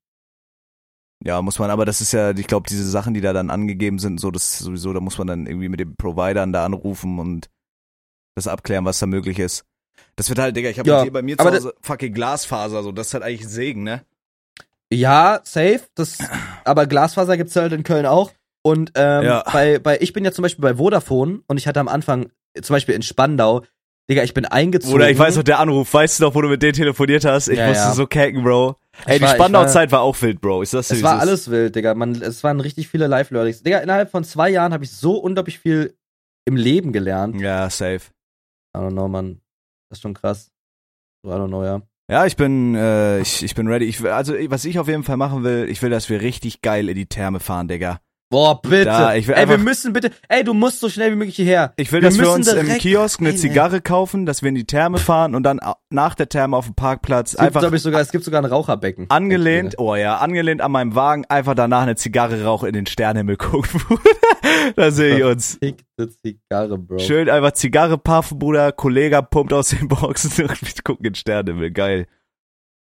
[1.22, 3.98] Ja, muss man, aber das ist ja, ich glaube, diese Sachen, die da dann angegeben
[3.98, 7.18] sind, so, das ist sowieso, da muss man dann irgendwie mit den Providern da anrufen
[7.18, 7.50] und
[8.34, 9.66] das abklären, was da möglich ist.
[10.16, 12.92] Das wird halt, Digga, ich habe Ja, hier bei mir zu Hause fucking Glasfaser, so,
[12.92, 14.02] das ist halt eigentlich ein Segen, ne?
[14.92, 15.82] Ja, safe.
[15.94, 16.18] Das,
[16.64, 18.32] aber Glasfaser gibt's halt in Köln auch.
[18.62, 19.44] Und ähm, Ja.
[19.52, 22.30] bei, bei, ich bin ja zum Beispiel bei Vodafone und ich hatte am Anfang,
[22.60, 23.64] zum Beispiel in Spandau,
[24.10, 24.94] Digga, ich bin eingezogen.
[24.96, 27.46] Oder ich weiß noch, der Anruf, weißt du noch, wo du mit denen telefoniert hast?
[27.48, 27.94] Ich Ja, musste ja.
[27.94, 28.76] so kacken, Bro.
[29.06, 30.64] Ey, die war- ich Spandau-Zeit war auch wild, Bro.
[30.64, 31.20] Sag's dir, Es war ist.
[31.20, 31.94] alles wild, Digga.
[31.94, 33.62] Man, es waren richtig viele Live-Learnings.
[33.62, 35.94] Digga, innerhalb von zwei Jahren habe ich so unglaublich viel
[36.44, 37.40] im Leben gelernt.
[37.40, 38.00] Ja, safe.
[38.76, 39.39] I don't know, man.
[39.90, 40.52] Das ist schon krass.
[41.22, 41.82] So, I don't know, ja.
[42.08, 43.84] Ja, ich bin, äh, ich, ich bin ready.
[43.84, 46.62] Ich will, also, was ich auf jeden Fall machen will, ich will, dass wir richtig
[46.62, 48.00] geil in die Therme fahren, Digga.
[48.32, 48.84] Boah, bitte.
[48.84, 50.12] Da, ich will ey, wir einfach- müssen bitte.
[50.28, 51.72] Ey, du musst so schnell wie möglich hierher.
[51.76, 53.36] Ich will, Wir dass wir uns im direkt Kiosk eine ey.
[53.36, 55.58] Zigarre kaufen, dass wir in die Therme fahren und dann
[55.90, 58.44] nach der Therme auf dem Parkplatz Es gibt, einfach ich, sogar, es gibt sogar ein
[58.44, 59.06] Raucherbecken.
[59.10, 63.36] angelehnt, oh ja, angelehnt an meinem Wagen, einfach danach eine Zigarre rauchen in den Sternenhimmel
[63.36, 63.80] gucken.
[64.76, 65.58] da sehe ich uns.
[66.22, 67.00] Zigarre, Bro.
[67.00, 71.16] Schön einfach Zigarre puffen, Bruder, Kollege pumpt aus den Boxen und wir gucken in den
[71.16, 72.06] Sternenhimmel, geil.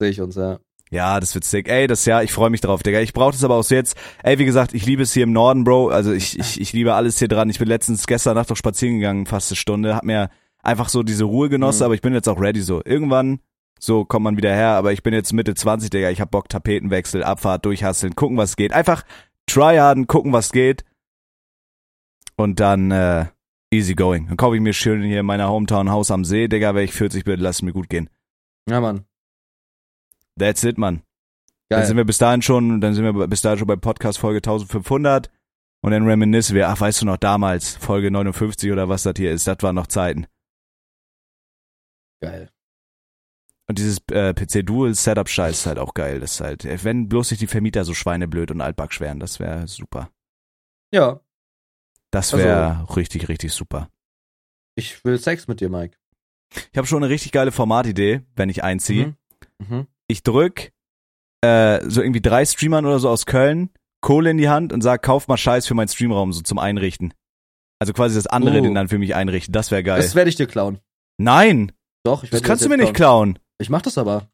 [0.01, 0.61] Sehe ich uns, ja.
[0.91, 1.69] Ja, das wird sick.
[1.69, 3.01] Ey, das Jahr, ich freue mich drauf, Digga.
[3.01, 3.97] Ich brauche das aber auch jetzt.
[4.23, 5.89] Ey, wie gesagt, ich liebe es hier im Norden, Bro.
[5.89, 7.51] Also ich, ich, ich liebe alles hier dran.
[7.51, 10.31] Ich bin letztens gestern Nacht noch spazieren gegangen, fast eine Stunde, hab mir
[10.63, 11.85] einfach so diese Ruhe genossen, Mhm.
[11.87, 12.81] aber ich bin jetzt auch ready so.
[12.85, 13.41] Irgendwann,
[13.81, 16.11] so kommt man wieder her, aber ich bin jetzt Mitte 20, Digga.
[16.11, 18.73] Ich hab Bock, Tapetenwechsel, Abfahrt, durchhasseln, gucken, was geht.
[18.73, 19.03] Einfach
[19.47, 20.85] tryharden, gucken, was geht.
[22.37, 23.27] Und dann, äh,
[23.73, 24.27] easy going.
[24.29, 26.75] Dann kaufe ich mir schön hier in meiner Hometown Haus am See, Digga.
[26.75, 28.09] Wenn ich 40 bin, lass es mir gut gehen.
[28.69, 29.05] Ja, Mann.
[30.39, 31.03] That's it, Mann.
[31.69, 31.97] Dann sind Geil.
[31.99, 35.31] wir bis dahin schon, dann sind wir bis dahin schon bei Podcast Folge 1500
[35.83, 39.33] und dann reminiszen wir, ach, weißt du noch damals, Folge 59 oder was das hier
[39.33, 40.27] ist, das waren noch Zeiten.
[42.21, 42.51] Geil.
[43.67, 47.09] Und dieses äh, PC Dual Setup Scheiß ist halt auch geil, das ist halt, wenn
[47.09, 50.11] bloß nicht die Vermieter so schweineblöd und altback wären, das wäre super.
[50.93, 51.21] Ja.
[52.11, 53.89] Das Also- wäre richtig, richtig super.
[54.77, 55.97] Ich will Sex mit dir, Mike.
[56.73, 59.15] Ich habe schon eine richtig geile Formatidee, wenn ich einziehe.
[59.59, 59.67] Mhm.
[59.69, 59.87] Mhm.
[60.15, 60.71] Ich drück
[61.45, 65.03] äh, so irgendwie drei Streamern oder so aus Köln, Kohle in die Hand und sag,
[65.03, 67.13] kauf mal Scheiß für meinen Streamraum so zum Einrichten.
[67.81, 68.63] Also quasi das andere Oh.
[68.63, 70.01] den dann für mich einrichten, das wäre geil.
[70.01, 70.79] Das werde ich dir klauen.
[71.19, 71.73] Nein,
[72.05, 73.41] Doch, ich das werd dir kannst du mir jetzt nicht klauen.
[73.59, 74.29] Ich mach das aber.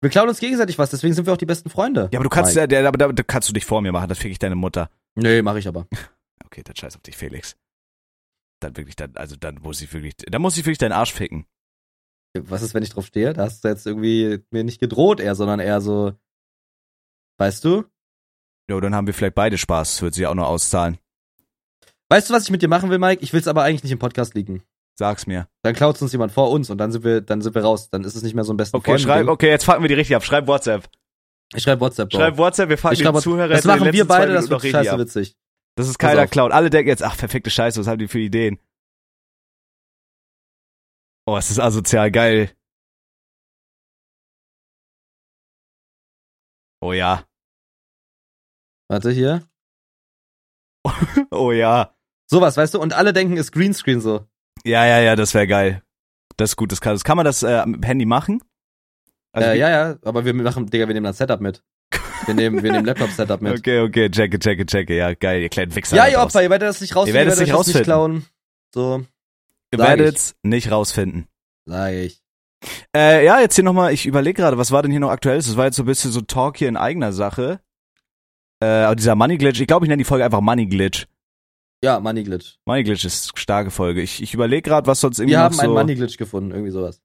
[0.00, 2.08] Wir klauen uns gegenseitig was, deswegen sind wir auch die besten Freunde.
[2.12, 4.18] Ja, aber du kannst ja, aber da, da kannst du dich vor mir machen, das
[4.18, 4.90] fick ich deine Mutter.
[5.14, 5.86] Nee, mach ich aber.
[6.44, 7.56] Okay, dann scheiß auf dich, Felix.
[8.60, 11.44] Dann wirklich, dann, also dann muss ich wirklich, dann muss ich wirklich deinen Arsch ficken.
[12.46, 13.32] Was ist, wenn ich drauf stehe?
[13.32, 16.12] Da hast du jetzt irgendwie mir nicht gedroht eher, sondern eher so.
[17.38, 17.84] Weißt du?
[18.68, 20.98] Ja, dann haben wir vielleicht beide Spaß, das wird sich auch noch auszahlen.
[22.08, 23.22] Weißt du, was ich mit dir machen will, Mike?
[23.22, 24.62] Ich will's aber eigentlich nicht im Podcast liegen.
[24.98, 25.48] Sag's mir.
[25.62, 27.90] Dann klaut uns jemand vor uns und dann sind wir, dann sind wir raus.
[27.90, 29.00] Dann ist es nicht mehr so ein besten Okay, Freund.
[29.02, 30.24] schreib, okay, jetzt fangen wir die richtig ab.
[30.24, 30.88] Schreib WhatsApp.
[31.54, 32.18] Ich schreib WhatsApp, Bro.
[32.18, 34.98] Schreib WhatsApp, wir fangen die schreib, Zuhörer das machen wir beide, das wird scheiße ab.
[34.98, 35.36] witzig.
[35.76, 36.52] Das ist keiner klaut.
[36.52, 38.58] Alle denken jetzt, ach, verfickte Scheiße, was haben die für Ideen?
[41.26, 42.50] Oh, es ist asozial geil.
[46.80, 47.24] Oh ja.
[48.88, 49.42] Warte hier.
[51.30, 51.92] Oh ja.
[52.30, 52.80] Sowas, weißt du?
[52.80, 54.26] Und alle denken, ist Greenscreen so.
[54.64, 55.82] Ja, ja, ja, das wäre geil.
[56.36, 56.70] Das ist gut.
[56.72, 58.40] Das kann, das kann man das äh, mit Handy machen?
[59.32, 61.62] Also äh, ja, ja, aber wir machen, Digga, wir nehmen das Setup mit.
[62.26, 63.52] Wir nehmen, wir nehmen Laptop-Setup mit.
[63.58, 64.96] Okay, okay, checke, checke, checke.
[64.96, 65.96] Ja, geil, ihr kleinen Wichser.
[65.96, 66.20] Ja, ihr.
[66.20, 67.84] Opfer, ihr werdet das nicht rausfinden, Ihr werdet es nicht das nicht rausfinden.
[67.84, 68.26] klauen.
[68.74, 69.04] So,
[69.78, 71.26] Ihr werdet's nicht rausfinden.
[71.66, 72.22] sage ich.
[72.94, 75.36] Äh, ja, jetzt hier nochmal, ich überlege gerade, was war denn hier noch aktuell?
[75.36, 77.60] Das war jetzt so ein bisschen so Talk hier in eigener Sache.
[78.60, 81.06] Äh, aber dieser Money Glitch, ich glaube, ich nenne die Folge einfach Money Glitch.
[81.84, 82.58] Ja, Money Glitch.
[82.64, 84.00] Money Glitch ist eine starke Folge.
[84.00, 85.62] Ich, ich überlege gerade, was sonst irgendwie Wir noch haben so...
[85.62, 87.02] einen Money Glitch gefunden, irgendwie sowas.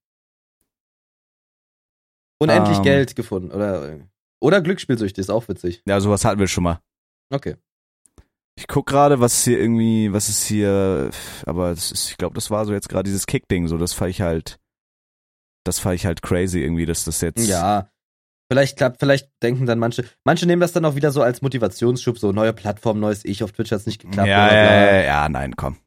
[2.40, 2.84] Unendlich Ähm.
[2.84, 4.00] Geld gefunden, oder,
[4.40, 5.84] oder Glücksspielsüchtig, ist auch witzig.
[5.86, 6.80] Ja, sowas hatten wir schon mal.
[7.30, 7.58] Okay.
[8.56, 11.10] Ich guck gerade, was hier irgendwie, was ist hier,
[11.46, 14.12] aber das ist, ich glaube, das war so jetzt gerade dieses Kick-Ding, so, das fand
[14.12, 14.60] ich halt,
[15.64, 17.90] das fand ich halt crazy irgendwie, dass das jetzt, Ja.
[18.52, 22.20] Vielleicht klappt, vielleicht denken dann manche, manche nehmen das dann auch wieder so als Motivationsschub,
[22.20, 24.28] so neue Plattform, neues Ich, auf Twitch hat's nicht ja, geklappt.
[24.28, 24.86] ja, bla.
[24.86, 25.78] ja, ja, nein, komm.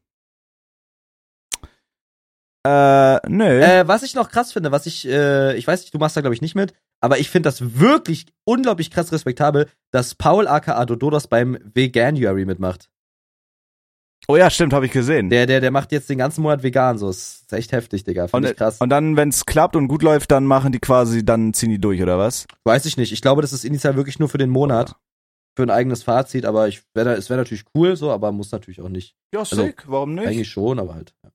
[2.65, 3.61] Äh, nö.
[3.61, 6.21] Äh, was ich noch krass finde, was ich, äh, ich weiß nicht, du machst da
[6.21, 10.83] glaube ich nicht mit, aber ich finde das wirklich unglaublich krass respektabel, dass Paul aka
[10.85, 12.89] Dododos beim Veganuary mitmacht.
[14.27, 15.29] oh ja, stimmt, habe ich gesehen.
[15.29, 18.27] Der, der, der macht jetzt den ganzen Monat vegan, so ist echt heftig, Digga.
[18.27, 18.81] Finde ich krass.
[18.81, 22.01] und dann, wenn's klappt und gut läuft, dann machen die quasi, dann ziehen die durch,
[22.01, 22.47] oder was?
[22.63, 23.13] Weiß ich nicht.
[23.13, 24.95] Ich glaube, das ist initial wirklich nur für den Monat,
[25.55, 28.81] für ein eigenes Fazit, aber ich wäre, es wäre natürlich cool, so, aber muss natürlich
[28.81, 29.15] auch nicht.
[29.31, 31.13] Ja, sick, warum Eigentlich schon, aber halt.
[31.23, 31.29] Ja.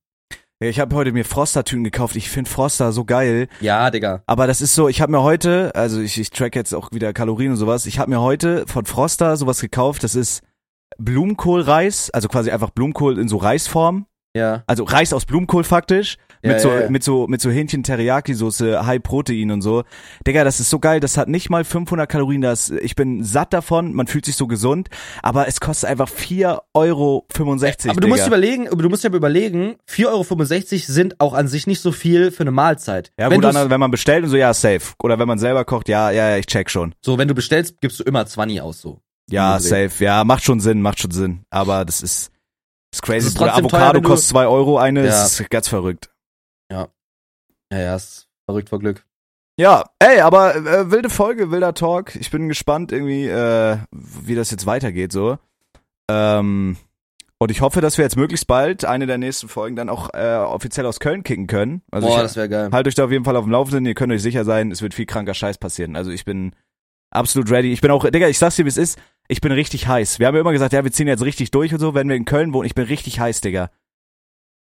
[0.62, 2.16] Ich habe heute mir Froster-Tüten gekauft.
[2.16, 3.48] Ich finde Froster so geil.
[3.62, 4.22] Ja, Digga.
[4.26, 7.14] Aber das ist so, ich habe mir heute, also ich, ich track jetzt auch wieder
[7.14, 7.86] Kalorien und sowas.
[7.86, 10.04] Ich habe mir heute von Froster sowas gekauft.
[10.04, 10.42] Das ist
[10.98, 14.04] Blumenkohlreis, also quasi einfach Blumenkohl in so Reisform.
[14.36, 14.62] Ja.
[14.66, 16.18] Also Reis aus Blumenkohl faktisch.
[16.42, 16.90] Ja, mit so, ja, ja.
[16.90, 19.84] mit so, mit so Hähnchen Teriyaki Soße, High Protein und so.
[20.26, 20.98] Digga, das ist so geil.
[21.00, 22.40] Das hat nicht mal 500 Kalorien.
[22.40, 23.92] Das, ich bin satt davon.
[23.94, 24.88] Man fühlt sich so gesund.
[25.22, 27.26] Aber es kostet einfach 4,65 Euro.
[27.88, 31.80] Aber du musst überlegen, du musst ja überlegen, 4,65 Euro sind auch an sich nicht
[31.80, 33.12] so viel für eine Mahlzeit.
[33.18, 34.94] Ja, wenn gut, dann, wenn man bestellt und so, ja, safe.
[35.02, 36.94] Oder wenn man selber kocht, ja, ja, ja, ich check schon.
[37.02, 39.00] so, wenn du bestellst, gibst du immer 20 aus, so.
[39.30, 39.90] Ja, safe.
[40.02, 41.44] Ja, macht schon Sinn, macht schon Sinn.
[41.50, 42.30] Aber das ist,
[42.92, 43.18] ist crazy.
[43.18, 45.24] Das ist teuer, Avocado du- kostet 2 Euro eine, Ja.
[45.24, 46.10] ist ganz verrückt.
[46.70, 46.88] Ja,
[47.72, 49.04] ja, ist verrückt vor Glück.
[49.58, 52.16] Ja, ey, aber äh, wilde Folge, wilder Talk.
[52.16, 55.38] Ich bin gespannt irgendwie, äh, wie das jetzt weitergeht so.
[56.10, 56.76] Ähm,
[57.38, 60.36] und ich hoffe, dass wir jetzt möglichst bald eine der nächsten Folgen dann auch äh,
[60.36, 61.82] offiziell aus Köln kicken können.
[61.90, 62.70] Also Boah, ich, das wäre geil.
[62.72, 63.86] halt euch da auf jeden Fall auf dem Laufenden.
[63.86, 65.96] Ihr könnt euch sicher sein, es wird viel kranker Scheiß passieren.
[65.96, 66.54] Also ich bin
[67.10, 67.72] absolut ready.
[67.72, 68.98] Ich bin auch, Digga, ich sag's dir, wie es ist.
[69.28, 70.18] Ich bin richtig heiß.
[70.18, 72.16] Wir haben ja immer gesagt, ja, wir ziehen jetzt richtig durch und so, wenn wir
[72.16, 72.66] in Köln wohnen.
[72.66, 73.70] Ich bin richtig heiß, Digga.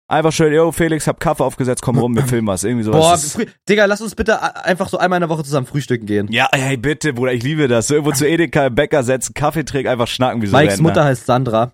[0.09, 2.63] Einfach schön, yo, Felix, hab Kaffee aufgesetzt, komm rum, wir filmen was.
[2.63, 3.33] Irgendwie sowas.
[3.35, 6.31] Boah, Digga, lass uns bitte einfach so einmal in der Woche zusammen frühstücken gehen.
[6.31, 7.87] Ja, hey, bitte, Bruder, ich liebe das.
[7.87, 10.79] So irgendwo zu Edeka im Bäcker setzen, Kaffee trinken, einfach schnacken wie so Mikes.
[10.79, 11.73] Mutter heißt Sandra.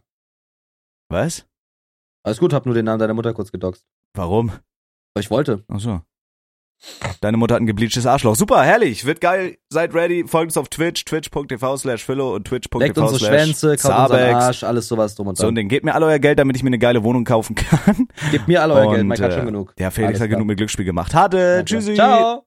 [1.09, 1.45] Was?
[2.25, 3.83] Alles gut, hab nur den Namen deiner Mutter kurz gedoxt.
[4.15, 4.49] Warum?
[4.49, 5.63] Aber ich wollte.
[5.67, 6.01] Ach so.
[7.21, 8.35] Deine Mutter hat ein gebleachtes Arschloch.
[8.35, 9.57] Super, herrlich, wird geil.
[9.69, 10.25] Seid ready.
[10.27, 14.35] Folgt uns auf Twitch, twitch.tv slash philo und twitch.tv unsere slash Schwänze, kauft unseren.
[14.35, 15.55] Arsch, alles sowas drum und So ein dran.
[15.55, 15.69] Ding.
[15.69, 18.07] Gebt mir alle euer Geld, damit ich mir eine geile Wohnung kaufen kann.
[18.31, 19.73] Gebt mir alle euer Geld, Und, Mike hat äh, schon genug.
[19.79, 20.37] Ja, Felix Alles hat klar.
[20.37, 21.13] genug mit Glücksspiel gemacht.
[21.13, 21.93] Hatte, tschüssi.
[21.95, 22.45] Ciao.